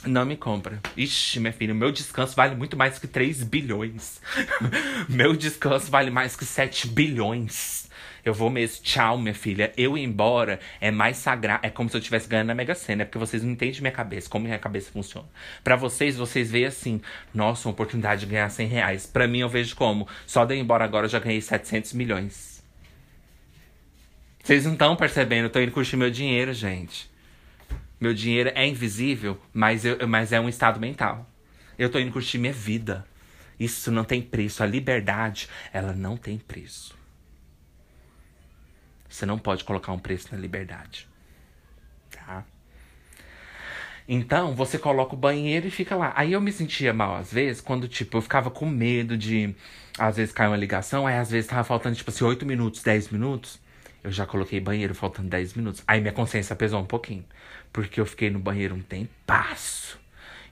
Não 0.05 0.27
me 0.27 0.37
compra. 0.37 0.81
Ixi, 0.97 1.39
minha 1.39 1.53
filha, 1.53 1.73
meu 1.73 1.93
descanso 1.93 2.35
vale 2.35 2.57
muito 2.57 2.77
mais 2.77 2.99
que 2.99 3.07
3 3.07 3.45
bilhões. 3.45 4.21
meu 5.09 5.37
descanso 5.37 5.89
vale 5.89 6.11
mais 6.11 6.35
que 6.35 6.45
7 6.45 6.89
bilhões. 6.89 7.87
Eu 8.27 8.35
vou 8.35 8.51
mesmo, 8.51 8.83
tchau, 8.83 9.17
minha 9.17 9.33
filha. 9.33 9.73
Eu 9.77 9.97
ir 9.97 10.03
embora 10.03 10.59
é 10.81 10.91
mais 10.91 11.17
sagrado. 11.17 11.65
É 11.65 11.71
como 11.71 11.89
se 11.89 11.97
eu 11.97 12.01
estivesse 12.01 12.29
ganhando 12.29 12.49
na 12.49 12.57
Mega 12.57 12.75
Sena. 12.75 13.03
É 13.03 13.05
porque 13.05 13.19
vocês 13.19 13.41
não 13.41 13.53
entendem 13.53 13.81
minha 13.81 13.93
cabeça, 13.93 14.29
como 14.29 14.47
minha 14.47 14.59
cabeça 14.59 14.91
funciona. 14.91 15.29
Para 15.63 15.77
vocês, 15.77 16.17
vocês 16.17 16.51
veem 16.51 16.65
assim, 16.65 17.01
nossa, 17.33 17.69
uma 17.69 17.73
oportunidade 17.73 18.23
de 18.23 18.27
ganhar 18.27 18.49
100 18.49 18.67
reais. 18.67 19.07
Pra 19.07 19.29
mim, 19.29 19.39
eu 19.39 19.49
vejo 19.49 19.77
como, 19.77 20.09
só 20.27 20.45
de 20.45 20.57
ir 20.57 20.59
embora 20.59 20.85
agora 20.85 21.07
eu 21.07 21.09
já 21.09 21.21
ganhei 21.21 21.41
700 21.41 21.93
milhões. 21.93 22.65
Vocês 24.43 24.65
não 24.65 24.73
estão 24.73 24.97
percebendo, 24.97 25.45
eu 25.45 25.51
tô 25.51 25.61
indo 25.61 25.71
curtir 25.71 25.97
meu 25.97 26.11
dinheiro, 26.11 26.53
gente. 26.53 27.09
Meu 28.01 28.13
dinheiro 28.13 28.51
é 28.57 28.67
invisível, 28.67 29.41
mas, 29.53 29.85
eu, 29.85 30.09
mas 30.09 30.33
é 30.33 30.41
um 30.41 30.49
estado 30.49 30.81
mental. 30.81 31.31
Eu 31.79 31.89
tô 31.89 32.01
indo 32.01 32.11
curtir 32.11 32.39
minha 32.39 32.53
vida. 32.53 33.07
Isso 33.59 33.93
não 33.93 34.03
tem 34.03 34.21
preço. 34.21 34.65
A 34.65 34.67
liberdade, 34.67 35.49
ela 35.73 35.93
não 35.93 36.17
tem 36.17 36.39
preço. 36.39 37.06
Você 39.17 39.25
não 39.25 39.39
pode 39.39 39.65
colocar 39.65 39.93
um 39.93 39.99
preço 39.99 40.29
na 40.31 40.39
liberdade. 40.39 41.09
Tá? 42.11 42.45
Então, 44.07 44.55
você 44.55 44.79
coloca 44.79 45.15
o 45.15 45.19
banheiro 45.19 45.67
e 45.67 45.71
fica 45.71 45.97
lá. 45.97 46.13
Aí 46.15 46.35
eu 46.35 46.41
me 46.41 46.53
sentia 46.53 46.93
mal 46.93 47.17
às 47.17 47.33
vezes, 47.33 47.63
quando, 47.63 47.89
tipo, 47.89 48.19
eu 48.19 48.21
ficava 48.21 48.51
com 48.51 48.67
medo 48.67 49.17
de. 49.17 49.55
Às 49.99 50.19
vezes 50.19 50.35
cair 50.35 50.49
uma 50.49 50.57
ligação, 50.57 51.07
aí 51.07 51.17
às 51.17 51.31
vezes 51.31 51.49
tava 51.49 51.65
faltando, 51.65 51.97
tipo 51.97 52.11
assim, 52.11 52.25
8 52.25 52.45
minutos, 52.45 52.83
10 52.83 53.09
minutos. 53.09 53.59
Eu 54.05 54.13
já 54.13 54.27
coloquei 54.27 54.61
banheiro 54.61 54.95
faltando 54.95 55.31
10 55.31 55.55
minutos. 55.55 55.83
Aí 55.87 55.99
minha 55.99 56.13
consciência 56.13 56.55
pesou 56.55 56.83
um 56.83 56.87
pouquinho. 56.87 57.25
Porque 57.73 57.99
eu 57.99 58.05
fiquei 58.05 58.29
no 58.29 58.39
banheiro 58.39 58.75
um 58.75 58.83
tempasso. 58.83 59.99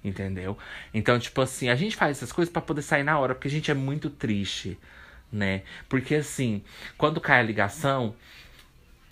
Entendeu? 0.02 0.56
Então, 0.94 1.18
tipo 1.18 1.42
assim, 1.42 1.68
a 1.68 1.76
gente 1.76 1.96
faz 1.96 2.16
essas 2.16 2.32
coisas 2.32 2.50
para 2.50 2.62
poder 2.62 2.80
sair 2.80 3.02
na 3.02 3.18
hora, 3.18 3.34
porque 3.34 3.48
a 3.48 3.50
gente 3.50 3.70
é 3.70 3.74
muito 3.74 4.08
triste, 4.08 4.78
né? 5.30 5.62
Porque 5.86 6.14
assim, 6.14 6.62
quando 6.96 7.20
cai 7.20 7.40
a 7.40 7.42
ligação, 7.42 8.14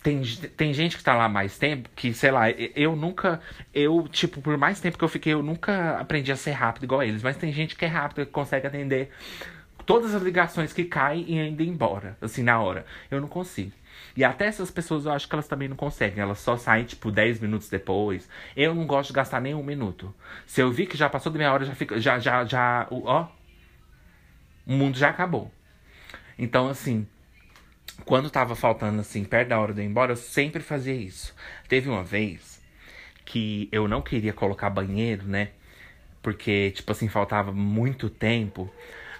tem, 0.03 0.21
tem 0.57 0.73
gente 0.73 0.97
que 0.97 1.03
tá 1.03 1.15
lá 1.15 1.29
mais 1.29 1.57
tempo 1.57 1.89
que, 1.95 2.13
sei 2.13 2.29
lá, 2.29 2.51
eu 2.51 2.95
nunca. 2.95 3.39
Eu, 3.73 4.05
tipo, 4.09 4.41
por 4.41 4.57
mais 4.57 4.79
tempo 4.81 4.97
que 4.97 5.03
eu 5.03 5.07
fiquei, 5.07 5.33
eu 5.33 5.41
nunca 5.41 5.97
aprendi 5.97 6.31
a 6.31 6.35
ser 6.35 6.51
rápido 6.51 6.83
igual 6.83 7.01
eles. 7.01 7.23
Mas 7.23 7.37
tem 7.37 7.53
gente 7.53 7.75
que 7.75 7.85
é 7.85 7.87
rápido, 7.87 8.25
que 8.25 8.31
consegue 8.31 8.67
atender 8.67 9.09
todas 9.85 10.13
as 10.13 10.21
ligações 10.21 10.73
que 10.73 10.83
caem 10.83 11.25
e 11.27 11.39
ainda 11.39 11.63
ir 11.63 11.69
embora, 11.69 12.17
assim, 12.21 12.43
na 12.43 12.59
hora. 12.59 12.85
Eu 13.09 13.21
não 13.21 13.29
consigo. 13.29 13.71
E 14.15 14.23
até 14.25 14.45
essas 14.45 14.69
pessoas 14.69 15.05
eu 15.05 15.11
acho 15.13 15.27
que 15.27 15.33
elas 15.33 15.47
também 15.47 15.69
não 15.69 15.75
conseguem. 15.77 16.21
Elas 16.21 16.39
só 16.39 16.57
saem, 16.57 16.83
tipo, 16.83 17.09
10 17.09 17.39
minutos 17.39 17.69
depois. 17.69 18.27
Eu 18.57 18.75
não 18.75 18.85
gosto 18.85 19.09
de 19.09 19.13
gastar 19.13 19.39
nem 19.39 19.55
um 19.55 19.63
minuto. 19.63 20.13
Se 20.45 20.59
eu 20.61 20.69
vi 20.69 20.85
que 20.85 20.97
já 20.97 21.09
passou 21.09 21.31
da 21.31 21.37
minha 21.37 21.51
hora, 21.51 21.63
já 21.63 21.73
fica. 21.73 21.99
Já, 22.01 22.19
já, 22.19 22.43
já. 22.43 22.87
Ó. 22.91 23.27
O 24.67 24.73
mundo 24.73 24.97
já 24.97 25.09
acabou. 25.09 25.49
Então, 26.37 26.67
assim 26.67 27.07
quando 28.05 28.29
tava 28.29 28.55
faltando, 28.55 29.01
assim, 29.01 29.23
perto 29.23 29.49
da 29.49 29.59
hora 29.59 29.73
de 29.73 29.81
eu 29.81 29.85
ir 29.85 29.87
embora, 29.87 30.11
eu 30.11 30.15
sempre 30.15 30.61
fazia 30.61 30.93
isso. 30.93 31.33
Teve 31.67 31.89
uma 31.89 32.03
vez 32.03 32.61
que 33.25 33.69
eu 33.71 33.87
não 33.87 34.01
queria 34.01 34.33
colocar 34.33 34.69
banheiro, 34.69 35.25
né? 35.25 35.49
Porque, 36.21 36.71
tipo 36.71 36.91
assim, 36.91 37.07
faltava 37.07 37.51
muito 37.51 38.09
tempo. 38.09 38.71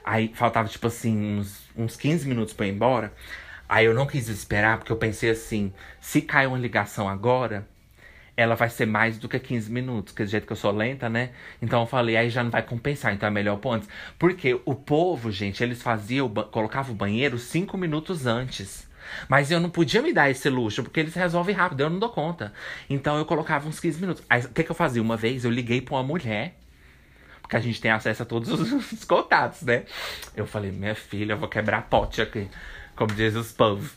Aí 0.03 0.32
faltava, 0.34 0.67
tipo 0.67 0.88
assim, 0.88 1.39
uns, 1.39 1.69
uns 1.76 1.95
15 1.95 2.28
minutos 2.28 2.53
pra 2.53 2.67
ir 2.67 2.71
embora. 2.71 3.13
Aí 3.67 3.86
eu 3.86 3.93
não 3.93 4.05
quis 4.05 4.28
esperar, 4.28 4.78
porque 4.78 4.91
eu 4.91 4.97
pensei 4.97 5.30
assim: 5.30 5.74
se 5.99 6.21
cair 6.21 6.47
uma 6.47 6.57
ligação 6.57 7.07
agora, 7.09 7.67
ela 8.36 8.56
vai 8.56 8.70
ser 8.70 8.88
mais 8.88 9.18
do 9.18 9.30
que 9.30 9.40
15 9.40 9.72
minutos, 9.72 10.14
que 10.14 10.24
do 10.24 10.30
jeito 10.30 10.48
que 10.48 10.54
eu 10.54 10.58
sou 10.58 10.72
lenta, 10.72 11.08
né? 11.08 11.30
Então 11.62 11.82
eu 11.82 11.88
falei, 11.88 12.18
aí 12.18 12.30
já 12.30 12.44
não 12.44 12.50
vai 12.50 12.64
compensar, 12.64 13.14
então 13.14 13.28
é 13.28 13.32
melhor 13.32 13.58
pôr 13.58 13.74
antes. 13.74 13.88
Porque 14.18 14.60
o 14.66 14.74
povo, 14.74 15.32
gente, 15.32 15.64
eles 15.64 15.82
faziam, 15.82 16.28
colocavam 16.30 16.94
o 16.94 16.98
banheiro 16.98 17.38
5 17.38 17.78
minutos 17.78 18.26
antes. 18.26 18.88
Mas 19.28 19.52
eu 19.52 19.60
não 19.60 19.70
podia 19.70 20.02
me 20.02 20.12
dar 20.12 20.32
esse 20.32 20.50
luxo, 20.50 20.82
porque 20.82 21.00
eles 21.00 21.14
resolvem 21.14 21.54
rápido, 21.54 21.82
eu 21.82 21.90
não 21.90 22.00
dou 22.00 22.10
conta. 22.10 22.54
Então 22.90 23.18
eu 23.18 23.26
colocava 23.26 23.68
uns 23.68 23.80
15 23.80 24.02
minutos. 24.02 24.24
Aí 24.30 24.42
o 24.42 24.50
que, 24.50 24.64
que 24.64 24.72
eu 24.72 24.76
fazia? 24.76 25.02
Uma 25.02 25.18
vez 25.18 25.46
eu 25.46 25.52
liguei 25.52 25.82
pra 25.82 25.96
uma 25.96 26.04
mulher, 26.04 26.56
porque 27.42 27.56
a 27.56 27.60
gente 27.60 27.80
tem 27.80 27.92
acesso 27.92 28.24
a 28.24 28.26
todos 28.26 28.50
os 28.92 29.04
contatos, 29.04 29.62
né? 29.62 29.84
Eu 30.36 30.48
falei, 30.48 30.72
minha 30.72 30.96
filha, 30.96 31.34
eu 31.34 31.38
vou 31.38 31.50
quebrar 31.50 31.84
pote 31.84 32.22
aqui, 32.22 32.50
como 32.96 33.14
diz 33.14 33.36
os 33.36 33.52
povos. 33.52 33.92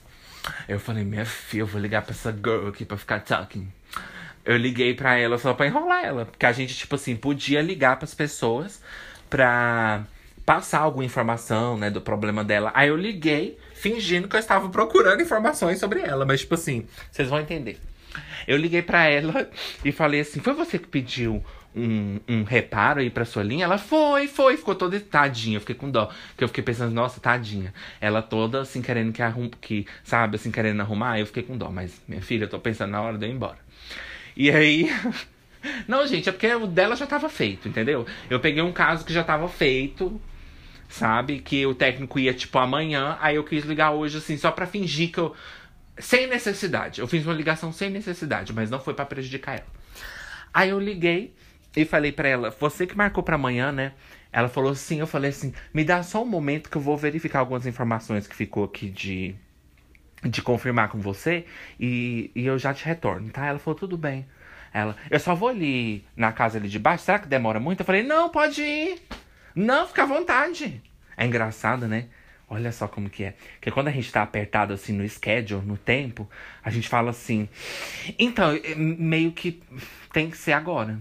Eu 0.68 0.78
falei, 0.78 1.05
minha 1.05 1.24
filha, 1.24 1.62
eu 1.62 1.66
vou 1.66 1.80
ligar 1.80 2.03
pra 2.03 2.12
essa 2.12 2.30
girl 2.32 2.68
aqui 2.68 2.84
pra 2.84 2.97
ficar 2.97 3.20
talking 3.20 3.72
eu 4.47 4.57
liguei 4.57 4.94
pra 4.94 5.16
ela 5.16 5.36
só 5.38 5.53
pra 5.53 5.66
enrolar 5.66 6.05
ela. 6.05 6.24
Porque 6.26 6.47
a 6.47 6.53
gente, 6.53 6.74
tipo 6.74 6.94
assim, 6.94 7.16
podia 7.16 7.61
ligar 7.61 7.99
pras 7.99 8.14
pessoas 8.14 8.80
pra 9.28 10.05
passar 10.47 10.78
alguma 10.78 11.05
informação, 11.05 11.76
né, 11.76 11.90
do 11.90 12.01
problema 12.01 12.44
dela. 12.44 12.70
Aí 12.72 12.88
eu 12.88 12.97
liguei, 12.97 13.59
fingindo 13.74 14.28
que 14.28 14.36
eu 14.36 14.40
estava 14.40 14.68
procurando 14.68 15.20
informações 15.20 15.80
sobre 15.80 16.01
ela. 16.01 16.24
Mas, 16.24 16.40
tipo 16.40 16.55
assim, 16.55 16.86
vocês 17.11 17.28
vão 17.28 17.40
entender. 17.40 17.80
Eu 18.47 18.57
liguei 18.57 18.80
pra 18.80 19.05
ela 19.07 19.51
e 19.84 19.92
falei 19.92 20.20
assim: 20.20 20.40
Foi 20.40 20.55
você 20.55 20.78
que 20.78 20.86
pediu 20.86 21.44
um, 21.74 22.18
um 22.28 22.44
reparo 22.44 23.01
aí 23.01 23.11
pra 23.11 23.24
sua 23.24 23.42
linha? 23.42 23.64
Ela 23.64 23.76
foi, 23.76 24.28
foi, 24.28 24.57
ficou 24.57 24.74
toda 24.74 24.99
tadinha. 25.01 25.57
Eu 25.57 25.61
fiquei 25.61 25.74
com 25.74 25.90
dó. 25.90 26.07
Porque 26.28 26.44
eu 26.44 26.49
fiquei 26.49 26.64
pensando, 26.64 26.94
nossa, 26.94 27.20
tadinha. 27.20 27.74
Ela 28.01 28.22
toda 28.22 28.61
assim, 28.61 28.80
querendo 28.80 29.12
que 29.12 29.20
arrume, 29.20 29.51
que, 29.61 29.86
sabe, 30.05 30.36
assim, 30.36 30.51
querendo 30.51 30.80
arrumar. 30.80 31.18
Eu 31.18 31.26
fiquei 31.26 31.42
com 31.42 31.59
dó. 31.59 31.68
Mas, 31.68 32.01
minha 32.09 32.22
filha, 32.22 32.44
eu 32.44 32.49
tô 32.49 32.59
pensando 32.59 32.92
na 32.92 33.03
hora 33.03 33.18
de 33.18 33.26
eu 33.26 33.30
ir 33.30 33.34
embora. 33.34 33.65
E 34.37 34.51
aí. 34.51 34.91
Não, 35.89 36.07
gente, 36.07 36.28
é 36.28 36.32
porque 36.32 36.53
o 36.55 36.66
dela 36.66 36.95
já 36.95 37.07
tava 37.07 37.28
feito, 37.28 37.68
entendeu? 37.68 38.07
Eu 38.30 38.39
peguei 38.39 38.62
um 38.62 38.72
caso 38.72 39.05
que 39.05 39.12
já 39.12 39.24
tava 39.24 39.49
feito, 39.49 40.20
sabe? 40.89 41.41
Que 41.41 41.66
o 41.66 41.74
técnico 41.74 42.18
ia, 42.18 42.34
tipo, 42.34 42.57
amanhã. 42.59 43.16
Aí 43.20 43.37
eu 43.37 43.45
quis 43.45 43.64
ligar 43.64 43.91
hoje, 43.93 44.18
assim, 44.18 44.37
só 44.37 44.51
pra 44.51 44.66
fingir 44.66 45.11
que 45.11 45.18
eu. 45.18 45.34
Sem 45.99 46.26
necessidade. 46.26 47.01
Eu 47.01 47.09
fiz 47.09 47.24
uma 47.24 47.34
ligação 47.34 47.72
sem 47.72 47.89
necessidade, 47.89 48.53
mas 48.53 48.70
não 48.70 48.78
foi 48.78 48.93
para 48.93 49.07
prejudicar 49.07 49.55
ela. 49.55 49.66
Aí 50.53 50.68
eu 50.68 50.78
liguei 50.78 51.34
e 51.74 51.84
falei 51.84 52.12
para 52.12 52.28
ela: 52.28 52.51
Você 52.51 52.87
que 52.87 52.97
marcou 52.97 53.22
para 53.22 53.37
amanhã, 53.37 53.72
né? 53.72 53.93
Ela 54.30 54.49
falou 54.49 54.70
assim. 54.72 55.01
Eu 55.01 55.07
falei 55.07 55.30
assim: 55.30 55.55
Me 55.72 55.84
dá 55.84 56.03
só 56.03 56.22
um 56.22 56.26
momento 56.26 56.70
que 56.70 56.76
eu 56.76 56.82
vou 56.82 56.97
verificar 56.97 57.41
algumas 57.41 57.66
informações 57.66 58.26
que 58.28 58.37
ficou 58.37 58.64
aqui 58.64 58.91
de 58.91 59.34
de 60.22 60.42
confirmar 60.42 60.88
com 60.88 60.98
você 60.98 61.44
e, 61.78 62.30
e 62.34 62.46
eu 62.46 62.58
já 62.58 62.72
te 62.72 62.84
retorno, 62.84 63.30
tá? 63.30 63.46
Ela 63.46 63.58
falou, 63.58 63.78
tudo 63.78 63.96
bem. 63.96 64.26
Ela, 64.72 64.96
eu 65.10 65.18
só 65.20 65.34
vou 65.34 65.48
ali 65.48 66.04
na 66.16 66.32
casa 66.32 66.58
ali 66.58 66.68
de 66.68 66.78
baixo, 66.78 67.04
será 67.04 67.18
que 67.18 67.28
demora 67.28 67.60
muito? 67.60 67.80
Eu 67.80 67.86
falei, 67.86 68.02
não, 68.02 68.28
pode 68.28 68.62
ir. 68.62 69.00
Não, 69.54 69.86
fica 69.86 70.02
à 70.02 70.06
vontade. 70.06 70.82
É 71.16 71.24
engraçado, 71.24 71.88
né? 71.88 72.06
Olha 72.48 72.70
só 72.70 72.86
como 72.86 73.10
que 73.10 73.24
é. 73.24 73.34
Porque 73.54 73.70
quando 73.70 73.88
a 73.88 73.90
gente 73.90 74.12
tá 74.12 74.22
apertado 74.22 74.72
assim 74.72 74.92
no 74.92 75.08
schedule, 75.08 75.64
no 75.64 75.76
tempo, 75.76 76.28
a 76.62 76.70
gente 76.70 76.88
fala 76.88 77.10
assim. 77.10 77.48
Então, 78.18 78.50
meio 78.76 79.32
que 79.32 79.62
tem 80.12 80.30
que 80.30 80.36
ser 80.36 80.52
agora. 80.52 80.98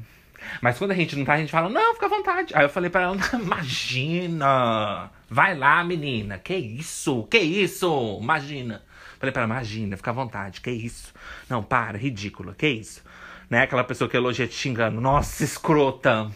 Mas 0.61 0.77
quando 0.77 0.91
a 0.91 0.95
gente 0.95 1.15
não 1.15 1.25
tá, 1.25 1.33
a 1.33 1.37
gente 1.37 1.51
fala, 1.51 1.69
não, 1.69 1.93
fica 1.93 2.05
à 2.05 2.09
vontade. 2.09 2.53
Aí 2.55 2.63
eu 2.63 2.69
falei 2.69 2.89
para 2.89 3.03
ela, 3.03 3.17
imagina! 3.33 5.11
Vai 5.29 5.55
lá, 5.55 5.83
menina. 5.83 6.37
Que 6.39 6.55
isso? 6.55 7.23
Que 7.29 7.39
isso? 7.39 8.19
Imagina. 8.21 8.81
Falei 9.25 9.33
para 9.33 9.41
ela, 9.41 9.53
imagina, 9.53 9.97
fica 9.97 10.11
à 10.11 10.13
vontade. 10.13 10.61
Que 10.61 10.69
isso? 10.69 11.11
Não, 11.49 11.63
para, 11.63 11.97
ridícula. 11.97 12.53
Que 12.53 12.67
isso? 12.67 13.01
Né? 13.49 13.63
Aquela 13.63 13.83
pessoa 13.83 14.07
que 14.07 14.15
elogia 14.15 14.47
te 14.47 14.53
xingando. 14.53 15.01
Nossa, 15.01 15.43
escrota. 15.43 16.29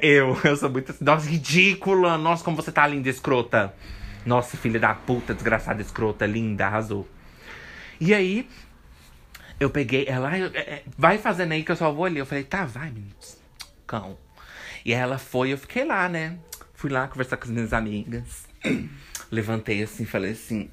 Eu, 0.00 0.38
eu 0.44 0.56
sou 0.56 0.70
muito 0.70 0.92
assim. 0.92 1.04
Nossa, 1.04 1.28
ridícula. 1.28 2.16
Nossa, 2.16 2.44
como 2.44 2.56
você 2.56 2.70
tá 2.70 2.86
linda, 2.86 3.08
escrota. 3.08 3.74
Nossa, 4.24 4.56
filha 4.56 4.78
da 4.78 4.94
puta, 4.94 5.34
desgraçada, 5.34 5.82
escrota, 5.82 6.24
linda, 6.24 6.66
arrasou. 6.66 7.08
E 8.00 8.14
aí, 8.14 8.48
eu 9.58 9.68
peguei 9.68 10.04
ela, 10.06 10.36
é, 10.36 10.42
é, 10.54 10.82
vai 10.96 11.18
fazendo 11.18 11.52
aí 11.52 11.64
que 11.64 11.72
eu 11.72 11.76
só 11.76 11.90
vou 11.90 12.04
ali. 12.04 12.18
Eu 12.18 12.26
falei, 12.26 12.44
tá, 12.44 12.64
vai, 12.64 12.90
menino. 12.90 13.16
Cão. 13.84 14.16
E 14.84 14.92
ela 14.92 15.18
foi, 15.18 15.52
eu 15.52 15.58
fiquei 15.58 15.84
lá, 15.84 16.08
né? 16.08 16.38
Fui 16.72 16.88
lá 16.88 17.08
conversar 17.08 17.36
com 17.36 17.44
as 17.46 17.50
minhas 17.50 17.72
amigas. 17.72 18.46
Levantei 19.28 19.82
assim, 19.82 20.04
falei 20.04 20.32
assim: 20.32 20.70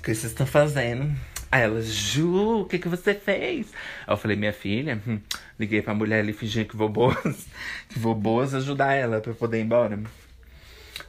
O 0.00 0.02
que 0.02 0.14
vocês 0.14 0.32
estão 0.32 0.46
fazendo? 0.46 1.14
Aí 1.52 1.60
ela, 1.60 1.82
Ju, 1.82 2.62
o 2.62 2.64
que, 2.64 2.78
que 2.78 2.88
você 2.88 3.12
fez? 3.12 3.70
Aí 4.06 4.14
eu 4.14 4.16
falei, 4.16 4.34
minha 4.34 4.52
filha, 4.52 4.98
hum, 5.06 5.20
liguei 5.58 5.82
pra 5.82 5.92
mulher 5.92 6.20
ali 6.20 6.32
fingindo 6.32 6.70
que 6.70 6.74
vou 6.76 6.88
boas, 6.88 7.46
que 7.86 7.98
vou 7.98 8.14
boas 8.14 8.54
ajudar 8.54 8.94
ela 8.94 9.20
pra 9.20 9.32
eu 9.32 9.34
poder 9.34 9.58
ir 9.58 9.62
embora. 9.62 10.00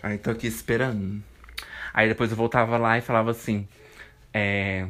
Aí 0.03 0.17
tô 0.17 0.31
aqui 0.31 0.45
esperando. 0.45 1.23
Aí 1.93 2.09
depois 2.09 2.31
eu 2.31 2.35
voltava 2.35 2.77
lá 2.77 2.97
e 2.97 3.01
falava 3.01 3.31
assim: 3.31 3.65
É. 4.33 4.87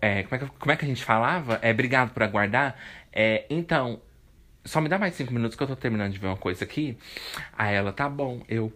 é 0.00 0.24
como, 0.24 0.34
é 0.34 0.38
que, 0.38 0.46
como 0.58 0.72
é 0.72 0.76
que 0.76 0.84
a 0.84 0.88
gente 0.88 1.04
falava? 1.04 1.60
É 1.62 1.70
obrigado 1.70 2.12
por 2.12 2.24
aguardar. 2.24 2.76
É, 3.12 3.46
então, 3.48 4.00
só 4.64 4.80
me 4.80 4.88
dá 4.88 4.98
mais 4.98 5.14
cinco 5.14 5.32
minutos 5.32 5.56
que 5.56 5.62
eu 5.62 5.68
tô 5.68 5.76
terminando 5.76 6.12
de 6.12 6.18
ver 6.18 6.26
uma 6.26 6.36
coisa 6.36 6.64
aqui. 6.64 6.98
Aí 7.56 7.72
ela, 7.72 7.92
tá 7.92 8.08
bom, 8.08 8.42
eu. 8.48 8.72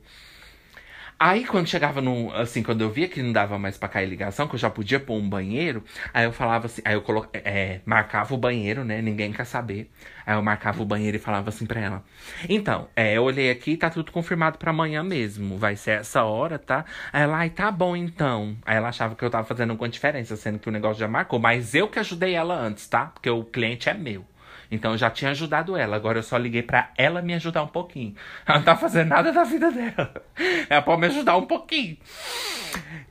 Aí 1.23 1.45
quando 1.45 1.67
chegava 1.69 2.01
no. 2.01 2.33
Assim, 2.35 2.63
quando 2.63 2.81
eu 2.81 2.91
via 2.91 3.07
que 3.07 3.23
não 3.23 3.31
dava 3.31 3.59
mais 3.59 3.77
pra 3.77 3.91
cair 3.91 4.07
ligação, 4.09 4.49
que 4.49 4.55
eu 4.55 4.59
já 4.59 4.71
podia 4.71 4.99
pôr 4.99 5.17
um 5.17 5.29
banheiro, 5.29 5.85
aí 6.15 6.25
eu 6.25 6.33
falava 6.33 6.65
assim, 6.65 6.81
aí 6.83 6.95
eu 6.95 7.03
colo, 7.03 7.29
é, 7.35 7.81
marcava 7.85 8.35
o 8.35 8.39
banheiro, 8.39 8.85
né? 8.85 9.03
Ninguém 9.03 9.31
quer 9.31 9.45
saber. 9.45 9.91
Aí 10.27 10.35
eu 10.35 10.41
marcava 10.43 10.83
o 10.83 10.87
banheiro 10.87 11.19
e 11.19 11.21
falava 11.21 11.51
assim 11.51 11.67
pra 11.67 11.79
ela. 11.79 12.05
Então, 12.49 12.89
é, 12.97 13.17
eu 13.19 13.25
olhei 13.25 13.51
aqui 13.51 13.77
tá 13.77 13.91
tudo 13.91 14.11
confirmado 14.11 14.57
pra 14.57 14.71
amanhã 14.71 15.03
mesmo. 15.03 15.59
Vai 15.59 15.77
ser 15.77 16.01
essa 16.01 16.25
hora, 16.25 16.59
tá? 16.59 16.87
Aí 17.13 17.23
ela, 17.23 17.37
ai, 17.37 17.51
tá 17.51 17.71
bom 17.71 17.95
então. 17.95 18.57
Aí 18.65 18.77
ela 18.77 18.89
achava 18.89 19.15
que 19.15 19.23
eu 19.23 19.29
tava 19.31 19.45
fazendo 19.47 19.71
alguma 19.73 19.91
diferença, 19.91 20.37
sendo 20.37 20.59
que 20.59 20.69
o 20.71 20.73
negócio 20.73 21.01
já 21.01 21.09
marcou. 21.09 21.39
Mas 21.39 21.75
eu 21.75 21.87
que 21.89 21.99
ajudei 21.99 22.33
ela 22.35 22.55
antes, 22.55 22.87
tá? 22.89 23.07
Porque 23.07 23.29
o 23.29 23.45
cliente 23.45 23.91
é 23.91 23.95
meu. 23.95 24.25
Então 24.71 24.93
eu 24.93 24.99
já 24.99 25.11
tinha 25.11 25.33
ajudado 25.33 25.77
ela. 25.77 25.97
Agora 25.97 26.19
eu 26.19 26.23
só 26.23 26.37
liguei 26.37 26.63
para 26.63 26.91
ela 26.97 27.21
me 27.21 27.35
ajudar 27.35 27.63
um 27.63 27.69
pouquinho. 27.69 28.15
Ela 28.47 28.59
não 28.59 28.65
tá 28.65 28.77
fazendo 28.77 29.09
nada 29.09 29.33
da 29.33 29.45
vida 29.45 29.71
dela. 29.71 30.15
Ela 30.71 30.83
pode 30.83 31.01
me 31.01 31.07
ajudar 31.09 31.37
um 31.37 31.47
pouquinho. 31.47 31.97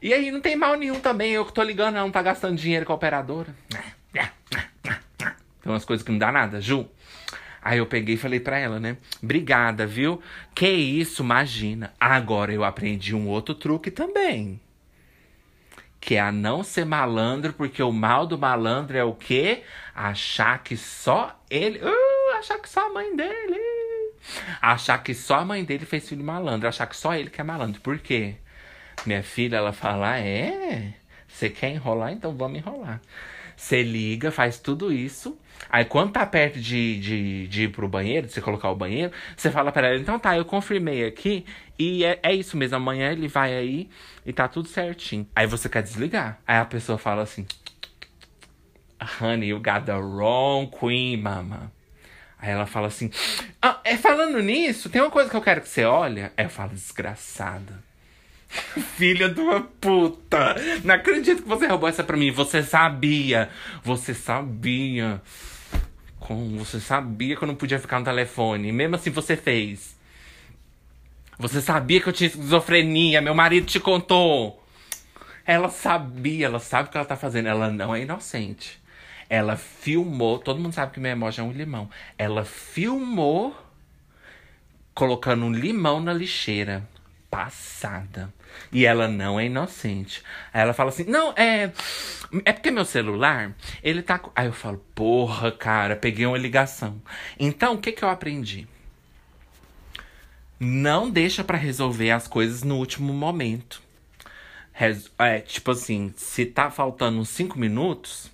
E 0.02 0.14
aí 0.14 0.32
não 0.32 0.40
tem 0.40 0.56
mal 0.56 0.76
nenhum 0.76 1.00
também. 1.00 1.32
Eu 1.32 1.46
que 1.46 1.54
tô 1.54 1.62
ligando, 1.62 1.96
ela 1.96 2.06
não 2.06 2.12
tá 2.12 2.22
gastando 2.22 2.56
dinheiro 2.56 2.86
com 2.86 2.94
a 2.94 2.96
operadora. 2.96 3.54
Tem 4.14 5.72
umas 5.72 5.84
coisas 5.84 6.06
que 6.06 6.12
não 6.12 6.18
dá 6.18 6.32
nada, 6.32 6.62
Ju. 6.62 6.88
Aí 7.62 7.78
eu 7.78 7.86
peguei 7.86 8.16
e 8.16 8.18
falei 8.18 8.40
pra 8.40 8.58
ela, 8.58 8.80
né? 8.80 8.96
Obrigada, 9.22 9.86
viu? 9.86 10.22
Que 10.56 10.70
isso, 10.70 11.22
imagina. 11.22 11.94
Agora 12.00 12.54
eu 12.54 12.64
aprendi 12.64 13.14
um 13.14 13.28
outro 13.28 13.54
truque 13.54 13.92
também 13.92 14.60
que 16.00 16.16
é 16.16 16.20
a 16.20 16.32
não 16.32 16.64
ser 16.64 16.86
malandro, 16.86 17.54
porque 17.54 17.84
o 17.84 17.92
mal 17.92 18.26
do 18.26 18.38
malandro 18.38 18.98
é 18.98 19.04
o 19.04 19.14
quê? 19.14 19.64
Achar 19.94 20.64
que 20.64 20.78
só 20.78 21.38
ele. 21.50 21.80
Uh, 21.80 22.38
achar 22.38 22.58
que 22.60 22.70
só 22.70 22.88
a 22.88 22.94
mãe 22.94 23.16
dele. 23.16 23.60
Achar 24.62 24.98
que 25.04 25.14
só 25.14 25.40
a 25.40 25.46
mãe 25.46 25.64
dele 25.64 25.86
fez 25.86 26.08
filho 26.08 26.24
malandro. 26.24 26.68
Achar 26.68 26.88
que 26.88 26.96
só 26.96 27.14
ele 27.16 27.30
que 27.30 27.42
é 27.42 27.44
malandro. 27.44 27.82
Por 27.82 27.98
quê? 28.00 28.36
Minha 29.06 29.24
filha, 29.24 29.58
ela 29.58 29.74
fala: 29.74 30.14
ah, 30.14 30.20
é? 30.20 30.94
Você 31.28 31.50
quer 31.50 31.72
enrolar? 31.72 32.12
Então 32.12 32.34
vamos 32.36 32.60
enrolar. 32.60 33.02
Você 33.56 33.84
liga, 33.84 34.32
faz 34.32 34.58
tudo 34.58 34.92
isso. 34.92 35.38
Aí 35.70 35.84
quando 35.84 36.14
tá 36.14 36.26
perto 36.26 36.60
de, 36.60 37.00
de, 37.00 37.48
de 37.48 37.64
ir 37.64 37.68
pro 37.70 37.88
banheiro, 37.90 38.26
de 38.26 38.34
você 38.34 38.42
colocar 38.42 38.70
o 38.72 38.76
banheiro, 38.76 39.12
você 39.36 39.52
fala 39.52 39.72
pra 39.72 39.88
ela, 39.88 40.00
então 40.00 40.18
tá, 40.18 40.38
eu 40.38 40.46
confirmei 40.46 41.06
aqui. 41.06 41.46
E 41.80 42.04
é, 42.04 42.20
é 42.22 42.36
isso 42.36 42.58
mesmo, 42.58 42.76
amanhã 42.76 43.12
ele 43.12 43.30
vai 43.30 43.56
aí 43.56 43.90
e 44.26 44.34
tá 44.34 44.50
tudo 44.50 44.68
certinho. 44.68 45.26
Aí 45.34 45.48
você 45.48 45.70
quer 45.70 45.82
desligar. 45.82 46.38
Aí 46.46 46.58
a 46.58 46.66
pessoa 46.66 46.98
fala 46.98 47.24
assim: 47.24 47.48
Honey, 49.22 49.48
you 49.48 49.58
got 49.60 49.86
the 49.86 49.94
wrong 49.94 50.70
queen, 50.70 51.18
mama. 51.18 51.72
Aí 52.38 52.52
ela 52.52 52.66
fala 52.66 52.88
assim: 52.88 53.10
ah, 53.62 53.80
é 53.84 53.98
falando 53.98 54.42
nisso, 54.42 54.90
tem 54.90 55.02
uma 55.02 55.12
coisa 55.12 55.30
que 55.30 55.36
eu 55.36 55.42
quero 55.42 55.62
que 55.62 55.70
você 55.70 55.86
olhe. 55.86 56.24
Aí 56.24 56.46
eu 56.46 56.50
falo, 56.50 56.72
desgraçada. 56.72 57.82
Filha 58.98 59.30
de 59.30 59.40
uma 59.40 59.62
puta! 59.62 60.56
Não 60.84 60.96
acredito 60.96 61.44
que 61.44 61.48
você 61.48 61.68
roubou 61.68 61.88
essa 61.88 62.04
pra 62.04 62.18
mim. 62.18 62.32
Você 62.32 62.64
sabia. 62.64 63.50
Você 63.84 64.14
sabia. 64.14 65.22
Como 66.20 66.58
você 66.58 66.80
sabia 66.80 67.36
que 67.36 67.44
eu 67.44 67.48
não 67.48 67.56
podia 67.56 67.80
ficar 67.80 68.00
no 68.00 68.06
telefone. 68.06 68.72
Mesmo 68.72 68.96
assim 68.96 69.12
você 69.12 69.38
fez. 69.38 69.99
Você 71.40 71.62
sabia 71.62 72.02
que 72.02 72.10
eu 72.10 72.14
tinha 72.14 72.28
esquizofrenia. 72.28 73.22
Meu 73.22 73.34
marido 73.34 73.66
te 73.66 73.80
contou. 73.80 74.62
Ela 75.46 75.70
sabia, 75.70 76.48
ela 76.48 76.60
sabe 76.60 76.90
o 76.90 76.92
que 76.92 76.98
ela 76.98 77.08
tá 77.08 77.16
fazendo. 77.16 77.48
Ela 77.48 77.72
não 77.72 77.96
é 77.96 78.02
inocente. 78.02 78.78
Ela 79.30 79.56
filmou. 79.56 80.38
Todo 80.38 80.60
mundo 80.60 80.74
sabe 80.74 80.92
que 80.92 81.00
meu 81.00 81.14
emoji 81.14 81.40
é 81.40 81.44
um 81.44 81.54
limão. 81.54 81.90
Ela 82.18 82.44
filmou 82.44 83.56
colocando 84.94 85.46
um 85.46 85.54
limão 85.54 86.02
na 86.02 86.12
lixeira. 86.12 86.86
Passada. 87.32 88.34
E 88.70 88.86
ela 88.86 89.08
não 89.08 89.40
é 89.40 89.46
inocente. 89.46 90.22
Aí 90.54 90.62
ela 90.62 90.74
fala 90.74 90.90
assim: 90.90 91.06
Não, 91.06 91.32
é. 91.38 91.72
É 92.44 92.52
porque 92.52 92.70
meu 92.70 92.84
celular, 92.84 93.56
ele 93.82 94.02
tá. 94.02 94.20
Aí 94.36 94.48
eu 94.48 94.54
falo: 94.54 94.84
Porra, 94.94 95.54
cara, 95.54 95.96
peguei 95.96 96.26
uma 96.26 96.38
ligação. 96.38 97.02
Então, 97.40 97.76
o 97.76 97.78
que 97.78 97.94
que 97.94 98.04
eu 98.04 98.10
aprendi? 98.10 98.68
Não 100.60 101.10
deixa 101.10 101.44
para 101.44 101.58
resolver 101.58 102.12
as 102.12 102.28
coisas 102.28 102.64
no 102.64 102.78
último 102.78 103.14
momento. 103.14 103.82
É, 105.18 105.40
tipo 105.40 105.72
assim, 105.72 106.14
se 106.18 106.46
tá 106.46 106.70
faltando 106.70 107.20
uns 107.20 107.30
5 107.30 107.58
minutos, 107.58 108.32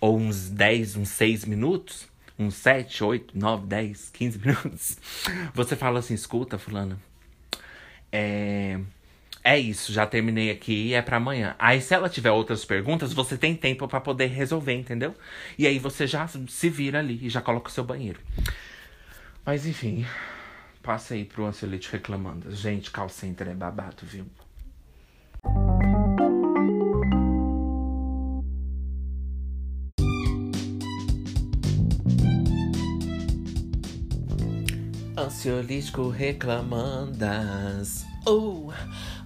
ou 0.00 0.18
uns 0.18 0.48
10, 0.48 0.96
uns 0.96 1.08
6 1.10 1.44
minutos, 1.44 2.08
uns 2.38 2.54
7, 2.54 3.04
8, 3.04 3.38
9, 3.38 3.66
10, 3.66 4.10
15 4.10 4.38
minutos, 4.38 4.98
você 5.54 5.76
fala 5.76 5.98
assim: 5.98 6.14
escuta, 6.14 6.58
Fulana, 6.58 6.98
é. 8.10 8.80
É 9.42 9.58
isso, 9.58 9.90
já 9.90 10.06
terminei 10.06 10.50
aqui, 10.50 10.92
é 10.92 11.00
para 11.00 11.16
amanhã. 11.16 11.56
Aí, 11.58 11.80
se 11.80 11.94
ela 11.94 12.10
tiver 12.10 12.30
outras 12.30 12.62
perguntas, 12.62 13.14
você 13.14 13.38
tem 13.38 13.56
tempo 13.56 13.88
para 13.88 13.98
poder 13.98 14.26
resolver, 14.26 14.74
entendeu? 14.74 15.14
E 15.56 15.66
aí 15.66 15.78
você 15.78 16.06
já 16.06 16.28
se 16.28 16.68
vira 16.68 16.98
ali 16.98 17.18
e 17.22 17.30
já 17.30 17.40
coloca 17.40 17.70
o 17.70 17.72
seu 17.72 17.82
banheiro. 17.82 18.20
Mas 19.44 19.66
enfim, 19.66 20.04
passa 20.82 21.14
aí 21.14 21.24
pro 21.24 21.46
ansiolite 21.46 21.90
reclamando. 21.92 22.54
Gente, 22.54 22.90
call 22.90 23.08
center 23.08 23.48
é 23.48 23.54
babado, 23.54 24.04
viu? 24.04 24.26
Ansiolítico 35.16 36.08
reclamandas. 36.08 38.04
Oh, 38.26 38.70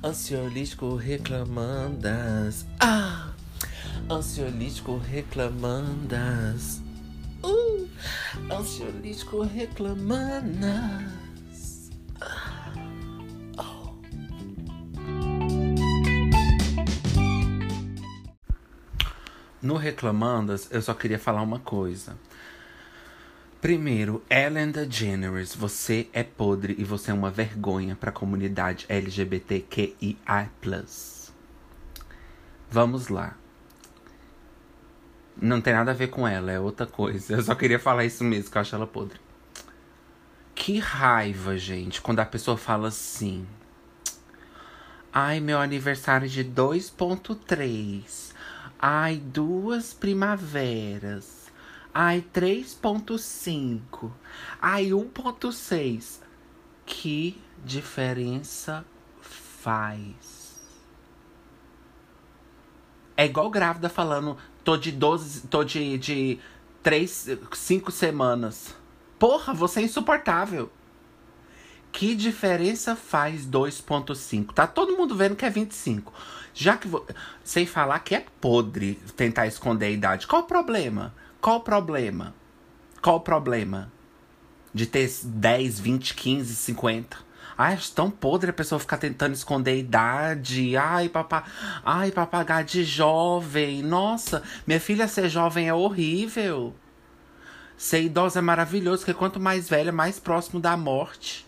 ansiolítico 0.02 0.96
reclamandas. 0.96 2.66
Ah, 2.80 3.32
ansiolítico 4.10 4.98
reclamandas. 4.98 6.82
Uh, 7.42 7.88
ansiolítico 8.50 9.42
reclamandas. 9.42 11.23
No 19.64 19.76
Reclamandas, 19.76 20.68
eu 20.70 20.82
só 20.82 20.92
queria 20.92 21.18
falar 21.18 21.40
uma 21.40 21.58
coisa. 21.58 22.18
Primeiro, 23.62 24.22
Ellen 24.28 24.70
DeGeneres, 24.70 25.54
você 25.54 26.06
é 26.12 26.22
podre 26.22 26.74
e 26.78 26.84
você 26.84 27.10
é 27.10 27.14
uma 27.14 27.30
vergonha 27.30 27.96
para 27.96 28.10
a 28.10 28.12
comunidade 28.12 28.84
LGBTQIA+. 28.90 30.50
Vamos 32.70 33.08
lá. 33.08 33.38
Não 35.40 35.62
tem 35.62 35.72
nada 35.72 35.92
a 35.92 35.94
ver 35.94 36.08
com 36.08 36.28
ela, 36.28 36.52
é 36.52 36.60
outra 36.60 36.86
coisa. 36.86 37.32
Eu 37.32 37.42
só 37.42 37.54
queria 37.54 37.78
falar 37.78 38.04
isso 38.04 38.22
mesmo, 38.22 38.50
que 38.50 38.58
eu 38.58 38.60
acho 38.60 38.74
ela 38.74 38.86
podre. 38.86 39.18
Que 40.54 40.78
raiva, 40.78 41.58
gente, 41.58 42.00
quando 42.00 42.20
a 42.20 42.26
pessoa 42.26 42.56
fala 42.56 42.88
assim. 42.88 43.46
Ai, 45.12 45.40
meu 45.40 45.58
aniversário 45.58 46.28
de 46.28 46.44
2.3. 46.44 48.32
Ai, 48.78 49.16
duas 49.16 49.92
primaveras. 49.92 51.52
Ai, 51.92 52.24
3.5. 52.34 54.10
Ai, 54.60 54.90
1.6. 54.90 56.20
Que 56.86 57.40
diferença 57.64 58.84
faz? 59.20 60.60
É 63.16 63.24
igual 63.24 63.48
grávida 63.48 63.88
falando, 63.88 64.36
tô 64.64 64.76
de 64.76 64.90
12, 64.90 65.46
tô 65.46 65.62
de, 65.62 65.96
de 65.98 66.40
3, 66.82 67.38
5 67.52 67.92
semanas. 67.92 68.74
Porra, 69.18 69.54
você 69.54 69.80
é 69.80 69.84
insuportável. 69.84 70.70
Que 71.92 72.16
diferença 72.16 72.96
faz 72.96 73.46
2.5? 73.46 74.52
Tá 74.52 74.66
todo 74.66 74.96
mundo 74.96 75.14
vendo 75.14 75.36
que 75.36 75.44
é 75.44 75.50
25. 75.50 76.12
Já 76.52 76.76
que 76.76 76.88
vou, 76.88 77.06
sem 77.44 77.66
falar 77.66 78.00
que 78.00 78.16
é 78.16 78.26
podre 78.40 78.96
tentar 79.16 79.46
esconder 79.46 79.86
a 79.86 79.90
idade. 79.90 80.26
Qual 80.26 80.42
o 80.42 80.46
problema? 80.46 81.14
Qual 81.40 81.58
o 81.58 81.60
problema? 81.60 82.34
Qual 83.00 83.16
o 83.16 83.20
problema? 83.20 83.92
De 84.72 84.86
ter 84.86 85.08
10, 85.22 85.78
20, 85.78 86.14
15, 86.14 86.56
50. 86.56 87.16
Ai, 87.56 87.74
acho 87.74 87.92
tão 87.92 88.10
podre 88.10 88.50
a 88.50 88.52
pessoa 88.52 88.80
ficar 88.80 88.98
tentando 88.98 89.34
esconder 89.34 89.70
a 89.70 89.76
idade. 89.76 90.76
Ai, 90.76 91.08
papá. 91.08 91.44
Ai, 91.84 92.10
papagaio 92.10 92.66
de 92.66 92.82
jovem. 92.82 93.82
Nossa, 93.82 94.42
minha 94.66 94.80
filha 94.80 95.06
ser 95.06 95.28
jovem 95.28 95.68
é 95.68 95.74
horrível. 95.74 96.74
Ser 97.84 98.00
idosa 98.00 98.38
é 98.38 98.42
maravilhoso, 98.42 99.04
porque 99.04 99.12
quanto 99.12 99.38
mais 99.38 99.68
velha, 99.68 99.92
mais 99.92 100.18
próximo 100.18 100.58
da 100.58 100.74
morte. 100.74 101.46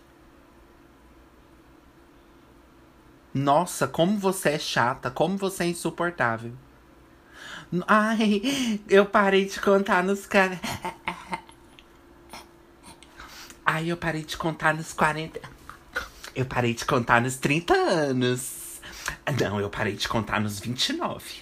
Nossa, 3.33 3.89
como 3.89 4.19
você 4.19 4.51
é 4.51 4.59
chata, 4.59 5.11
como 5.11 5.39
você 5.39 5.65
é 5.65 5.69
insuportável. 5.69 6.53
Ai, 7.89 8.83
eu 8.87 9.07
parei 9.07 9.47
de 9.47 9.59
contar 9.59 10.05
nos. 10.05 10.29
Ai, 13.65 13.91
eu 13.91 13.97
parei 13.97 14.23
de 14.23 14.37
contar 14.37 14.75
nos 14.75 14.93
40. 14.93 15.41
Eu 16.35 16.45
parei 16.45 16.75
de 16.75 16.85
contar 16.85 17.23
nos 17.23 17.39
30 17.39 17.73
anos. 17.73 18.79
Não, 19.41 19.59
eu 19.59 19.71
parei 19.71 19.95
de 19.95 20.07
contar 20.07 20.39
nos 20.39 20.61
29. 20.61 21.41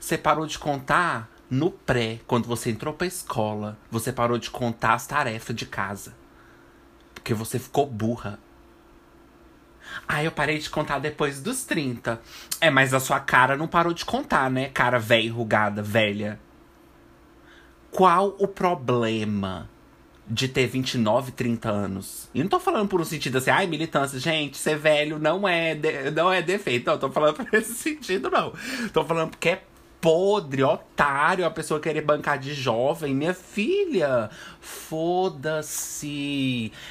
Você 0.00 0.16
parou 0.16 0.46
de 0.46 0.58
contar 0.58 1.29
no 1.50 1.70
pré, 1.70 2.20
quando 2.26 2.46
você 2.46 2.70
entrou 2.70 2.94
pra 2.94 3.06
escola. 3.06 3.76
Você 3.90 4.12
parou 4.12 4.38
de 4.38 4.48
contar 4.48 4.94
as 4.94 5.06
tarefas 5.06 5.56
de 5.56 5.66
casa. 5.66 6.14
Porque 7.12 7.34
você 7.34 7.58
ficou 7.58 7.86
burra. 7.86 8.38
Ah, 10.06 10.22
eu 10.22 10.30
parei 10.30 10.58
de 10.58 10.70
contar 10.70 11.00
depois 11.00 11.42
dos 11.42 11.64
30. 11.64 12.20
É, 12.60 12.70
mas 12.70 12.94
a 12.94 13.00
sua 13.00 13.18
cara 13.18 13.56
não 13.56 13.66
parou 13.66 13.92
de 13.92 14.04
contar, 14.04 14.48
né? 14.48 14.68
Cara 14.68 14.98
velha, 14.98 15.26
enrugada, 15.26 15.82
velha. 15.82 16.38
Qual 17.90 18.36
o 18.38 18.46
problema 18.46 19.68
de 20.28 20.46
ter 20.46 20.68
29, 20.68 21.32
30 21.32 21.68
anos? 21.68 22.30
E 22.32 22.40
não 22.40 22.48
tô 22.48 22.60
falando 22.60 22.88
por 22.88 23.00
um 23.00 23.04
sentido 23.04 23.38
assim, 23.38 23.50
ai, 23.50 23.66
militância, 23.66 24.20
gente, 24.20 24.56
ser 24.56 24.78
velho 24.78 25.18
não 25.18 25.48
é, 25.48 25.74
de, 25.74 26.12
não 26.12 26.32
é 26.32 26.40
defeito. 26.40 26.88
Não, 26.88 26.96
tô 26.96 27.10
falando 27.10 27.34
por 27.44 27.52
esse 27.52 27.74
sentido, 27.74 28.30
não. 28.30 28.52
Tô 28.92 29.04
falando 29.04 29.30
porque 29.30 29.48
é 29.48 29.62
podre, 30.00 30.62
otário, 30.62 31.44
a 31.44 31.50
pessoa 31.50 31.78
querer 31.78 32.00
bancar 32.00 32.38
de 32.38 32.54
jovem. 32.54 33.14
Minha 33.14 33.34
filha, 33.34 34.30
foda-se. 34.60 35.52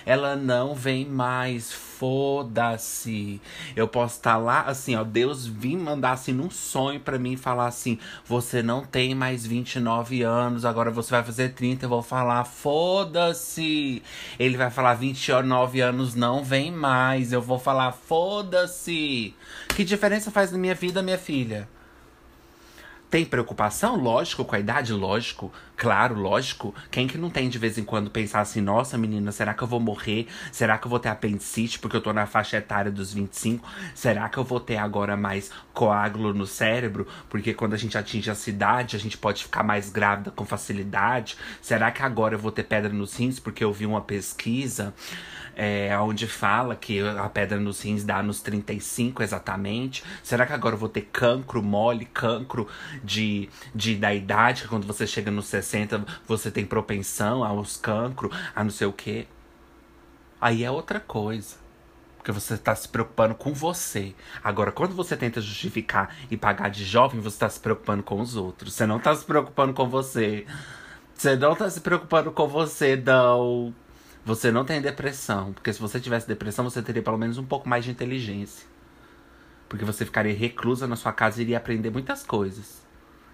Ela 0.06 0.36
não 0.36 0.76
vem 0.76 1.06
mais, 1.06 1.74
foda-se. 1.74 3.42
Eu 3.76 3.88
posso 3.88 4.18
estar 4.18 4.34
tá 4.34 4.38
lá, 4.38 4.62
assim, 4.62 4.96
ó, 4.96 5.04
Deus 5.04 5.48
vir 5.48 5.76
mandar 5.76 6.12
assim 6.12 6.34
num 6.34 6.52
sonho 6.52 7.00
para 7.00 7.18
mim 7.18 7.36
falar 7.36 7.68
assim: 7.68 7.98
você 8.26 8.62
não 8.62 8.86
tem 8.86 9.16
mais 9.16 9.46
29 9.46 10.22
anos, 10.22 10.64
agora 10.64 10.92
você 10.92 11.12
vai 11.12 11.24
fazer 11.24 11.50
30. 11.54 11.86
Eu 11.86 11.90
vou 11.90 12.04
falar: 12.04 12.44
foda-se. 12.46 14.04
Ele 14.38 14.58
vai 14.58 14.70
falar: 14.70 14.94
29 14.94 15.82
anos 15.82 16.14
não 16.14 16.44
vem 16.44 16.72
mais. 16.72 17.34
Eu 17.34 17.42
vou 17.42 17.58
falar: 17.58 17.92
foda-se. 17.92 19.34
Que 19.76 19.84
diferença 19.84 20.30
faz 20.30 20.52
na 20.52 20.58
minha 20.58 20.76
vida, 20.76 21.02
minha 21.02 21.18
filha? 21.18 21.68
Tem 23.10 23.26
preocupação? 23.26 23.96
Lógico, 23.96 24.46
com 24.46 24.56
a 24.56 24.60
idade? 24.60 24.94
Lógico. 24.94 25.52
Claro, 25.76 26.14
lógico. 26.14 26.76
Quem 26.92 27.08
que 27.08 27.18
não 27.18 27.32
tem 27.32 27.50
de 27.50 27.58
vez 27.58 27.78
em 27.80 27.84
quando 27.84 28.12
pensar 28.12 28.42
assim, 28.42 28.62
nossa 28.62 29.00
menina, 29.00 29.32
será 29.32 29.52
que 29.54 29.64
eu 29.64 29.68
vou 29.68 29.80
morrer? 29.80 30.28
Será 30.52 30.78
que 30.78 30.86
eu 30.86 30.90
vou 30.92 31.00
ter 31.00 31.10
apendicite 31.10 31.80
porque 31.80 31.98
eu 31.98 32.02
tô 32.02 32.14
na 32.14 32.28
faixa 32.28 32.58
etária 32.58 32.92
dos 32.92 33.12
25? 33.12 33.68
Será 33.96 34.30
que 34.30 34.38
eu 34.38 34.44
vou 34.44 34.60
ter 34.60 34.78
agora 34.78 35.18
mais 35.18 35.50
coágulo 35.74 36.36
no 36.36 36.46
cérebro? 36.46 37.08
Porque 37.30 37.52
quando 37.52 37.74
a 37.74 37.78
gente 37.78 37.98
atinge 37.98 38.30
a 38.30 38.36
cidade, 38.36 38.96
a 38.96 39.00
gente 39.00 39.18
pode 39.18 39.44
ficar 39.44 39.64
mais 39.64 39.90
grávida 39.90 40.30
com 40.30 40.46
facilidade? 40.46 41.36
Será 41.62 41.90
que 41.90 42.04
agora 42.04 42.36
eu 42.36 42.40
vou 42.40 42.52
ter 42.52 42.64
pedra 42.64 42.94
nos 42.94 43.16
rins 43.16 43.40
porque 43.40 43.64
eu 43.64 43.74
vi 43.74 43.88
uma 43.88 44.02
pesquisa? 44.02 44.94
É, 45.62 46.00
onde 46.00 46.26
fala 46.26 46.74
que 46.74 47.02
a 47.02 47.28
pedra 47.28 47.60
nos 47.60 47.82
rins 47.82 48.06
dá 48.06 48.24
nos 48.24 48.42
35 48.42 49.22
exatamente. 49.22 50.06
Será 50.24 50.46
que 50.46 50.54
agora 50.54 50.76
eu 50.76 50.80
vou 50.80 50.88
ter 50.88 51.10
cancro 51.12 51.62
mole, 51.62 52.06
cancro 52.06 52.66
de, 53.04 53.50
de 53.76 53.96
da 53.96 54.14
idade, 54.14 54.62
que 54.62 54.68
quando 54.70 54.88
você 54.88 55.06
chega 55.06 55.30
nos 55.30 55.48
60 55.48 56.06
você 56.26 56.50
tem 56.50 56.66
propensão 56.66 57.44
aos 57.44 57.76
cancro, 57.76 58.32
a 58.56 58.64
não 58.64 58.72
sei 58.72 58.88
o 58.88 58.94
quê? 58.94 59.28
Aí 60.40 60.64
é 60.64 60.72
outra 60.72 60.98
coisa. 61.02 61.58
Porque 62.16 62.32
você 62.32 62.54
está 62.54 62.74
se 62.74 62.88
preocupando 62.88 63.36
com 63.36 63.54
você. 63.54 64.16
Agora, 64.42 64.72
quando 64.72 64.96
você 64.96 65.18
tenta 65.18 65.42
justificar 65.42 66.16
e 66.32 66.38
pagar 66.38 66.70
de 66.70 66.86
jovem, 66.86 67.20
você 67.20 67.36
está 67.36 67.50
se 67.50 67.60
preocupando 67.60 68.02
com 68.02 68.22
os 68.22 68.38
outros. 68.38 68.74
Você 68.74 68.86
não 68.86 68.98
está 68.98 69.14
se 69.14 69.26
preocupando 69.26 69.74
com 69.74 69.90
você. 69.90 70.46
Você 71.14 71.36
não 71.36 71.52
está 71.52 71.70
se 71.70 71.82
preocupando 71.82 72.32
com 72.32 72.48
você, 72.48 72.96
não. 72.96 73.74
Você 74.26 74.52
não 74.52 74.66
tem 74.66 74.82
depressão. 74.82 75.54
Porque 75.54 75.72
se 75.74 75.80
você 75.80 76.00
tivesse 76.00 76.28
depressão, 76.28 76.64
você 76.64 76.82
teria 76.82 77.02
pelo 77.02 77.18
menos 77.18 77.38
um 77.38 77.46
pouco 77.46 77.68
mais 77.68 77.86
de 77.86 77.92
inteligência. 77.92 78.68
Porque 79.68 79.86
você 79.86 80.06
ficaria 80.06 80.36
reclusa 80.36 80.88
na 80.88 80.96
sua 80.96 81.14
casa 81.14 81.40
e 81.40 81.44
iria 81.44 81.58
aprender 81.58 81.90
muitas 81.90 82.24
coisas. 82.24 82.82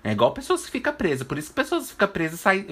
É 0.04 0.12
igual 0.12 0.34
pessoas 0.34 0.66
que 0.66 0.72
ficam 0.72 0.94
presas. 0.94 1.26
Por 1.26 1.38
isso 1.38 1.50
que 1.50 1.56
pessoas 1.56 1.86
que 1.86 1.92
ficam 1.94 2.08
presas 2.08 2.40
saem. 2.40 2.68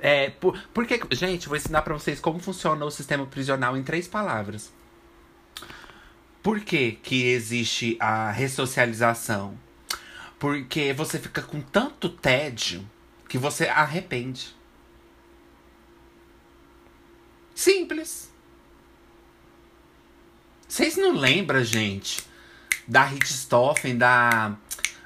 É, 0.00 0.30
por, 0.30 0.58
porque, 0.72 1.00
gente, 1.10 1.46
vou 1.48 1.56
ensinar 1.56 1.82
para 1.82 1.92
vocês 1.92 2.18
como 2.18 2.38
funciona 2.38 2.82
o 2.84 2.90
sistema 2.90 3.26
prisional 3.26 3.76
em 3.76 3.82
três 3.82 4.08
palavras. 4.08 4.72
Por 6.42 6.60
que, 6.60 6.92
que 6.92 7.26
existe 7.26 7.98
a 8.00 8.30
ressocialização? 8.30 9.58
Porque 10.38 10.94
você 10.94 11.18
fica 11.18 11.42
com 11.42 11.60
tanto 11.60 12.08
tédio 12.08 12.88
que 13.28 13.36
você 13.36 13.68
arrepende. 13.68 14.56
Simples. 17.58 18.30
Vocês 20.68 20.96
não 20.96 21.10
lembram, 21.10 21.64
gente, 21.64 22.24
da 22.86 23.02
Richthofen, 23.02 23.98
da 23.98 24.56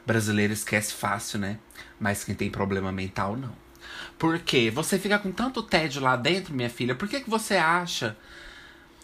brasileira 0.05 0.53
esquece 0.53 0.93
fácil, 0.93 1.39
né? 1.39 1.59
Mas 1.99 2.25
quem 2.25 2.35
tem 2.35 2.51
problema 2.51 2.93
mental, 2.93 3.39
não. 3.39 3.57
Por 4.19 4.39
quê? 4.39 4.71
Você 4.71 4.99
fica 4.99 5.19
com 5.19 5.33
tanto 5.33 5.63
tédio 5.63 6.03
lá 6.03 6.15
dentro, 6.15 6.53
minha 6.53 6.69
filha. 6.69 6.95
Por 6.95 7.09
que, 7.09 7.23
que 7.23 7.31
você 7.31 7.57
acha? 7.57 8.19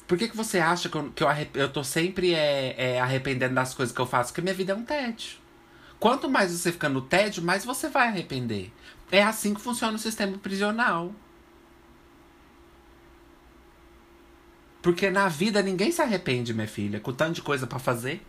Por 0.07 0.19
que, 0.19 0.29
que 0.29 0.37
você 0.37 0.59
acha 0.59 0.91
que 0.91 0.97
eu, 0.99 1.11
que 1.11 1.25
eu, 1.25 1.29
eu 1.55 1.73
tô 1.73 1.83
sempre 1.83 2.35
é, 2.35 2.75
é, 2.77 3.01
arrependendo 3.01 3.55
das 3.55 3.73
coisas 3.73 3.95
que 3.95 4.01
eu 4.03 4.07
faço? 4.07 4.31
Porque 4.31 4.43
minha 4.43 4.55
vida 4.55 4.75
é 4.75 4.77
um 4.77 4.85
tédio. 4.85 5.39
Quanto 5.99 6.29
mais 6.29 6.53
você 6.53 6.71
fica 6.71 6.91
no 6.91 7.01
tédio, 7.01 7.43
mais 7.43 7.65
você 7.65 7.89
vai 7.89 8.09
arrepender. 8.09 8.71
É 9.11 9.23
assim 9.23 9.55
que 9.55 9.61
funciona 9.63 9.97
o 9.97 9.99
sistema 9.99 10.37
prisional. 10.37 11.15
Porque 14.89 15.11
na 15.11 15.29
vida 15.29 15.61
ninguém 15.61 15.93
se 15.93 16.01
arrepende, 16.01 16.55
minha 16.55 16.67
filha, 16.67 16.99
com 16.99 17.13
tanto 17.13 17.35
de 17.35 17.43
coisa 17.43 17.67
para 17.67 17.79
fazer, 17.79 18.27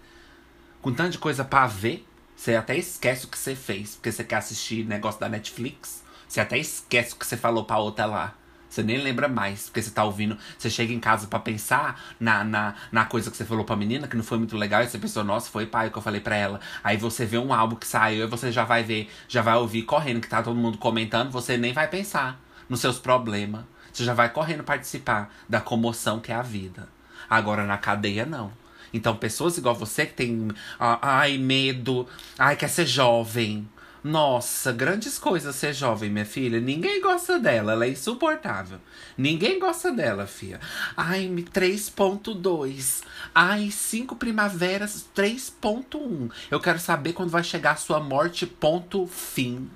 com 0.81 0.91
tanto 0.91 1.11
de 1.11 1.17
coisa 1.17 1.45
para 1.45 1.65
ver. 1.67 2.05
Você 2.35 2.53
até 2.53 2.75
esquece 2.77 3.25
o 3.25 3.29
que 3.29 3.37
você 3.37 3.55
fez, 3.55 3.95
porque 3.95 4.11
você 4.11 4.25
quer 4.25 4.35
assistir 4.35 4.85
negócio 4.85 5.21
da 5.21 5.29
Netflix. 5.29 6.03
Você 6.27 6.41
até 6.41 6.57
esquece 6.57 7.13
o 7.13 7.15
que 7.15 7.25
você 7.25 7.37
falou 7.37 7.63
pra 7.63 7.77
outra 7.77 8.05
lá. 8.05 8.35
Você 8.69 8.83
nem 8.83 8.97
lembra 8.97 9.29
mais, 9.29 9.67
porque 9.67 9.81
você 9.81 9.89
tá 9.89 10.03
ouvindo. 10.03 10.37
Você 10.57 10.69
chega 10.69 10.91
em 10.91 10.99
casa 10.99 11.27
para 11.27 11.39
pensar 11.39 11.97
na, 12.19 12.43
na, 12.43 12.75
na 12.91 13.05
coisa 13.05 13.31
que 13.31 13.37
você 13.37 13.45
falou 13.45 13.63
pra 13.63 13.77
menina, 13.77 14.05
que 14.05 14.17
não 14.17 14.23
foi 14.25 14.37
muito 14.37 14.57
legal, 14.57 14.83
e 14.83 14.89
você 14.89 14.97
pensou, 14.97 15.23
nossa, 15.23 15.49
foi 15.49 15.65
pai 15.65 15.89
que 15.89 15.97
eu 15.97 16.01
falei 16.01 16.19
pra 16.19 16.35
ela. 16.35 16.59
Aí 16.83 16.97
você 16.97 17.25
vê 17.25 17.37
um 17.37 17.53
álbum 17.53 17.77
que 17.77 17.87
saiu 17.87 18.25
e 18.25 18.27
você 18.27 18.51
já 18.51 18.65
vai 18.65 18.83
ver, 18.83 19.09
já 19.29 19.41
vai 19.41 19.55
ouvir 19.55 19.83
correndo, 19.83 20.19
que 20.19 20.27
tá 20.27 20.43
todo 20.43 20.57
mundo 20.57 20.77
comentando, 20.77 21.31
você 21.31 21.57
nem 21.57 21.71
vai 21.71 21.87
pensar 21.87 22.37
nos 22.67 22.81
seus 22.81 22.99
problemas. 22.99 23.63
Você 23.91 24.03
já 24.03 24.13
vai 24.13 24.29
correndo 24.29 24.63
participar 24.63 25.33
da 25.47 25.61
comoção 25.61 26.19
que 26.19 26.31
é 26.31 26.35
a 26.35 26.41
vida. 26.41 26.87
Agora 27.29 27.65
na 27.65 27.77
cadeia, 27.77 28.25
não. 28.25 28.51
Então, 28.93 29.15
pessoas 29.15 29.57
igual 29.57 29.75
você 29.75 30.05
que 30.05 30.13
tem 30.13 30.49
ai, 30.79 31.37
medo, 31.37 32.07
ai, 32.37 32.55
quer 32.55 32.69
ser 32.69 32.85
jovem. 32.85 33.67
Nossa, 34.01 34.71
grandes 34.71 35.19
coisas 35.19 35.55
ser 35.55 35.73
jovem, 35.73 36.09
minha 36.09 36.25
filha. 36.25 36.59
Ninguém 36.61 37.01
gosta 37.01 37.37
dela, 37.37 37.73
ela 37.73 37.85
é 37.85 37.89
insuportável. 37.89 38.79
Ninguém 39.17 39.59
gosta 39.59 39.91
dela, 39.91 40.25
filha. 40.25 40.59
Ai, 40.95 41.27
3.2. 41.27 43.03
Ai, 43.35 43.69
5 43.69 44.15
primaveras 44.15 45.05
3.1. 45.13 46.31
Eu 46.49 46.61
quero 46.61 46.79
saber 46.79 47.11
quando 47.11 47.29
vai 47.29 47.43
chegar 47.43 47.71
a 47.71 47.75
sua 47.75 47.99
morte, 47.99 48.45
ponto 48.45 49.05
fim. 49.05 49.69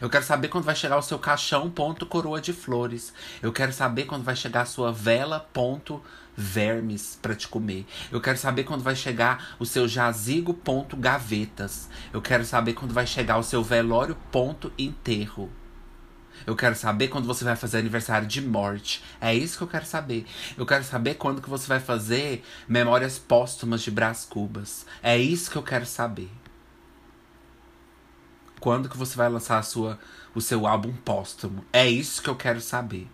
Eu 0.00 0.10
quero 0.10 0.24
saber 0.24 0.48
quando 0.48 0.64
vai 0.64 0.74
chegar 0.74 0.98
o 0.98 1.02
seu 1.02 1.18
caixão, 1.18 1.70
ponto 1.70 2.04
coroa 2.06 2.40
de 2.40 2.52
flores. 2.52 3.12
Eu 3.42 3.52
quero 3.52 3.72
saber 3.72 4.04
quando 4.04 4.24
vai 4.24 4.34
chegar 4.34 4.62
a 4.62 4.66
sua 4.66 4.92
vela, 4.92 5.40
ponto 5.52 6.02
vermes 6.36 7.18
para 7.22 7.34
te 7.34 7.46
comer. 7.46 7.86
Eu 8.10 8.20
quero 8.20 8.36
saber 8.36 8.64
quando 8.64 8.82
vai 8.82 8.96
chegar 8.96 9.54
o 9.58 9.64
seu 9.64 9.86
jazigo, 9.86 10.52
ponto 10.52 10.96
gavetas. 10.96 11.88
Eu 12.12 12.20
quero 12.20 12.44
saber 12.44 12.72
quando 12.72 12.92
vai 12.92 13.06
chegar 13.06 13.38
o 13.38 13.42
seu 13.42 13.62
velório, 13.62 14.16
ponto 14.30 14.72
enterro. 14.76 15.50
Eu 16.46 16.56
quero 16.56 16.74
saber 16.74 17.08
quando 17.08 17.26
você 17.26 17.44
vai 17.44 17.56
fazer 17.56 17.78
aniversário 17.78 18.26
de 18.26 18.42
morte. 18.42 19.02
É 19.20 19.32
isso 19.34 19.56
que 19.56 19.62
eu 19.62 19.68
quero 19.68 19.86
saber. 19.86 20.26
Eu 20.58 20.66
quero 20.66 20.84
saber 20.84 21.14
quando 21.14 21.40
que 21.40 21.48
você 21.48 21.66
vai 21.66 21.80
fazer 21.80 22.44
memórias 22.68 23.18
póstumas 23.18 23.82
de 23.82 23.90
Brás 23.90 24.26
Cubas. 24.28 24.84
É 25.02 25.16
isso 25.16 25.50
que 25.50 25.56
eu 25.56 25.62
quero 25.62 25.86
saber. 25.86 26.30
Quando 28.64 28.88
que 28.88 28.96
você 28.96 29.14
vai 29.14 29.28
lançar 29.28 29.58
a 29.58 29.62
sua, 29.62 29.98
o 30.34 30.40
seu 30.40 30.66
álbum 30.66 30.90
póstumo? 31.04 31.62
É 31.70 31.86
isso 31.86 32.22
que 32.22 32.30
eu 32.30 32.34
quero 32.34 32.62
saber. 32.62 33.06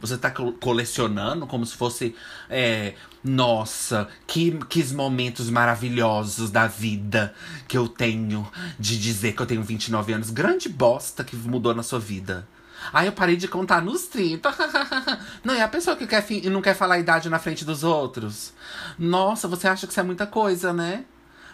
Você 0.00 0.16
tá 0.16 0.30
colecionando 0.30 1.46
como 1.46 1.66
se 1.66 1.76
fosse. 1.76 2.16
É, 2.48 2.94
nossa, 3.22 4.08
que, 4.26 4.52
que 4.70 4.82
momentos 4.94 5.50
maravilhosos 5.50 6.50
da 6.50 6.66
vida 6.66 7.34
que 7.68 7.76
eu 7.76 7.86
tenho 7.86 8.50
de 8.78 8.98
dizer 8.98 9.34
que 9.34 9.42
eu 9.42 9.46
tenho 9.46 9.62
29 9.62 10.14
anos. 10.14 10.30
Grande 10.30 10.70
bosta 10.70 11.22
que 11.22 11.36
mudou 11.36 11.74
na 11.74 11.82
sua 11.82 11.98
vida. 11.98 12.48
Aí 12.94 13.06
eu 13.06 13.12
parei 13.12 13.36
de 13.36 13.48
contar 13.48 13.82
nos 13.82 14.06
30. 14.06 14.50
não, 15.44 15.52
é 15.52 15.60
a 15.60 15.68
pessoa 15.68 15.94
que 15.94 16.06
quer 16.06 16.26
não 16.44 16.62
quer 16.62 16.74
falar 16.74 16.94
a 16.94 16.98
idade 16.98 17.28
na 17.28 17.38
frente 17.38 17.66
dos 17.66 17.84
outros. 17.84 18.54
Nossa, 18.98 19.46
você 19.46 19.68
acha 19.68 19.86
que 19.86 19.92
isso 19.92 20.00
é 20.00 20.02
muita 20.02 20.26
coisa, 20.26 20.72
né? 20.72 21.04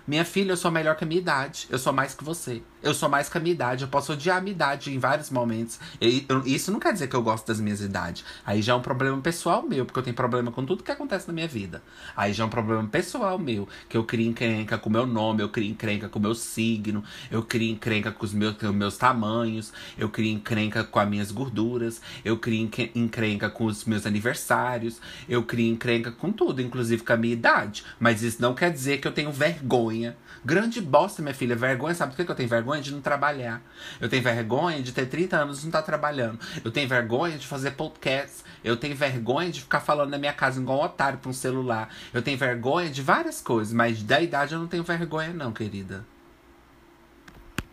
Minha 0.07 0.25
filha, 0.25 0.53
eu 0.53 0.57
sou 0.57 0.71
melhor 0.71 0.97
que 0.97 1.05
a 1.05 1.07
minha 1.07 1.21
idade. 1.21 1.67
Eu 1.69 1.79
sou 1.79 1.93
mais 1.93 2.15
que 2.15 2.23
você. 2.23 2.63
Eu 2.87 2.95
sou 2.95 3.09
mais 3.09 3.29
que 3.29 3.37
a 3.37 3.41
minha 3.41 3.53
idade. 3.53 3.83
Eu 3.83 3.89
posso 3.89 4.13
odiar 4.13 4.37
a 4.37 4.41
minha 4.41 4.53
idade 4.53 4.95
em 4.95 4.99
vários 5.01 5.29
momentos. 5.29 5.81
Eu, 6.01 6.47
isso 6.47 6.71
não 6.71 6.79
quer 6.79 6.93
dizer 6.93 7.09
que 7.09 7.17
eu 7.17 7.23
gosto 7.23 7.45
das 7.45 7.59
minhas 7.59 7.81
idades. 7.81 8.25
Aí 8.47 8.63
já 8.63 8.75
é 8.75 8.77
um 8.77 8.81
problema 8.81 9.21
pessoal 9.21 9.61
meu, 9.61 9.85
porque 9.85 9.99
eu 9.99 10.05
tenho 10.05 10.15
problema 10.15 10.53
com 10.53 10.65
tudo 10.65 10.85
que 10.85 10.93
acontece 10.93 11.27
na 11.27 11.35
minha 11.35 11.49
vida. 11.49 11.83
Aí 12.17 12.33
já 12.33 12.45
é 12.45 12.47
um 12.47 12.49
problema 12.49 12.87
pessoal 12.87 13.41
meu, 13.41 13.69
que 13.89 13.97
eu 13.97 14.05
crio 14.05 14.31
encrenca 14.31 14.79
com 14.79 14.89
o 14.89 14.93
meu 14.93 15.05
nome, 15.05 15.43
eu 15.43 15.49
crio 15.49 15.69
encrenca 15.69 16.09
com 16.09 16.21
o 16.21 16.23
meu 16.23 16.33
signo, 16.33 17.03
eu 17.29 17.43
crio 17.43 17.73
encrenca 17.73 18.13
com 18.13 18.25
os 18.25 18.33
meus, 18.33 18.57
com 18.57 18.69
os 18.69 18.75
meus 18.75 18.97
tamanhos, 18.97 19.73
eu 19.99 20.09
crio 20.09 20.31
encrenca 20.31 20.85
com 20.85 21.01
as 21.01 21.09
minhas 21.09 21.33
gorduras, 21.33 22.01
eu 22.25 22.39
crio 22.39 22.71
encrenca 22.95 23.51
com 23.51 23.65
os 23.65 23.85
meus 23.85 24.07
aniversários, 24.07 25.01
eu 25.29 25.43
crio 25.43 25.73
encrenca 25.73 26.13
com 26.13 26.31
tudo, 26.31 26.63
inclusive 26.63 27.03
com 27.03 27.13
a 27.13 27.17
minha 27.17 27.33
idade. 27.33 27.85
Mas 27.99 28.23
isso 28.23 28.41
não 28.41 28.55
quer 28.55 28.71
dizer 28.71 28.99
que 28.99 29.09
eu 29.09 29.13
tenho 29.13 29.33
vergonha. 29.33 30.17
Grande 30.45 30.81
bosta, 30.81 31.21
minha 31.21 31.35
filha. 31.35 31.57
Vergonha, 31.57 31.93
sabe 31.93 32.15
por 32.15 32.25
que 32.25 32.31
eu 32.31 32.37
tenho 32.37 32.49
vergonha? 32.49 32.76
Vergonha 32.77 32.83
de 32.83 32.93
não 32.93 33.01
trabalhar. 33.01 33.63
Eu 34.01 34.09
tenho 34.09 34.23
vergonha 34.23 34.83
de 34.83 34.93
ter 34.93 35.07
30 35.07 35.37
anos 35.37 35.59
e 35.59 35.63
não 35.63 35.69
estar 35.69 35.81
tá 35.81 35.87
trabalhando. 35.87 36.39
Eu 36.65 36.71
tenho 36.71 36.89
vergonha 36.89 37.39
de 37.39 37.47
fazer 37.47 37.73
podcast. 37.73 38.45
Eu 38.63 38.77
tenho 38.77 38.95
vergonha 38.95 39.51
de 39.51 39.61
ficar 39.61 39.81
falando 39.81 40.11
na 40.11 40.19
minha 40.19 40.33
casa 40.33 40.61
igual 40.61 40.81
um 40.81 40.85
otário 40.85 41.19
pra 41.19 41.31
um 41.31 41.35
celular. 41.35 41.89
Eu 42.13 42.23
tenho 42.23 42.39
vergonha 42.39 42.91
de 42.91 43.03
várias 43.03 43.41
coisas, 43.41 43.73
mas 43.73 44.03
da 44.03 44.21
idade 44.21 44.55
eu 44.55 44.61
não 44.61 44.67
tenho 44.67 44.83
vergonha, 44.83 45.33
não, 45.33 45.53
querida. 45.53 46.05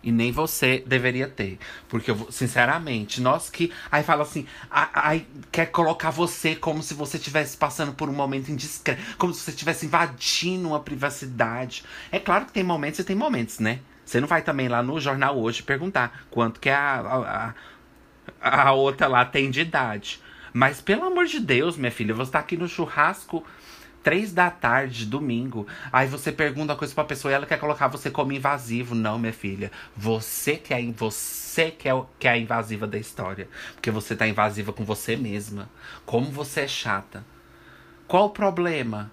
E 0.03 0.11
nem 0.11 0.33
você 0.33 0.83
deveria 0.85 1.29
ter. 1.29 1.57
Porque, 1.87 2.11
eu, 2.11 2.27
sinceramente, 2.29 3.21
nós 3.21 3.49
que. 3.49 3.71
Aí 3.89 4.03
fala 4.03 4.23
assim. 4.23 4.45
Aí 4.69 5.25
quer 5.49 5.67
colocar 5.67 6.09
você 6.09 6.57
como 6.57 6.83
se 6.83 6.93
você 6.93 7.15
estivesse 7.15 7.55
passando 7.55 7.93
por 7.93 8.09
um 8.09 8.13
momento 8.13 8.51
indiscreto. 8.51 9.01
Como 9.17 9.33
se 9.33 9.39
você 9.39 9.51
estivesse 9.51 9.85
invadindo 9.85 10.67
uma 10.67 10.81
privacidade. 10.81 11.85
É 12.11 12.19
claro 12.19 12.45
que 12.45 12.51
tem 12.51 12.63
momentos 12.63 12.99
e 12.99 13.03
tem 13.05 13.15
momentos, 13.15 13.59
né? 13.59 13.79
Você 14.13 14.21
não 14.21 14.27
vai 14.27 14.43
também 14.43 14.67
lá 14.67 14.83
no 14.83 14.99
jornal 14.99 15.39
hoje 15.39 15.63
perguntar 15.63 16.25
quanto 16.29 16.59
que 16.59 16.69
a, 16.69 17.55
a, 18.39 18.67
a 18.67 18.71
outra 18.71 19.07
lá 19.07 19.25
tem 19.25 19.49
de 19.49 19.61
idade. 19.61 20.21
Mas 20.53 20.79
pelo 20.79 21.05
amor 21.05 21.25
de 21.25 21.39
Deus, 21.39 21.75
minha 21.75 21.91
filha, 21.91 22.13
você 22.13 22.31
tá 22.31 22.37
aqui 22.37 22.55
no 22.55 22.67
churrasco 22.67 23.43
três 24.03 24.31
da 24.31 24.51
tarde, 24.51 25.07
domingo. 25.07 25.65
Aí 25.91 26.07
você 26.07 26.31
pergunta 26.31 26.73
a 26.73 26.75
coisa 26.75 26.93
pra 26.93 27.03
pessoa 27.03 27.31
e 27.31 27.33
ela 27.33 27.47
quer 27.47 27.57
colocar 27.57 27.87
você 27.87 28.11
como 28.11 28.31
invasivo. 28.31 28.93
Não, 28.93 29.17
minha 29.17 29.33
filha. 29.33 29.71
Você 29.97 30.57
que 30.57 30.75
é, 30.75 30.85
você 30.91 31.71
que 31.71 31.89
é, 31.89 32.03
que 32.19 32.27
é 32.27 32.31
a 32.33 32.37
invasiva 32.37 32.85
da 32.85 32.99
história. 32.99 33.49
Porque 33.73 33.89
você 33.89 34.15
tá 34.15 34.27
invasiva 34.27 34.71
com 34.71 34.85
você 34.85 35.15
mesma. 35.15 35.67
Como 36.05 36.29
você 36.29 36.61
é 36.61 36.67
chata. 36.67 37.25
Qual 38.07 38.25
o 38.25 38.29
problema? 38.29 39.09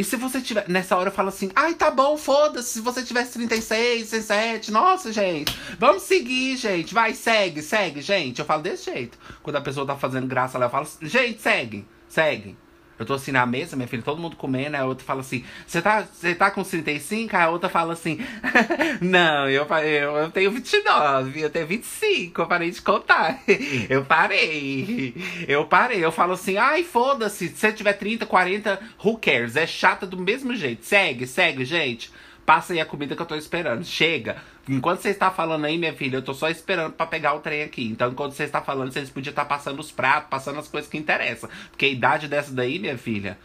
E 0.00 0.04
se 0.04 0.16
você 0.16 0.40
tiver. 0.40 0.66
Nessa 0.66 0.96
hora 0.96 1.10
eu 1.10 1.12
falo 1.12 1.28
assim, 1.28 1.50
ai, 1.54 1.74
tá 1.74 1.90
bom, 1.90 2.16
foda-se. 2.16 2.70
Se 2.70 2.80
você 2.80 3.02
tivesse 3.02 3.34
36, 3.34 4.08
37, 4.08 4.72
nossa, 4.72 5.12
gente. 5.12 5.54
Vamos 5.78 6.04
seguir, 6.04 6.56
gente. 6.56 6.94
Vai, 6.94 7.12
segue, 7.12 7.60
segue, 7.60 8.00
gente. 8.00 8.38
Eu 8.38 8.46
falo 8.46 8.62
desse 8.62 8.90
jeito. 8.90 9.18
Quando 9.42 9.56
a 9.56 9.60
pessoa 9.60 9.86
tá 9.86 9.94
fazendo 9.94 10.26
graça 10.26 10.56
lá, 10.56 10.64
eu 10.64 10.70
falo, 10.70 10.88
gente, 11.02 11.42
segue, 11.42 11.86
segue. 12.08 12.56
Eu 13.00 13.06
tô 13.06 13.14
assim 13.14 13.32
na 13.32 13.46
mesa, 13.46 13.76
minha 13.76 13.88
filha, 13.88 14.02
todo 14.02 14.20
mundo 14.20 14.36
comendo, 14.36 14.76
aí 14.76 14.82
a 14.82 14.84
outra 14.84 15.06
fala 15.06 15.22
assim: 15.22 15.42
Você 15.66 15.80
tá, 15.80 16.06
tá 16.38 16.50
com 16.50 16.62
35? 16.62 17.34
Aí 17.34 17.42
a 17.44 17.48
outra 17.48 17.70
fala 17.70 17.94
assim: 17.94 18.20
Não, 19.00 19.48
eu, 19.48 19.64
eu, 19.64 20.16
eu 20.18 20.30
tenho 20.30 20.50
29, 20.50 21.40
eu 21.40 21.48
tenho 21.48 21.66
25, 21.66 22.42
eu 22.42 22.46
parei 22.46 22.70
de 22.70 22.82
contar. 22.82 23.40
Eu 23.88 24.04
parei. 24.04 25.14
Eu 25.48 25.64
parei. 25.64 26.04
Eu 26.04 26.12
falo 26.12 26.34
assim: 26.34 26.58
Ai, 26.58 26.84
foda-se, 26.84 27.48
se 27.48 27.56
você 27.56 27.72
tiver 27.72 27.94
30, 27.94 28.26
40, 28.26 28.78
who 29.02 29.16
cares? 29.16 29.56
É 29.56 29.66
chata 29.66 30.06
do 30.06 30.18
mesmo 30.18 30.54
jeito. 30.54 30.84
Segue, 30.84 31.26
segue, 31.26 31.64
gente. 31.64 32.10
Passa 32.44 32.72
aí 32.72 32.80
a 32.80 32.86
comida 32.86 33.14
que 33.14 33.22
eu 33.22 33.26
tô 33.26 33.34
esperando. 33.34 33.84
Chega. 33.84 34.36
Enquanto 34.68 35.00
você 35.00 35.10
está 35.10 35.30
falando 35.30 35.64
aí, 35.64 35.78
minha 35.78 35.94
filha, 35.94 36.16
eu 36.16 36.22
tô 36.22 36.34
só 36.34 36.48
esperando 36.48 36.92
para 36.92 37.06
pegar 37.06 37.34
o 37.34 37.40
trem 37.40 37.62
aqui. 37.62 37.86
Então, 37.86 38.10
enquanto 38.10 38.32
você 38.32 38.44
está 38.44 38.60
falando, 38.60 38.92
vocês 38.92 39.10
podiam 39.10 39.30
estar 39.30 39.44
tá 39.44 39.48
passando 39.48 39.78
os 39.78 39.90
pratos, 39.90 40.30
passando 40.30 40.58
as 40.58 40.68
coisas 40.68 40.90
que 40.90 40.98
interessam. 40.98 41.48
Porque 41.70 41.86
a 41.86 41.88
idade 41.88 42.28
dessa 42.28 42.52
daí, 42.52 42.78
minha 42.78 42.98
filha, 42.98 43.38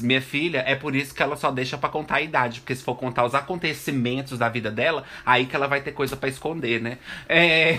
minha 0.00 0.20
filha, 0.20 0.64
é 0.66 0.74
por 0.74 0.94
isso 0.96 1.14
que 1.14 1.22
ela 1.22 1.36
só 1.36 1.50
deixa 1.50 1.78
para 1.78 1.88
contar 1.88 2.16
a 2.16 2.22
idade. 2.22 2.60
Porque 2.60 2.74
se 2.74 2.82
for 2.82 2.96
contar 2.96 3.24
os 3.24 3.34
acontecimentos 3.34 4.38
da 4.38 4.48
vida 4.48 4.70
dela, 4.70 5.04
aí 5.24 5.46
que 5.46 5.54
ela 5.54 5.66
vai 5.66 5.80
ter 5.80 5.92
coisa 5.92 6.16
para 6.16 6.28
esconder, 6.28 6.80
né? 6.80 6.98
É. 7.28 7.78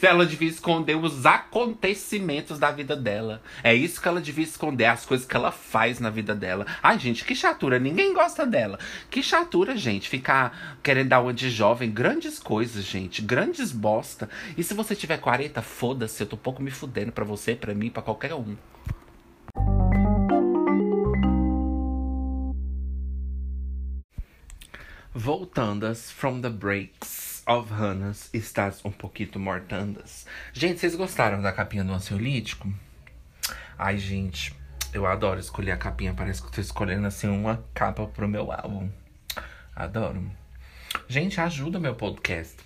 ela 0.02 0.24
devia 0.24 0.48
esconder 0.48 0.96
os 0.96 1.26
acontecimentos 1.26 2.58
da 2.58 2.70
vida 2.70 2.96
dela. 2.96 3.42
É 3.62 3.74
isso 3.74 4.00
que 4.00 4.08
ela 4.08 4.20
devia 4.20 4.44
esconder, 4.44 4.86
as 4.86 5.04
coisas 5.04 5.26
que 5.26 5.36
ela 5.36 5.52
faz 5.52 6.00
na 6.00 6.10
vida 6.10 6.34
dela. 6.34 6.66
Ai, 6.82 6.98
gente, 6.98 7.24
que 7.24 7.34
chatura. 7.34 7.78
Ninguém 7.78 8.14
gosta 8.14 8.46
dela. 8.46 8.78
Que 9.10 9.22
chatura, 9.22 9.76
gente. 9.76 10.08
Ficar 10.08 10.78
querendo 10.82 11.08
dar 11.08 11.20
uma 11.20 11.34
de 11.34 11.50
jovem. 11.50 11.90
Grandes 11.90 12.38
coisas, 12.38 12.84
gente. 12.84 13.20
Grandes 13.20 13.72
bosta. 13.72 14.28
E 14.56 14.62
se 14.62 14.74
você 14.74 14.94
tiver 14.94 15.18
40, 15.18 15.60
foda-se. 15.60 16.22
Eu 16.22 16.26
tô 16.26 16.36
pouco 16.36 16.62
me 16.62 16.70
fudendo 16.70 17.12
pra 17.12 17.24
você, 17.24 17.54
pra 17.54 17.74
mim, 17.74 17.90
pra 17.90 18.02
qualquer 18.02 18.34
um. 18.34 18.56
Voltandas 25.14 26.10
from 26.10 26.40
the 26.40 26.48
breaks 26.48 27.42
of 27.46 27.70
Hannas, 27.70 28.30
estás 28.32 28.82
um 28.82 28.90
pouquinho 28.90 29.38
mortandas. 29.38 30.26
Gente, 30.54 30.80
vocês 30.80 30.94
gostaram 30.94 31.42
da 31.42 31.52
capinha 31.52 31.84
do 31.84 31.92
ansiolítico? 31.92 32.72
Ai, 33.78 33.98
gente, 33.98 34.54
eu 34.90 35.04
adoro 35.04 35.38
escolher 35.38 35.72
a 35.72 35.76
capinha. 35.76 36.14
Parece 36.14 36.40
que 36.40 36.48
eu 36.48 36.52
tô 36.52 36.62
escolhendo 36.62 37.06
assim 37.06 37.28
uma 37.28 37.62
capa 37.74 38.06
pro 38.06 38.26
meu 38.26 38.50
álbum. 38.50 38.88
Adoro. 39.76 40.32
Gente, 41.06 41.38
ajuda 41.42 41.78
meu 41.78 41.94
podcast. 41.94 42.56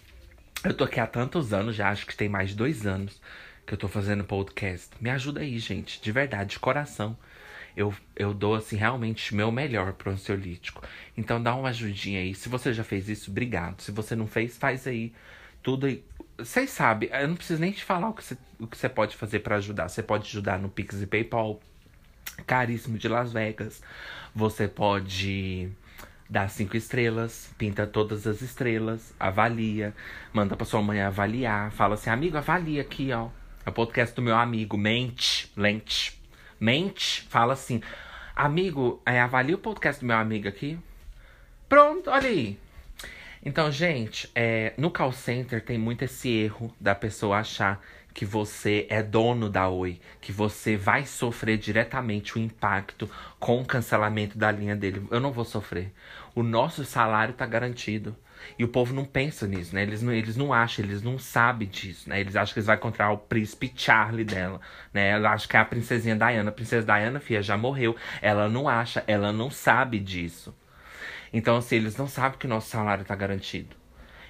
Eu 0.63 0.73
tô 0.73 0.85
aqui 0.85 1.01
há 1.01 1.07
tantos 1.09 1.53
anos, 1.53 1.75
já 1.75 1.91
acho 1.91 2.07
que 2.07 2.17
tem 2.17 2.29
mais 2.29 2.51
de 2.51 2.55
dois 2.55 2.87
anos 2.87 3.21
que 3.67 3.75
eu 3.75 3.79
tô 3.79 3.89
fazendo 3.89 4.23
podcast. 4.23 4.91
Me 5.01 5.11
ajuda 5.11 5.41
aí, 5.41 5.59
gente, 5.59 6.01
de 6.01 6.13
verdade, 6.13 6.51
de 6.51 6.61
coração 6.61 7.19
eu, 7.77 7.95
eu 8.17 8.33
dou, 8.33 8.55
assim, 8.55 8.77
realmente 8.77 9.35
meu 9.35 9.53
melhor 9.53 9.93
pro 9.93 10.11
ansiolítico. 10.11 10.83
Então 11.17 11.43
dá 11.43 11.55
uma 11.55 11.69
ajudinha 11.69 12.21
aí. 12.21 12.35
Se 12.35 12.49
você 12.49 12.73
já 12.73 12.83
fez 12.83 13.09
isso, 13.09 13.31
obrigado. 13.31 13.83
Se 13.83 13.93
você 13.93 14.17
não 14.17 14.27
fez, 14.27 14.57
faz 14.57 14.87
aí 14.87 15.13
tudo 15.63 15.87
aí. 15.87 16.03
Vocês 16.39 16.71
sabem, 16.71 17.11
eu 17.13 17.29
não 17.29 17.37
preciso 17.37 17.61
nem 17.61 17.73
te 17.73 17.85
falar 17.85 18.09
o 18.09 18.15
que 18.15 18.23
você, 18.23 18.89
pode 18.89 19.17
fazer 19.17 19.41
para 19.41 19.57
ajudar. 19.57 19.89
Você 19.89 20.03
pode 20.03 20.27
ajudar 20.27 20.59
no 20.59 20.71
Pix 20.71 21.03
e 21.03 21.07
PayPal, 21.07 21.61
caríssimo 22.47 22.97
de 22.97 23.09
Las 23.09 23.33
Vegas. 23.33 23.83
Você 24.35 24.67
pode 24.67 25.69
dar 26.29 26.49
cinco 26.49 26.77
estrelas, 26.77 27.51
pinta 27.59 27.87
todas 27.87 28.27
as 28.27 28.43
estrelas, 28.43 29.15
avalia, 29.21 29.95
manda 30.33 30.57
pra 30.57 30.67
sua 30.67 30.83
mãe 30.83 31.01
avaliar, 31.01 31.71
fala 31.73 31.95
assim, 31.95 32.11
amigo, 32.11 32.37
avalia 32.37 32.83
aqui, 32.83 33.13
ó. 33.13 33.29
É 33.65 33.71
o 33.71 33.73
podcast 33.73 34.15
do 34.15 34.23
meu 34.23 34.37
amigo, 34.37 34.77
mente, 34.77 35.51
lente 35.57 36.17
mente, 36.59 37.23
fala 37.23 37.53
assim: 37.53 37.81
Amigo, 38.35 39.01
é, 39.07 39.21
avalia 39.21 39.55
o 39.55 39.59
podcast 39.59 40.01
do 40.01 40.07
meu 40.07 40.17
amigo 40.17 40.49
aqui. 40.49 40.79
Pronto, 41.69 42.11
olha 42.11 42.29
aí. 42.29 42.59
Então, 43.45 43.71
gente, 43.71 44.31
é, 44.35 44.73
no 44.77 44.91
call 44.91 45.13
center 45.13 45.65
tem 45.65 45.79
muito 45.79 46.03
esse 46.03 46.29
erro 46.29 46.75
da 46.81 46.95
pessoa 46.95 47.39
achar 47.39 47.81
que 48.13 48.25
você 48.25 48.87
é 48.89 49.03
dono 49.03 49.49
da 49.51 49.69
Oi, 49.69 50.01
que 50.21 50.33
você 50.33 50.77
vai 50.77 51.05
sofrer 51.05 51.59
diretamente 51.59 52.37
o 52.37 52.41
impacto 52.41 53.09
com 53.39 53.61
o 53.61 53.65
cancelamento 53.65 54.39
da 54.39 54.51
linha 54.51 54.75
dele. 54.75 55.07
Eu 55.11 55.21
não 55.21 55.33
vou 55.33 55.45
sofrer. 55.45 55.93
O 56.35 56.43
nosso 56.43 56.85
salário 56.85 57.35
tá 57.35 57.47
garantido. 57.47 58.17
E 58.59 58.65
o 58.65 58.69
povo 58.69 58.95
não 58.95 59.05
pensa 59.05 59.47
nisso, 59.47 59.75
né? 59.75 59.83
Eles 59.83 60.03
não, 60.03 60.13
eles 60.13 60.37
não 60.37 60.53
acham, 60.53 60.85
eles 60.85 61.03
não 61.03 61.19
sabem 61.19 61.69
disso, 61.69 62.09
né? 62.09 62.21
Eles 62.21 62.37
acham 62.37 62.53
que 62.53 62.59
eles 62.59 62.67
vão 62.67 62.75
encontrar 62.75 63.11
o 63.11 63.19
príncipe 63.19 63.73
Charlie 63.75 64.25
dela, 64.25 64.61
né? 64.93 65.11
Ela 65.11 65.33
acha 65.33 65.49
que 65.49 65.57
é 65.57 65.61
a 65.61 65.65
princesinha 65.65 66.17
Diana. 66.17 66.51
A 66.51 66.53
princesa 66.53 66.87
Diana, 66.87 67.21
filha, 67.21 67.43
já 67.43 67.57
morreu. 67.57 67.97
Ela 68.23 68.49
não 68.49 68.69
acha, 68.69 69.05
ela 69.07 69.33
não 69.33 69.51
sabe 69.51 69.99
disso. 69.99 70.55
Então, 71.33 71.57
assim, 71.57 71.77
eles 71.77 71.97
não 71.97 72.09
sabem 72.09 72.39
que 72.39 72.47
o 72.47 72.49
nosso 72.49 72.71
salário 72.71 73.05
tá 73.05 73.15
garantido. 73.15 73.77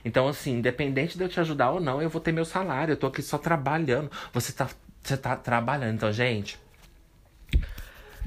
Então, 0.05 0.29
assim, 0.29 0.59
independente 0.59 1.19
de 1.19 1.25
eu 1.25 1.29
te 1.29 1.41
ajudar 1.41 1.71
ou 1.71 1.81
não, 1.81 2.01
eu 2.01 2.09
vou 2.09 2.21
ter 2.21 2.33
meu 2.33 2.45
salário. 2.45 2.93
Eu 2.93 2.97
tô 2.97 3.07
aqui 3.07 3.23
só 3.23 3.39
trabalhando. 3.39 4.11
Você 4.33 4.53
tá, 4.53 4.69
você 5.03 5.17
tá 5.17 5.37
trabalhando. 5.37 5.95
Então, 5.95 6.13
gente, 6.13 6.59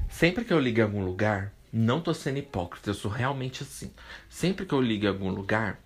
sempre 0.08 0.44
que 0.44 0.52
eu 0.52 0.60
ligo 0.60 0.80
em 0.80 0.82
algum 0.82 1.02
lugar, 1.02 1.52
não 1.72 2.00
tô 2.00 2.12
sendo 2.12 2.38
hipócrita, 2.38 2.90
eu 2.90 2.94
sou 2.94 3.10
realmente 3.10 3.62
assim. 3.62 3.92
Sempre 4.28 4.66
que 4.66 4.74
eu 4.74 4.80
ligo 4.80 5.04
em 5.04 5.08
algum 5.08 5.30
lugar, 5.30 5.80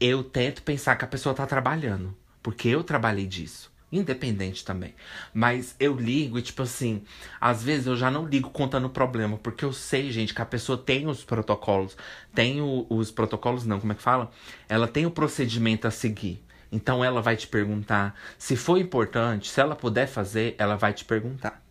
eu 0.00 0.24
tento 0.24 0.62
pensar 0.62 0.96
que 0.96 1.04
a 1.04 1.08
pessoa 1.08 1.34
tá 1.34 1.46
trabalhando. 1.46 2.16
Porque 2.42 2.68
eu 2.68 2.82
trabalhei 2.82 3.26
disso. 3.26 3.70
Independente 3.92 4.64
também. 4.64 4.94
Mas 5.34 5.76
eu 5.78 5.94
ligo 5.94 6.38
e, 6.38 6.42
tipo 6.42 6.62
assim, 6.62 7.04
às 7.38 7.62
vezes 7.62 7.86
eu 7.86 7.94
já 7.94 8.10
não 8.10 8.26
ligo 8.26 8.50
contando 8.50 8.86
o 8.86 8.90
problema. 8.90 9.36
Porque 9.36 9.64
eu 9.64 9.72
sei, 9.72 10.10
gente, 10.10 10.34
que 10.34 10.42
a 10.42 10.46
pessoa 10.46 10.78
tem 10.78 11.06
os 11.06 11.22
protocolos. 11.22 11.96
Tem 12.34 12.60
o, 12.60 12.86
os 12.88 13.10
protocolos, 13.10 13.66
não, 13.66 13.78
como 13.78 13.92
é 13.92 13.94
que 13.94 14.02
fala? 14.02 14.30
Ela 14.68 14.88
tem 14.88 15.04
o 15.04 15.10
procedimento 15.10 15.86
a 15.86 15.90
seguir. 15.90 16.42
Então 16.72 17.04
ela 17.04 17.20
vai 17.20 17.36
te 17.36 17.46
perguntar. 17.46 18.18
Se 18.38 18.56
for 18.56 18.78
importante, 18.78 19.50
se 19.50 19.60
ela 19.60 19.76
puder 19.76 20.06
fazer, 20.06 20.54
ela 20.58 20.74
vai 20.74 20.94
te 20.94 21.04
perguntar. 21.04 21.62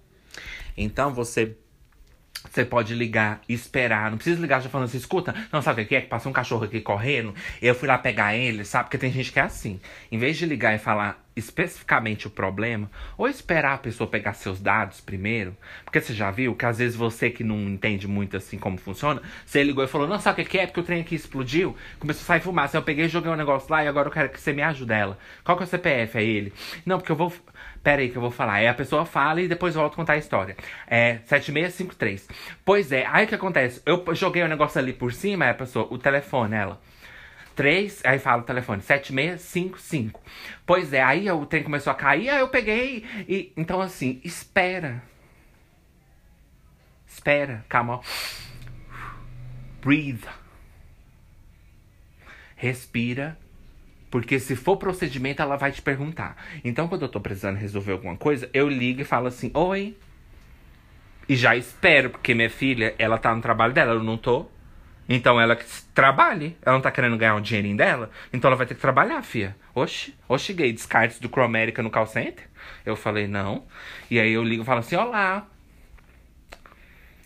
Então 0.78 1.12
você 1.14 1.58
você 2.50 2.66
pode 2.66 2.94
ligar 2.94 3.42
e 3.48 3.54
esperar. 3.54 4.10
Não 4.10 4.18
precisa 4.18 4.42
ligar 4.42 4.62
já 4.62 4.70
falando 4.70 4.88
assim, 4.88 4.98
escuta, 4.98 5.34
não 5.52 5.62
sabe 5.62 5.84
o 5.84 5.86
que 5.86 5.96
é? 5.96 6.02
Que 6.02 6.08
passou 6.08 6.30
um 6.30 6.34
cachorro 6.34 6.66
aqui 6.66 6.82
correndo. 6.82 7.34
Eu 7.62 7.76
fui 7.76 7.88
lá 7.88 7.98
pegar 7.98 8.36
ele, 8.36 8.66
sabe? 8.66 8.86
Porque 8.86 8.98
tem 8.98 9.12
gente 9.12 9.32
que 9.32 9.40
é 9.40 9.44
assim. 9.44 9.80
Em 10.12 10.18
vez 10.18 10.38
de 10.38 10.46
ligar 10.46 10.76
e 10.76 10.80
falar 10.80 11.24
especificamente 11.34 12.28
o 12.28 12.30
problema, 12.30 12.92
ou 13.18 13.28
esperar 13.28 13.76
a 13.76 13.78
pessoa 13.78 14.10
pegar 14.10 14.34
seus 14.34 14.60
dados 14.60 15.00
primeiro, 15.00 15.56
porque 15.86 16.02
você 16.02 16.14
já 16.14 16.30
viu 16.30 16.54
que 16.54 16.66
às 16.66 16.78
vezes 16.80 16.96
você 16.96 17.30
que 17.30 17.42
não 17.42 17.58
entende 17.70 18.06
muito 18.06 18.36
assim 18.36 18.58
como 18.58 18.78
funciona, 18.78 19.22
você 19.46 19.64
ligou 19.64 19.84
e 19.84 19.88
falou, 19.88 20.08
não 20.08 20.20
sabe 20.20 20.42
o 20.42 20.46
que 20.46 20.58
é? 20.58 20.66
Porque 20.66 20.82
o 20.82 20.84
trem 20.84 21.02
aqui 21.02 21.16
explodiu, 21.16 21.76
começou 22.00 22.24
a 22.24 22.26
sair 22.26 22.42
fumaça, 22.42 22.78
eu 22.78 22.84
peguei 22.84 23.08
joguei 23.08 23.32
um 23.32 23.36
negócio 23.36 23.72
lá 23.72 23.84
e 23.84 23.88
agora 23.88 24.10
eu 24.10 24.12
quero 24.12 24.30
que 24.30 24.42
você 24.42 24.52
me 24.52 24.62
ajude 24.62 24.94
ela. 24.94 25.18
Qual 25.44 25.56
que 25.56 25.64
é 25.64 25.66
o 25.66 25.70
CPF? 25.70 26.18
É 26.18 26.24
ele. 26.24 26.54
Não, 26.86 26.98
porque 26.98 27.12
eu 27.12 27.16
vou. 27.16 27.34
Pera 27.84 28.02
aí 28.02 28.10
que 28.10 28.18
eu 28.18 28.22
vou 28.22 28.32
falar. 28.32 28.54
Aí 28.54 28.68
a 28.68 28.74
pessoa 28.74 29.06
fala 29.06 29.42
e 29.42 29.48
depois 29.48 29.74
volto 29.76 29.96
contar 29.96 30.14
a 30.14 30.18
história. 30.18 30.56
É 30.88 31.20
7653. 31.26 32.28
Pois 32.64 32.92
é, 32.92 33.06
aí 33.08 33.26
o 33.26 33.28
que 33.28 33.36
acontece? 33.36 33.82
Eu 33.86 34.04
joguei 34.14 34.44
o 34.44 34.46
um 34.46 34.50
negócio 34.50 34.80
ali 34.80 34.94
por 34.94 35.12
cima, 35.12 35.46
aí 35.46 35.52
a 35.52 35.56
pessoa, 35.56 35.88
o 35.90 35.98
telefone, 35.98 36.56
ela. 36.56 36.80
3, 37.56 38.06
aí 38.06 38.18
fala 38.18 38.42
o 38.42 38.46
telefone, 38.46 38.82
7655. 38.82 40.22
Pois 40.66 40.94
é, 40.94 41.02
aí 41.02 41.30
o 41.30 41.46
trem 41.46 41.64
começou 41.64 41.92
a 41.92 41.96
cair, 41.96 42.30
aí 42.30 42.40
eu 42.40 42.48
peguei 42.48 43.06
e. 43.28 43.52
Então, 43.58 43.82
assim, 43.82 44.22
espera. 44.24 45.04
Espera, 47.08 47.66
calma. 47.68 48.00
Breathe. 49.82 50.28
Respira. 52.56 53.38
Porque 54.12 54.40
se 54.40 54.56
for 54.58 54.76
procedimento, 54.78 55.42
ela 55.42 55.56
vai 55.56 55.72
te 55.72 55.82
perguntar. 55.82 56.36
Então, 56.64 56.88
quando 56.88 57.04
eu 57.04 57.10
tô 57.10 57.20
precisando 57.20 57.56
resolver 57.56 57.94
alguma 57.94 58.18
coisa, 58.18 58.50
eu 58.54 58.68
ligo 58.68 59.02
e 59.02 59.06
falo 59.06 59.28
assim: 59.28 59.50
Oi. 59.54 59.98
E 61.30 61.36
já 61.36 61.56
espero, 61.56 62.10
porque 62.10 62.34
minha 62.34 62.50
filha, 62.50 62.94
ela 63.00 63.18
tá 63.18 63.34
no 63.34 63.42
trabalho 63.42 63.74
dela, 63.74 63.94
eu 63.94 64.04
não 64.04 64.18
tô. 64.18 64.48
Então 65.08 65.40
ela 65.40 65.56
que 65.56 65.66
trabalhe. 65.94 66.58
Ela 66.62 66.76
não 66.76 66.82
tá 66.82 66.92
querendo 66.92 67.18
ganhar 67.18 67.36
um 67.36 67.42
dinheirinho 67.42 67.78
dela. 67.78 68.10
Então 68.32 68.50
ela 68.50 68.58
vai 68.58 68.66
ter 68.66 68.76
que 68.76 68.82
trabalhar, 68.82 69.22
fia. 69.22 69.56
Oxi, 69.74 70.16
oxi, 70.28 70.54
gay, 70.54 70.72
descartes 70.72 71.20
do 71.20 71.30
Cromérica 71.30 71.82
no 71.82 71.90
call 71.90 72.06
center? 72.06 72.48
Eu 72.86 72.96
falei, 72.96 73.28
não. 73.28 73.66
E 74.10 74.20
aí 74.20 74.32
eu 74.32 74.44
ligo 74.44 74.64
e 74.64 74.66
falo 74.66 74.80
assim, 74.80 74.96
olá. 74.96 75.48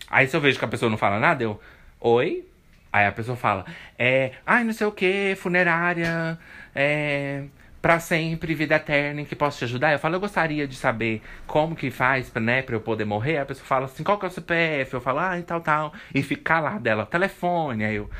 Aí 0.08 0.26
se 0.26 0.36
eu 0.36 0.40
vejo 0.40 0.58
que 0.58 0.64
a 0.64 0.68
pessoa 0.68 0.90
não 0.90 0.98
fala 0.98 1.18
nada, 1.18 1.42
eu, 1.42 1.60
oi? 2.00 2.44
Aí 2.92 3.06
a 3.06 3.12
pessoa 3.12 3.36
fala, 3.36 3.66
é, 3.98 4.32
ai, 4.46 4.64
não 4.64 4.72
sei 4.72 4.86
o 4.86 4.92
que, 4.92 5.36
funerária, 5.36 6.38
é 6.76 7.44
para 7.80 8.00
sempre, 8.00 8.52
vida 8.52 8.74
eterna, 8.74 9.20
em 9.20 9.24
que 9.24 9.36
posso 9.36 9.58
te 9.58 9.64
ajudar? 9.64 9.92
Eu 9.92 9.98
falo, 10.00 10.16
eu 10.16 10.20
gostaria 10.20 10.66
de 10.66 10.74
saber 10.74 11.22
como 11.46 11.76
que 11.76 11.88
faz, 11.88 12.32
né, 12.34 12.60
pra 12.60 12.74
eu 12.74 12.80
poder 12.80 13.04
morrer. 13.04 13.38
A 13.38 13.46
pessoa 13.46 13.64
fala 13.64 13.84
assim, 13.84 14.02
qual 14.02 14.18
que 14.18 14.24
é 14.24 14.28
o 14.28 14.32
CPF? 14.32 14.94
Eu 14.94 15.00
falo, 15.00 15.20
ah, 15.20 15.38
e 15.38 15.42
tal, 15.44 15.60
tal. 15.60 15.92
E 16.12 16.20
fica 16.20 16.58
lá 16.58 16.78
dela, 16.78 17.06
telefone. 17.06 17.84
Aí 17.84 17.94
eu, 17.94 18.10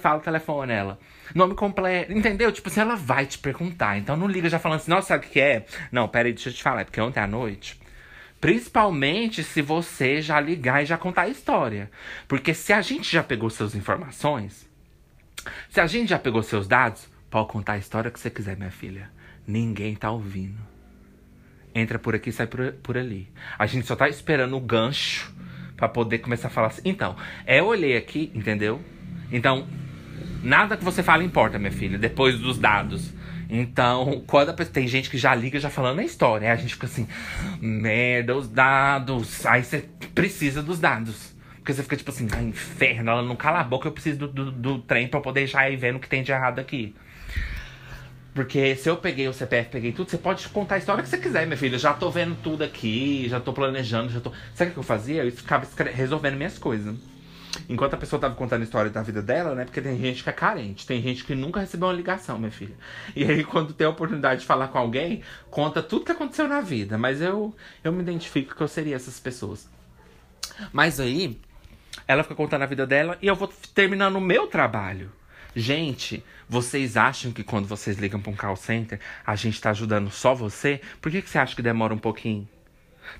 falo 0.00 0.20
telefone, 0.20 0.72
ela. 0.72 0.98
Nome 1.34 1.54
completo, 1.54 2.10
entendeu? 2.12 2.50
Tipo 2.50 2.68
assim, 2.68 2.80
ela 2.80 2.96
vai 2.96 3.26
te 3.26 3.38
perguntar. 3.38 3.98
Então 3.98 4.16
não 4.16 4.26
liga 4.26 4.48
já 4.48 4.58
falando 4.58 4.78
assim, 4.78 4.90
nossa, 4.90 5.08
sabe 5.08 5.26
o 5.26 5.28
que 5.28 5.40
é? 5.40 5.66
Não, 5.92 6.08
pera 6.08 6.28
aí, 6.28 6.32
deixa 6.32 6.48
eu 6.48 6.54
te 6.54 6.62
falar. 6.62 6.80
É 6.80 6.84
porque 6.84 7.00
ontem 7.00 7.20
à 7.20 7.26
noite 7.26 7.78
Principalmente 8.40 9.42
se 9.42 9.62
você 9.62 10.20
já 10.20 10.38
ligar 10.38 10.82
e 10.82 10.86
já 10.86 10.96
contar 10.96 11.22
a 11.22 11.28
história. 11.28 11.90
Porque 12.28 12.52
se 12.52 12.72
a 12.72 12.82
gente 12.82 13.10
já 13.10 13.22
pegou 13.22 13.48
suas 13.48 13.74
informações, 13.74 14.68
se 15.70 15.80
a 15.80 15.86
gente 15.86 16.10
já 16.10 16.18
pegou 16.18 16.42
seus 16.42 16.68
dados, 16.68 17.08
pode 17.36 17.48
contar 17.48 17.74
a 17.74 17.78
história 17.78 18.10
que 18.10 18.18
você 18.18 18.30
quiser, 18.30 18.56
minha 18.56 18.70
filha. 18.70 19.10
Ninguém 19.46 19.94
tá 19.94 20.10
ouvindo. 20.10 20.56
Entra 21.74 21.98
por 21.98 22.14
aqui, 22.14 22.32
sai 22.32 22.46
por, 22.46 22.72
por 22.82 22.96
ali. 22.96 23.30
A 23.58 23.66
gente 23.66 23.86
só 23.86 23.94
tá 23.94 24.08
esperando 24.08 24.56
o 24.56 24.60
gancho 24.60 25.30
para 25.76 25.86
poder 25.86 26.20
começar 26.20 26.48
a 26.48 26.50
falar 26.50 26.68
assim. 26.68 26.80
Então, 26.82 27.14
é, 27.44 27.60
eu 27.60 27.66
olhei 27.66 27.94
aqui, 27.94 28.32
entendeu? 28.34 28.80
Então, 29.30 29.68
nada 30.42 30.78
que 30.78 30.84
você 30.84 31.02
fala 31.02 31.22
importa, 31.22 31.58
minha 31.58 31.70
filha, 31.70 31.98
depois 31.98 32.38
dos 32.38 32.58
dados. 32.58 33.12
Então, 33.50 34.24
quando 34.26 34.48
a 34.48 34.54
pessoa, 34.54 34.72
tem 34.72 34.88
gente 34.88 35.10
que 35.10 35.18
já 35.18 35.34
liga 35.34 35.60
já 35.60 35.68
falando 35.68 35.98
a 35.98 36.04
história, 36.04 36.48
aí 36.48 36.54
a 36.54 36.56
gente 36.56 36.72
fica 36.72 36.86
assim, 36.86 37.06
merda, 37.60 38.34
os 38.34 38.48
dados. 38.48 39.44
Aí 39.44 39.62
você 39.62 39.84
precisa 40.14 40.62
dos 40.62 40.80
dados. 40.80 41.36
Porque 41.56 41.74
você 41.74 41.82
fica 41.82 41.98
tipo 41.98 42.10
assim, 42.10 42.28
ah, 42.32 42.42
inferno, 42.42 43.10
ela 43.10 43.22
não 43.22 43.36
cala 43.36 43.60
a 43.60 43.64
boca, 43.64 43.88
eu 43.88 43.92
preciso 43.92 44.20
do, 44.20 44.28
do, 44.28 44.50
do 44.50 44.78
trem 44.78 45.06
pra 45.06 45.20
poder 45.20 45.46
já 45.46 45.68
ir 45.68 45.76
vendo 45.76 45.96
o 45.96 46.00
que 46.00 46.08
tem 46.08 46.22
de 46.22 46.32
errado 46.32 46.60
aqui. 46.60 46.94
Porque 48.36 48.76
se 48.76 48.86
eu 48.86 48.98
peguei 48.98 49.26
o 49.26 49.32
CPF, 49.32 49.70
peguei 49.70 49.92
tudo, 49.92 50.10
você 50.10 50.18
pode 50.18 50.46
contar 50.50 50.74
a 50.74 50.78
história 50.78 51.02
que 51.02 51.08
você 51.08 51.16
quiser, 51.16 51.46
minha 51.46 51.56
filha. 51.56 51.78
Já 51.78 51.94
tô 51.94 52.10
vendo 52.10 52.36
tudo 52.42 52.62
aqui, 52.62 53.26
já 53.30 53.40
tô 53.40 53.50
planejando, 53.50 54.12
já 54.12 54.20
tô. 54.20 54.30
Sabe 54.54 54.72
o 54.72 54.74
que 54.74 54.78
eu 54.78 54.82
fazia? 54.82 55.24
Eu 55.24 55.32
ficava 55.32 55.66
resolvendo 55.84 56.36
minhas 56.36 56.58
coisas. 56.58 56.94
Enquanto 57.66 57.94
a 57.94 57.96
pessoa 57.96 58.20
tava 58.20 58.34
contando 58.34 58.60
a 58.60 58.64
história 58.64 58.90
da 58.90 59.02
vida 59.02 59.22
dela, 59.22 59.54
né? 59.54 59.64
Porque 59.64 59.80
tem 59.80 59.98
gente 59.98 60.22
que 60.22 60.28
é 60.28 60.34
carente, 60.34 60.86
tem 60.86 61.00
gente 61.00 61.24
que 61.24 61.34
nunca 61.34 61.60
recebeu 61.60 61.88
uma 61.88 61.94
ligação, 61.94 62.38
minha 62.38 62.50
filha. 62.50 62.76
E 63.16 63.24
aí, 63.24 63.42
quando 63.42 63.72
tem 63.72 63.86
a 63.86 63.90
oportunidade 63.90 64.42
de 64.42 64.46
falar 64.46 64.68
com 64.68 64.76
alguém, 64.76 65.22
conta 65.50 65.82
tudo 65.82 66.04
que 66.04 66.12
aconteceu 66.12 66.46
na 66.46 66.60
vida. 66.60 66.98
Mas 66.98 67.22
eu, 67.22 67.56
eu 67.82 67.90
me 67.90 68.02
identifico 68.02 68.54
que 68.54 68.60
eu 68.60 68.68
seria 68.68 68.96
essas 68.96 69.18
pessoas. 69.18 69.66
Mas 70.74 71.00
aí, 71.00 71.40
ela 72.06 72.22
fica 72.22 72.34
contando 72.34 72.64
a 72.64 72.66
vida 72.66 72.86
dela 72.86 73.16
e 73.22 73.28
eu 73.28 73.34
vou 73.34 73.50
terminando 73.74 74.16
o 74.16 74.20
meu 74.20 74.46
trabalho. 74.46 75.10
Gente, 75.54 76.22
vocês 76.48 76.96
acham 76.96 77.32
que 77.32 77.42
quando 77.42 77.66
vocês 77.66 77.98
ligam 77.98 78.20
para 78.20 78.30
um 78.30 78.36
call 78.36 78.56
center, 78.56 79.00
a 79.26 79.34
gente 79.34 79.60
tá 79.60 79.70
ajudando 79.70 80.10
só 80.10 80.34
você? 80.34 80.80
Por 81.00 81.10
que, 81.10 81.22
que 81.22 81.28
você 81.28 81.38
acha 81.38 81.56
que 81.56 81.62
demora 81.62 81.92
um 81.92 81.98
pouquinho? 81.98 82.48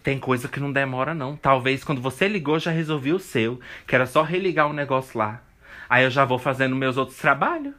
Tem 0.02 0.18
coisa 0.18 0.48
que 0.48 0.60
não 0.60 0.72
demora, 0.72 1.14
não. 1.14 1.36
Talvez 1.36 1.82
quando 1.82 2.00
você 2.00 2.28
ligou 2.28 2.58
já 2.58 2.70
resolvi 2.70 3.12
o 3.12 3.18
seu, 3.18 3.60
que 3.86 3.94
era 3.94 4.06
só 4.06 4.22
religar 4.22 4.66
o 4.66 4.70
um 4.70 4.72
negócio 4.72 5.18
lá. 5.18 5.42
Aí 5.88 6.04
eu 6.04 6.10
já 6.10 6.24
vou 6.24 6.38
fazendo 6.38 6.76
meus 6.76 6.96
outros 6.96 7.18
trabalhos. 7.18 7.74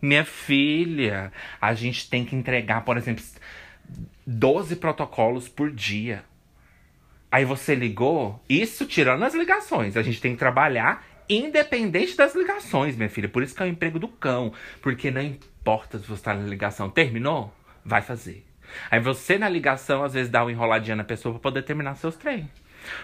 Minha 0.00 0.24
filha, 0.24 1.32
a 1.60 1.74
gente 1.74 2.08
tem 2.08 2.24
que 2.24 2.36
entregar, 2.36 2.84
por 2.84 2.96
exemplo, 2.96 3.24
12 4.26 4.76
protocolos 4.76 5.48
por 5.48 5.70
dia. 5.70 6.24
Aí 7.30 7.44
você 7.44 7.74
ligou, 7.74 8.42
isso 8.48 8.86
tirando 8.86 9.22
as 9.24 9.34
ligações. 9.34 9.96
A 9.96 10.02
gente 10.02 10.20
tem 10.20 10.32
que 10.32 10.38
trabalhar 10.38 11.04
independente 11.28 12.16
das 12.16 12.34
ligações, 12.34 12.96
minha 12.96 13.08
filha. 13.08 13.28
Por 13.28 13.42
isso 13.42 13.54
que 13.54 13.62
é 13.62 13.66
o 13.66 13.68
emprego 13.68 13.98
do 13.98 14.08
cão. 14.08 14.52
Porque 14.80 15.10
não 15.10 15.22
importa 15.22 15.98
se 15.98 16.06
você 16.06 16.14
está 16.14 16.34
na 16.34 16.46
ligação. 16.46 16.90
Terminou? 16.90 17.52
Vai 17.84 18.02
fazer. 18.02 18.44
Aí 18.90 19.00
você 19.00 19.38
na 19.38 19.48
ligação, 19.48 20.04
às 20.04 20.14
vezes, 20.14 20.30
dá 20.30 20.42
uma 20.42 20.52
enroladinha 20.52 20.96
na 20.96 21.04
pessoa 21.04 21.34
para 21.34 21.42
poder 21.42 21.62
terminar 21.62 21.94
seus 21.96 22.16
treinos. 22.16 22.50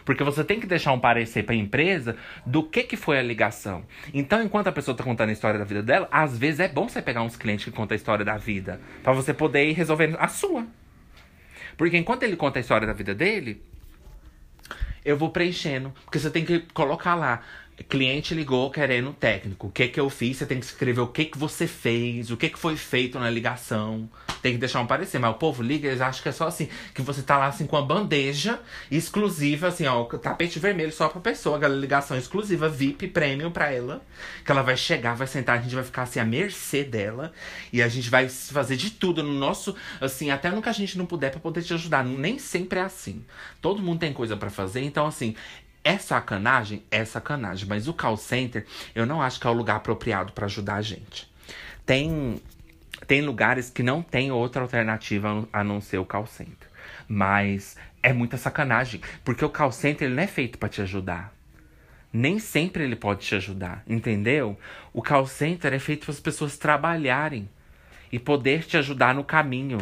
Porque 0.04 0.22
você 0.22 0.44
tem 0.44 0.60
que 0.60 0.66
deixar 0.66 0.92
um 0.92 1.00
parecer 1.00 1.42
para 1.44 1.54
a 1.54 1.58
empresa 1.58 2.16
do 2.46 2.62
que, 2.62 2.84
que 2.84 2.96
foi 2.96 3.18
a 3.18 3.22
ligação. 3.22 3.84
Então, 4.14 4.42
enquanto 4.42 4.68
a 4.68 4.72
pessoa 4.72 4.96
tá 4.96 5.02
contando 5.02 5.30
a 5.30 5.32
história 5.32 5.58
da 5.58 5.64
vida 5.64 5.82
dela, 5.82 6.08
às 6.10 6.38
vezes 6.38 6.60
é 6.60 6.68
bom 6.68 6.88
você 6.88 7.02
pegar 7.02 7.22
uns 7.22 7.36
clientes 7.36 7.64
que 7.64 7.70
contam 7.70 7.94
a 7.94 7.96
história 7.96 8.24
da 8.24 8.36
vida. 8.36 8.80
para 9.02 9.12
você 9.12 9.34
poder 9.34 9.68
ir 9.68 9.72
resolvendo 9.72 10.16
a 10.18 10.28
sua. 10.28 10.66
Porque 11.76 11.96
enquanto 11.96 12.22
ele 12.22 12.36
conta 12.36 12.58
a 12.58 12.60
história 12.60 12.86
da 12.86 12.92
vida 12.92 13.14
dele, 13.14 13.62
eu 15.04 15.16
vou 15.16 15.30
preenchendo. 15.30 15.92
Porque 16.04 16.18
você 16.18 16.30
tem 16.30 16.44
que 16.44 16.60
colocar 16.72 17.14
lá 17.14 17.42
cliente 17.88 18.34
ligou 18.34 18.70
querendo 18.70 19.12
técnico. 19.12 19.68
O 19.68 19.70
que 19.70 19.88
que 19.88 19.98
eu 19.98 20.10
fiz? 20.10 20.36
Você 20.36 20.46
tem 20.46 20.58
que 20.58 20.66
escrever 20.66 21.00
o 21.00 21.06
que 21.06 21.24
que 21.24 21.38
você 21.38 21.66
fez, 21.66 22.30
o 22.30 22.36
que 22.36 22.48
que 22.48 22.58
foi 22.58 22.76
feito 22.76 23.18
na 23.18 23.30
ligação. 23.30 24.08
Tem 24.42 24.52
que 24.52 24.58
deixar 24.58 24.80
um 24.80 24.86
parecer. 24.86 25.18
Mas 25.18 25.30
o 25.30 25.38
povo 25.38 25.62
liga, 25.62 25.88
eles 25.88 26.00
acham 26.00 26.22
que 26.22 26.28
é 26.28 26.32
só 26.32 26.46
assim, 26.46 26.68
que 26.94 27.00
você 27.00 27.22
tá 27.22 27.38
lá 27.38 27.46
assim 27.46 27.66
com 27.66 27.76
a 27.76 27.82
bandeja 27.82 28.60
exclusiva, 28.90 29.68
assim, 29.68 29.86
ó, 29.86 30.04
tapete 30.04 30.58
vermelho 30.58 30.92
só 30.92 31.08
pra 31.08 31.20
pessoa, 31.20 31.56
aquela 31.56 31.74
ligação 31.74 32.16
exclusiva, 32.16 32.68
VIP, 32.68 33.08
premium 33.08 33.50
pra 33.50 33.72
ela. 33.72 34.04
Que 34.44 34.50
ela 34.50 34.62
vai 34.62 34.76
chegar, 34.76 35.14
vai 35.14 35.26
sentar, 35.26 35.58
a 35.58 35.62
gente 35.62 35.74
vai 35.74 35.84
ficar 35.84 36.02
assim 36.02 36.20
à 36.20 36.24
mercê 36.24 36.84
dela. 36.84 37.32
E 37.72 37.82
a 37.82 37.88
gente 37.88 38.10
vai 38.10 38.28
fazer 38.28 38.76
de 38.76 38.90
tudo 38.90 39.22
no 39.22 39.32
nosso, 39.32 39.74
assim, 40.00 40.30
até 40.30 40.50
no 40.50 40.60
que 40.60 40.68
a 40.68 40.72
gente 40.72 40.98
não 40.98 41.06
puder 41.06 41.30
pra 41.30 41.40
poder 41.40 41.62
te 41.62 41.72
ajudar. 41.72 42.04
Nem 42.04 42.38
sempre 42.38 42.78
é 42.78 42.82
assim. 42.82 43.24
Todo 43.60 43.82
mundo 43.82 44.00
tem 44.00 44.12
coisa 44.12 44.36
para 44.36 44.50
fazer, 44.50 44.82
então 44.82 45.06
assim, 45.06 45.34
é 45.84 45.98
sacanagem? 45.98 46.82
É 46.90 47.04
sacanagem. 47.04 47.68
Mas 47.68 47.88
o 47.88 47.94
call 47.94 48.16
center, 48.16 48.66
eu 48.94 49.04
não 49.06 49.20
acho 49.20 49.40
que 49.40 49.46
é 49.46 49.50
o 49.50 49.54
lugar 49.54 49.76
apropriado 49.76 50.32
para 50.32 50.46
ajudar 50.46 50.76
a 50.76 50.82
gente. 50.82 51.30
Tem, 51.84 52.40
tem 53.06 53.20
lugares 53.22 53.68
que 53.68 53.82
não 53.82 54.02
tem 54.02 54.30
outra 54.30 54.62
alternativa 54.62 55.48
a 55.52 55.64
não 55.64 55.80
ser 55.80 55.98
o 55.98 56.04
call 56.04 56.26
center. 56.26 56.68
Mas 57.08 57.76
é 58.02 58.12
muita 58.12 58.36
sacanagem. 58.36 59.00
Porque 59.24 59.44
o 59.44 59.50
call 59.50 59.72
center 59.72 60.06
ele 60.06 60.14
não 60.14 60.22
é 60.22 60.26
feito 60.26 60.58
para 60.58 60.68
te 60.68 60.80
ajudar. 60.82 61.32
Nem 62.12 62.38
sempre 62.38 62.84
ele 62.84 62.94
pode 62.94 63.20
te 63.20 63.34
ajudar, 63.34 63.82
entendeu? 63.86 64.58
O 64.92 65.02
call 65.02 65.26
center 65.26 65.72
é 65.72 65.78
feito 65.78 66.04
para 66.04 66.12
as 66.12 66.20
pessoas 66.20 66.58
trabalharem 66.58 67.48
e 68.12 68.18
poder 68.18 68.64
te 68.64 68.76
ajudar 68.76 69.14
no 69.14 69.24
caminho. 69.24 69.78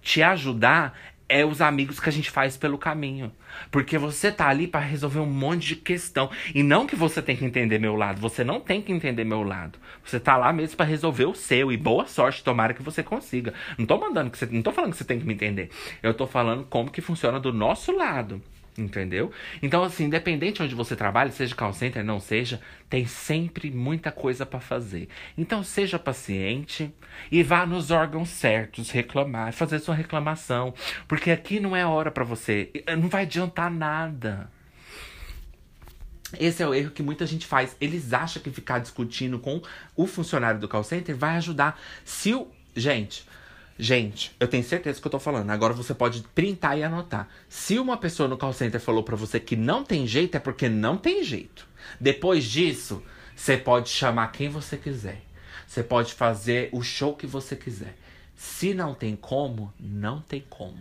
Te 0.00 0.22
ajudar 0.22 0.98
é 1.28 1.44
os 1.44 1.60
amigos 1.60 1.98
que 1.98 2.08
a 2.08 2.12
gente 2.12 2.30
faz 2.30 2.56
pelo 2.56 2.78
caminho. 2.78 3.32
Porque 3.70 3.96
você 3.96 4.30
tá 4.30 4.48
ali 4.48 4.66
para 4.66 4.80
resolver 4.80 5.20
um 5.20 5.26
monte 5.26 5.68
de 5.68 5.76
questão. 5.76 6.30
E 6.54 6.62
não 6.62 6.86
que 6.86 6.96
você 6.96 7.22
tem 7.22 7.36
que 7.36 7.44
entender 7.44 7.78
meu 7.78 7.96
lado. 7.96 8.20
Você 8.20 8.44
não 8.44 8.60
tem 8.60 8.82
que 8.82 8.92
entender 8.92 9.24
meu 9.24 9.42
lado. 9.42 9.78
Você 10.04 10.20
tá 10.20 10.36
lá 10.36 10.52
mesmo 10.52 10.76
para 10.76 10.86
resolver 10.86 11.24
o 11.26 11.34
seu. 11.34 11.72
E 11.72 11.76
boa 11.76 12.06
sorte, 12.06 12.44
tomara 12.44 12.74
que 12.74 12.82
você 12.82 13.02
consiga. 13.02 13.54
Não 13.78 13.86
tô 13.86 13.98
mandando 13.98 14.30
que 14.30 14.38
você. 14.38 14.46
Não 14.46 14.62
tô 14.62 14.72
falando 14.72 14.92
que 14.92 14.98
você 14.98 15.04
tem 15.04 15.18
que 15.18 15.26
me 15.26 15.34
entender. 15.34 15.70
Eu 16.02 16.14
tô 16.14 16.26
falando 16.26 16.64
como 16.64 16.90
que 16.90 17.00
funciona 17.00 17.40
do 17.40 17.52
nosso 17.52 17.92
lado. 17.92 18.42
Entendeu? 18.76 19.30
Então, 19.62 19.84
assim, 19.84 20.04
independente 20.04 20.60
onde 20.60 20.74
você 20.74 20.96
trabalha, 20.96 21.30
seja 21.30 21.54
call 21.54 21.72
center, 21.72 22.04
não 22.04 22.18
seja, 22.18 22.60
tem 22.90 23.06
sempre 23.06 23.70
muita 23.70 24.10
coisa 24.10 24.44
para 24.44 24.58
fazer. 24.58 25.08
Então, 25.38 25.62
seja 25.62 25.96
paciente 25.96 26.92
e 27.30 27.40
vá 27.44 27.64
nos 27.64 27.92
órgãos 27.92 28.30
certos 28.30 28.90
reclamar, 28.90 29.52
fazer 29.52 29.78
sua 29.78 29.94
reclamação, 29.94 30.74
porque 31.06 31.30
aqui 31.30 31.60
não 31.60 31.76
é 31.76 31.86
hora 31.86 32.10
para 32.10 32.24
você, 32.24 32.70
não 32.98 33.08
vai 33.08 33.22
adiantar 33.22 33.70
nada. 33.70 34.50
Esse 36.38 36.62
é 36.62 36.66
o 36.66 36.74
erro 36.74 36.90
que 36.90 37.02
muita 37.02 37.26
gente 37.26 37.46
faz. 37.46 37.76
Eles 37.80 38.12
acham 38.12 38.42
que 38.42 38.50
ficar 38.50 38.80
discutindo 38.80 39.38
com 39.38 39.62
o 39.94 40.06
funcionário 40.06 40.58
do 40.58 40.68
call 40.68 40.82
center 40.82 41.16
vai 41.16 41.36
ajudar. 41.36 41.80
Se 42.04 42.34
o. 42.34 42.48
Gente, 42.76 43.24
Gente, 43.76 44.34
eu 44.38 44.46
tenho 44.46 44.62
certeza 44.62 45.00
que 45.00 45.06
eu 45.06 45.10
tô 45.10 45.18
falando. 45.18 45.50
Agora 45.50 45.72
você 45.72 45.92
pode 45.92 46.22
printar 46.34 46.78
e 46.78 46.84
anotar. 46.84 47.28
Se 47.48 47.78
uma 47.78 47.96
pessoa 47.96 48.28
no 48.28 48.38
call 48.38 48.52
center 48.52 48.80
falou 48.80 49.02
para 49.02 49.16
você 49.16 49.40
que 49.40 49.56
não 49.56 49.82
tem 49.82 50.06
jeito, 50.06 50.36
é 50.36 50.40
porque 50.40 50.68
não 50.68 50.96
tem 50.96 51.24
jeito. 51.24 51.66
Depois 52.00 52.44
disso, 52.44 53.02
você 53.34 53.56
pode 53.56 53.88
chamar 53.88 54.28
quem 54.28 54.48
você 54.48 54.76
quiser. 54.76 55.22
Você 55.66 55.82
pode 55.82 56.14
fazer 56.14 56.68
o 56.72 56.82
show 56.82 57.16
que 57.16 57.26
você 57.26 57.56
quiser. 57.56 57.96
Se 58.36 58.74
não 58.74 58.94
tem 58.94 59.16
como, 59.16 59.72
não 59.78 60.20
tem 60.20 60.44
como. 60.48 60.78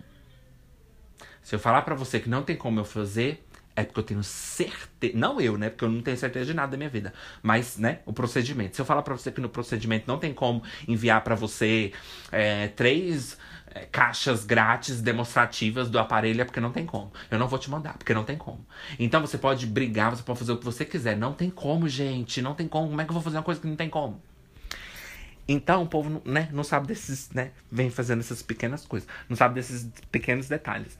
Se 1.42 1.56
eu 1.56 1.60
falar 1.60 1.82
para 1.82 1.96
você 1.96 2.20
que 2.20 2.30
não 2.30 2.44
tem 2.44 2.56
como 2.56 2.80
eu 2.80 2.86
fazer, 2.86 3.44
é 3.76 3.84
porque 3.84 4.00
eu 4.00 4.04
tenho 4.04 4.24
certeza. 4.24 5.18
Não 5.18 5.42
eu, 5.42 5.58
né? 5.58 5.70
Porque 5.70 5.86
eu 5.86 5.90
não 5.90 6.02
tenho 6.02 6.18
certeza 6.18 6.46
de 6.46 6.54
nada 6.54 6.72
da 6.72 6.78
minha 6.78 6.90
vida. 6.90 7.14
Mas, 7.42 7.78
né? 7.78 8.00
O 8.06 8.14
procedimento. 8.14 8.76
Se 8.76 8.82
eu 8.82 8.86
falar 8.86 9.02
pra 9.02 9.16
você 9.16 9.32
que 9.32 9.42
no 9.42 9.50
procedimento 9.50 10.06
não 10.08 10.18
tem 10.18 10.34
como 10.34 10.64
enviar 10.88 11.24
para 11.24 11.36
você 11.36 11.92
é, 12.32 12.68
três 12.70 13.38
é, 13.68 13.86
caixas 13.86 14.46
grátis 14.46 15.02
demonstrativas 15.02 15.90
do 15.90 15.98
aparelho, 15.98 16.42
é 16.42 16.46
porque 16.46 16.60
não 16.60 16.72
tem 16.72 16.86
como. 16.86 17.12
Eu 17.32 17.40
não 17.40 17.48
vou 17.48 17.58
te 17.58 17.70
mandar, 17.70 17.98
porque 17.98 18.14
não 18.14 18.24
tem 18.24 18.38
como. 18.38 18.66
Então 19.00 19.22
você 19.22 19.38
pode 19.38 19.66
brigar, 19.66 20.16
você 20.16 20.22
pode 20.24 20.40
fazer 20.40 20.52
o 20.52 20.58
que 20.58 20.66
você 20.66 20.86
quiser. 20.86 21.18
Não 21.18 21.34
tem 21.34 21.50
como, 21.50 21.88
gente. 21.90 22.42
Não 22.42 22.54
tem 22.54 22.68
como. 22.68 22.90
Como 22.90 23.02
é 23.02 23.06
que 23.06 23.10
eu 23.10 23.14
vou 23.14 23.24
fazer 23.24 23.38
uma 23.38 23.44
coisa 23.44 23.60
que 23.60 23.68
não 23.68 23.76
tem 23.76 23.90
como? 23.90 24.22
Então 25.48 25.84
o 25.84 25.88
povo 25.88 26.22
né, 26.26 26.50
não 26.52 26.64
sabe 26.64 26.88
desses, 26.88 27.30
né? 27.32 27.52
Vem 27.72 27.90
fazendo 27.90 28.22
essas 28.22 28.42
pequenas 28.42 28.86
coisas. 28.86 29.08
Não 29.28 29.36
sabe 29.36 29.56
desses 29.56 29.90
pequenos 30.12 30.48
detalhes. 30.48 30.98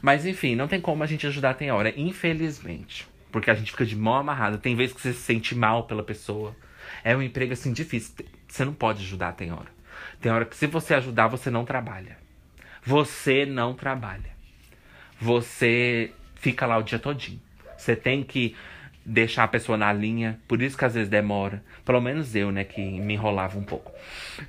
Mas 0.00 0.24
enfim, 0.24 0.54
não 0.54 0.66
tem 0.66 0.80
como 0.80 1.02
a 1.02 1.06
gente 1.06 1.26
ajudar 1.26 1.54
tem 1.54 1.70
hora, 1.70 1.92
infelizmente. 1.96 3.06
Porque 3.30 3.50
a 3.50 3.54
gente 3.54 3.72
fica 3.72 3.84
de 3.84 3.96
mão 3.96 4.14
amarrada. 4.14 4.56
Tem 4.56 4.74
vezes 4.74 4.94
que 4.94 5.00
você 5.00 5.12
se 5.12 5.20
sente 5.20 5.54
mal 5.54 5.84
pela 5.84 6.02
pessoa. 6.02 6.56
É 7.02 7.16
um 7.16 7.22
emprego 7.22 7.52
assim 7.52 7.72
difícil. 7.72 8.14
Você 8.48 8.64
não 8.64 8.72
pode 8.72 9.02
ajudar 9.02 9.32
tem 9.32 9.52
hora. 9.52 9.68
Tem 10.20 10.32
hora 10.32 10.44
que 10.44 10.56
se 10.56 10.66
você 10.66 10.94
ajudar, 10.94 11.28
você 11.28 11.50
não 11.50 11.64
trabalha. 11.64 12.16
Você 12.84 13.44
não 13.44 13.74
trabalha. 13.74 14.32
Você 15.20 16.12
fica 16.36 16.66
lá 16.66 16.78
o 16.78 16.82
dia 16.82 16.98
todinho. 16.98 17.40
Você 17.76 17.94
tem 17.94 18.22
que 18.22 18.56
deixar 19.04 19.44
a 19.44 19.48
pessoa 19.48 19.76
na 19.76 19.92
linha. 19.92 20.38
Por 20.48 20.62
isso 20.62 20.76
que 20.76 20.84
às 20.84 20.94
vezes 20.94 21.08
demora. 21.08 21.62
Pelo 21.84 22.00
menos 22.00 22.34
eu, 22.34 22.50
né, 22.50 22.64
que 22.64 22.80
me 22.80 23.14
enrolava 23.14 23.58
um 23.58 23.64
pouco. 23.64 23.92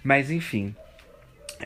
Mas 0.04 0.32
enfim. 0.32 0.76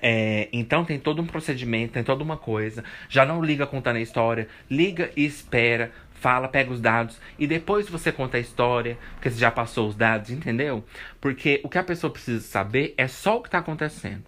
É, 0.02 0.48
então 0.54 0.86
tem 0.86 1.00
todo 1.00 1.22
um 1.22 1.26
procedimento, 1.26 1.94
tem 1.94 2.04
toda 2.04 2.24
uma 2.24 2.38
coisa. 2.38 2.84
Já 3.10 3.26
não 3.26 3.44
liga 3.44 3.66
contando 3.66 3.98
a 3.98 4.02
história, 4.02 4.48
liga 4.70 5.12
e 5.16 5.26
espera, 5.26 5.92
fala, 6.14 6.48
pega 6.48 6.72
os 6.72 6.82
dados 6.82 7.20
e 7.40 7.48
depois 7.48 7.90
você 7.90 8.12
conta 8.12 8.38
a 8.38 8.40
história, 8.40 8.98
porque 9.16 9.32
você 9.32 9.40
já 9.40 9.50
passou 9.50 9.88
os 9.88 9.96
dados, 9.96 10.30
entendeu? 10.30 10.84
Porque 11.20 11.60
o 11.64 11.70
que 11.70 11.78
a 11.78 11.84
pessoa 11.84 12.12
precisa 12.12 12.42
saber 12.42 12.94
é 12.98 13.08
só 13.08 13.38
o 13.38 13.42
que 13.42 13.50
tá 13.50 13.58
acontecendo. 13.58 14.24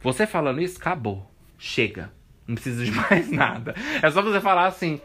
Você 0.00 0.26
falando 0.26 0.60
isso, 0.60 0.78
acabou. 0.78 1.30
Chega. 1.58 2.10
Não 2.46 2.54
precisa 2.54 2.84
de 2.84 2.90
mais 3.10 3.30
nada. 3.30 3.74
É 4.02 4.10
só 4.10 4.22
você 4.22 4.40
falar 4.40 4.66
assim: 4.66 5.00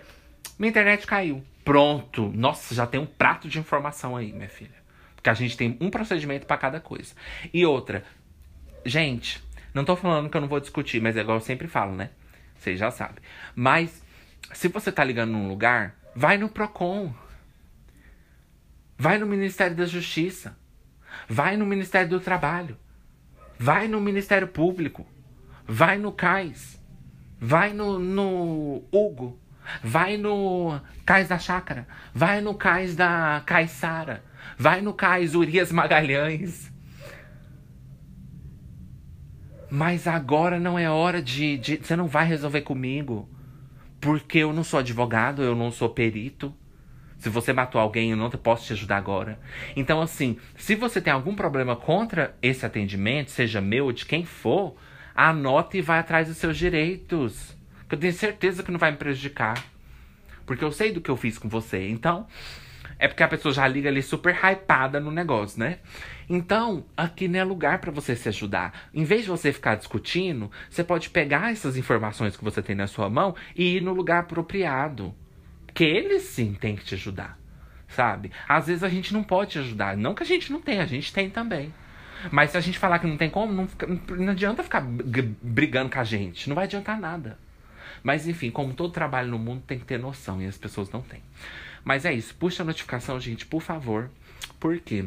minha 0.58 0.70
internet 0.70 1.08
caiu. 1.08 1.44
Pronto. 1.64 2.32
Nossa, 2.34 2.74
já 2.74 2.88
tem 2.88 3.00
um 3.00 3.06
prato 3.06 3.48
de 3.48 3.60
informação 3.60 4.16
aí, 4.16 4.32
minha 4.32 4.50
filha. 4.50 4.80
Porque 5.16 5.30
a 5.30 5.34
gente 5.34 5.58
tem 5.58 5.78
um 5.82 5.90
procedimento 5.90 6.46
para 6.46 6.58
cada 6.58 6.80
coisa. 6.80 7.14
E 7.54 7.66
outra, 7.66 8.04
gente, 8.86 9.44
não 9.74 9.84
tô 9.84 9.96
falando 9.96 10.30
que 10.30 10.38
eu 10.38 10.42
não 10.42 10.48
vou 10.48 10.60
discutir, 10.60 11.02
mas 11.02 11.18
é 11.18 11.22
igual 11.22 11.38
eu 11.38 11.42
sempre 11.42 11.68
falo, 11.68 11.96
né? 11.96 12.10
Vocês 12.58 12.80
já 12.80 12.90
sabem. 12.92 13.24
Mas 13.56 14.02
se 14.54 14.68
você 14.68 14.92
tá 14.92 15.04
ligando 15.04 15.32
num 15.32 15.48
lugar, 15.48 15.96
vai 16.16 16.38
no 16.38 16.50
Procon. 16.50 17.14
Vai 18.98 19.18
no 19.18 19.26
Ministério 19.26 19.76
da 19.76 19.86
Justiça. 19.86 20.58
Vai 21.28 21.56
no 21.56 21.66
Ministério 21.66 22.10
do 22.10 22.20
Trabalho. 22.20 22.78
Vai 23.58 23.88
no 23.88 24.02
Ministério 24.02 24.48
Público. 24.48 25.06
Vai 25.68 25.98
no 25.98 26.12
CAIS. 26.12 26.82
Vai 27.40 27.74
no, 27.74 28.00
no 28.00 28.84
Hugo. 28.92 29.40
Vai 29.84 30.18
no 30.18 30.80
Cais 31.06 31.28
da 31.28 31.38
Chácara. 31.38 31.88
Vai 32.14 32.42
no 32.42 32.54
Cais 32.54 32.96
da 32.96 33.42
Caissara. 33.46 34.24
Vai 34.58 34.82
no 34.82 34.94
Cais 34.94 35.36
Urias 35.36 35.72
Magalhães. 35.72 36.72
Mas 39.70 40.08
agora 40.08 40.60
não 40.60 40.78
é 40.78 40.90
hora 40.90 41.22
de, 41.22 41.58
de. 41.58 41.78
Você 41.78 41.96
não 41.96 42.08
vai 42.08 42.26
resolver 42.26 42.62
comigo. 42.62 43.30
Porque 44.02 44.40
eu 44.40 44.54
não 44.54 44.64
sou 44.64 44.80
advogado, 44.80 45.44
eu 45.44 45.56
não 45.56 45.72
sou 45.72 45.90
perito. 45.90 46.54
Se 47.18 47.28
você 47.28 47.52
matou 47.52 47.82
alguém, 47.82 48.12
eu 48.12 48.18
não 48.18 48.30
posso 48.30 48.66
te 48.66 48.74
ajudar 48.74 48.96
agora. 48.96 49.38
Então, 49.76 50.02
assim, 50.02 50.38
se 50.56 50.74
você 50.74 51.02
tem 51.02 51.12
algum 51.12 51.36
problema 51.36 51.76
contra 51.76 52.34
esse 52.42 52.66
atendimento, 52.66 53.30
seja 53.30 53.60
meu 53.60 53.86
ou 53.86 53.92
de 53.92 54.06
quem 54.06 54.24
for, 54.24 54.78
anote 55.14 55.78
e 55.78 55.82
vai 55.82 56.00
atrás 56.00 56.30
dos 56.30 56.38
seus 56.38 56.58
direitos. 56.58 57.59
Que 57.90 57.96
eu 57.96 58.00
tenho 58.00 58.14
certeza 58.14 58.64
que 58.64 58.72
não 58.72 58.80
vai 58.80 58.92
me 58.92 58.98
prejudicar. 58.98 59.62
Porque 60.46 60.64
eu 60.64 60.72
sei 60.72 60.92
do 60.92 61.02
que 61.02 61.10
eu 61.10 61.18
fiz 61.18 61.38
com 61.38 61.50
você. 61.50 61.90
Então, 61.90 62.28
é 63.00 63.08
porque 63.08 63.24
a 63.24 63.28
pessoa 63.28 63.54
já 63.54 63.68
liga 63.68 63.90
ali 63.90 64.04
super 64.04 64.36
hypada 64.36 65.00
no 65.00 65.10
negócio, 65.10 65.60
né? 65.60 65.80
Então, 66.30 66.86
aqui 66.98 67.28
não 67.28 67.40
é 67.40 67.44
lugar 67.44 67.80
para 67.80 67.92
você 67.92 68.16
se 68.16 68.28
ajudar. 68.28 68.90
Em 68.94 69.06
vez 69.06 69.22
de 69.22 69.30
você 69.30 69.54
ficar 69.54 69.76
discutindo, 69.76 70.52
você 70.70 70.84
pode 70.84 71.10
pegar 71.10 71.52
essas 71.52 71.78
informações 71.78 72.36
que 72.36 72.44
você 72.44 72.62
tem 72.62 72.76
na 72.76 72.88
sua 72.88 73.10
mão 73.10 73.36
e 73.56 73.78
ir 73.78 73.82
no 73.82 73.94
lugar 73.94 74.20
apropriado. 74.20 75.16
Que 75.74 75.86
eles 75.86 76.24
sim 76.24 76.54
têm 76.54 76.76
que 76.76 76.84
te 76.84 76.96
ajudar, 76.96 77.40
sabe? 77.88 78.32
Às 78.48 78.68
vezes 78.68 78.84
a 78.84 78.90
gente 78.90 79.14
não 79.14 79.24
pode 79.24 79.52
te 79.52 79.60
ajudar. 79.60 79.96
Não 79.96 80.14
que 80.14 80.24
a 80.24 80.26
gente 80.26 80.52
não 80.52 80.62
tenha, 80.62 80.84
a 80.84 80.88
gente 80.88 81.14
tem 81.14 81.30
também. 81.30 81.74
Mas 82.30 82.52
se 82.52 82.58
a 82.58 82.62
gente 82.62 82.78
falar 82.78 83.00
que 83.00 83.08
não 83.08 83.16
tem 83.16 83.30
como, 83.30 83.54
não, 83.54 83.66
fica, 83.66 83.88
não 83.88 84.34
adianta 84.34 84.62
ficar 84.62 84.82
brigando 84.82 85.90
com 85.90 86.00
a 86.00 86.04
gente. 86.04 86.50
Não 86.50 86.56
vai 86.56 86.66
adiantar 86.66 87.00
nada. 87.00 87.38
Mas 88.04 88.28
enfim, 88.28 88.52
como 88.52 88.74
todo 88.74 88.92
trabalho 88.92 89.30
no 89.30 89.40
mundo 89.40 89.64
tem 89.66 89.80
que 89.80 89.86
ter 89.86 90.00
noção 90.00 90.42
e 90.42 90.46
as 90.46 90.58
pessoas 90.58 90.90
não 90.92 91.02
têm. 91.02 91.22
Mas 91.84 92.06
é 92.06 92.14
isso. 92.14 92.36
Puxa 92.36 92.64
a 92.64 92.66
notificação, 92.66 93.20
gente, 93.20 93.46
por 93.46 93.62
favor. 93.62 94.10
Por 94.60 94.80
quê? 94.80 95.06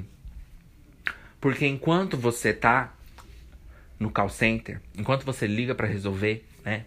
Porque 1.41 1.67
enquanto 1.67 2.17
você 2.17 2.53
tá 2.53 2.95
no 3.99 4.11
call 4.11 4.29
center, 4.29 4.81
enquanto 4.97 5.25
você 5.25 5.47
liga 5.47 5.75
para 5.75 5.87
resolver, 5.87 6.45
né, 6.65 6.85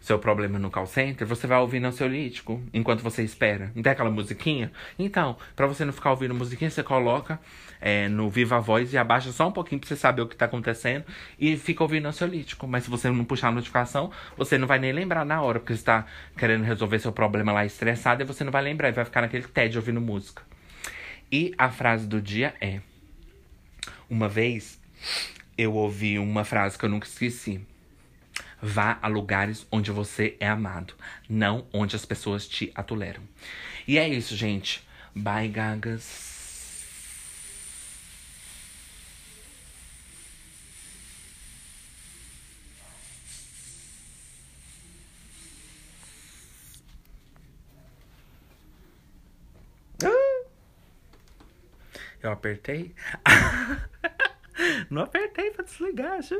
seu 0.00 0.18
problema 0.18 0.58
no 0.58 0.70
call 0.70 0.86
center, 0.86 1.26
você 1.26 1.46
vai 1.46 1.58
ouvindo 1.58 1.86
ansiolítico 1.86 2.62
enquanto 2.72 3.02
você 3.02 3.22
espera. 3.22 3.72
Não 3.74 3.82
tem 3.82 3.92
aquela 3.92 4.10
musiquinha? 4.10 4.72
Então, 4.98 5.36
para 5.54 5.66
você 5.66 5.84
não 5.84 5.92
ficar 5.92 6.10
ouvindo 6.10 6.34
musiquinha, 6.34 6.70
você 6.70 6.82
coloca 6.82 7.40
é, 7.80 8.08
no 8.08 8.28
Viva 8.28 8.60
Voz 8.60 8.92
e 8.92 8.98
abaixa 8.98 9.32
só 9.32 9.48
um 9.48 9.52
pouquinho 9.52 9.80
pra 9.80 9.88
você 9.88 9.96
saber 9.96 10.22
o 10.22 10.26
que 10.26 10.36
tá 10.36 10.44
acontecendo 10.44 11.04
e 11.38 11.56
fica 11.56 11.82
ouvindo 11.82 12.06
ansiolítico. 12.06 12.66
Mas 12.66 12.84
se 12.84 12.90
você 12.90 13.10
não 13.10 13.24
puxar 13.24 13.48
a 13.48 13.52
notificação, 13.52 14.10
você 14.36 14.58
não 14.58 14.66
vai 14.66 14.78
nem 14.78 14.92
lembrar 14.92 15.24
na 15.24 15.40
hora, 15.40 15.60
porque 15.60 15.76
você 15.76 15.84
tá 15.84 16.06
querendo 16.36 16.64
resolver 16.64 16.98
seu 16.98 17.12
problema 17.12 17.52
lá 17.52 17.64
estressado 17.64 18.22
e 18.22 18.26
você 18.26 18.44
não 18.44 18.52
vai 18.52 18.62
lembrar 18.62 18.88
e 18.88 18.92
vai 18.92 19.04
ficar 19.04 19.22
naquele 19.22 19.46
tédio 19.48 19.80
ouvindo 19.80 20.00
música. 20.00 20.42
E 21.30 21.54
a 21.58 21.70
frase 21.70 22.06
do 22.06 22.20
dia 22.20 22.54
é: 22.60 22.80
uma 24.08 24.28
vez 24.28 24.80
eu 25.56 25.74
ouvi 25.74 26.18
uma 26.18 26.44
frase 26.44 26.78
que 26.78 26.84
eu 26.84 26.88
nunca 26.88 27.06
esqueci. 27.06 27.60
Vá 28.60 28.98
a 29.00 29.06
lugares 29.06 29.66
onde 29.70 29.92
você 29.92 30.36
é 30.40 30.48
amado, 30.48 30.94
não 31.28 31.66
onde 31.72 31.94
as 31.94 32.04
pessoas 32.04 32.48
te 32.48 32.72
atoleram. 32.74 33.22
E 33.86 33.98
é 33.98 34.08
isso, 34.08 34.34
gente. 34.34 34.86
Bye, 35.14 35.48
gagas. 35.48 36.27
Eu 52.22 52.32
apertei? 52.32 52.94
Não 54.90 55.02
apertei 55.02 55.50
pra 55.50 55.64
desligar, 55.64 56.18
acho. 56.18 56.34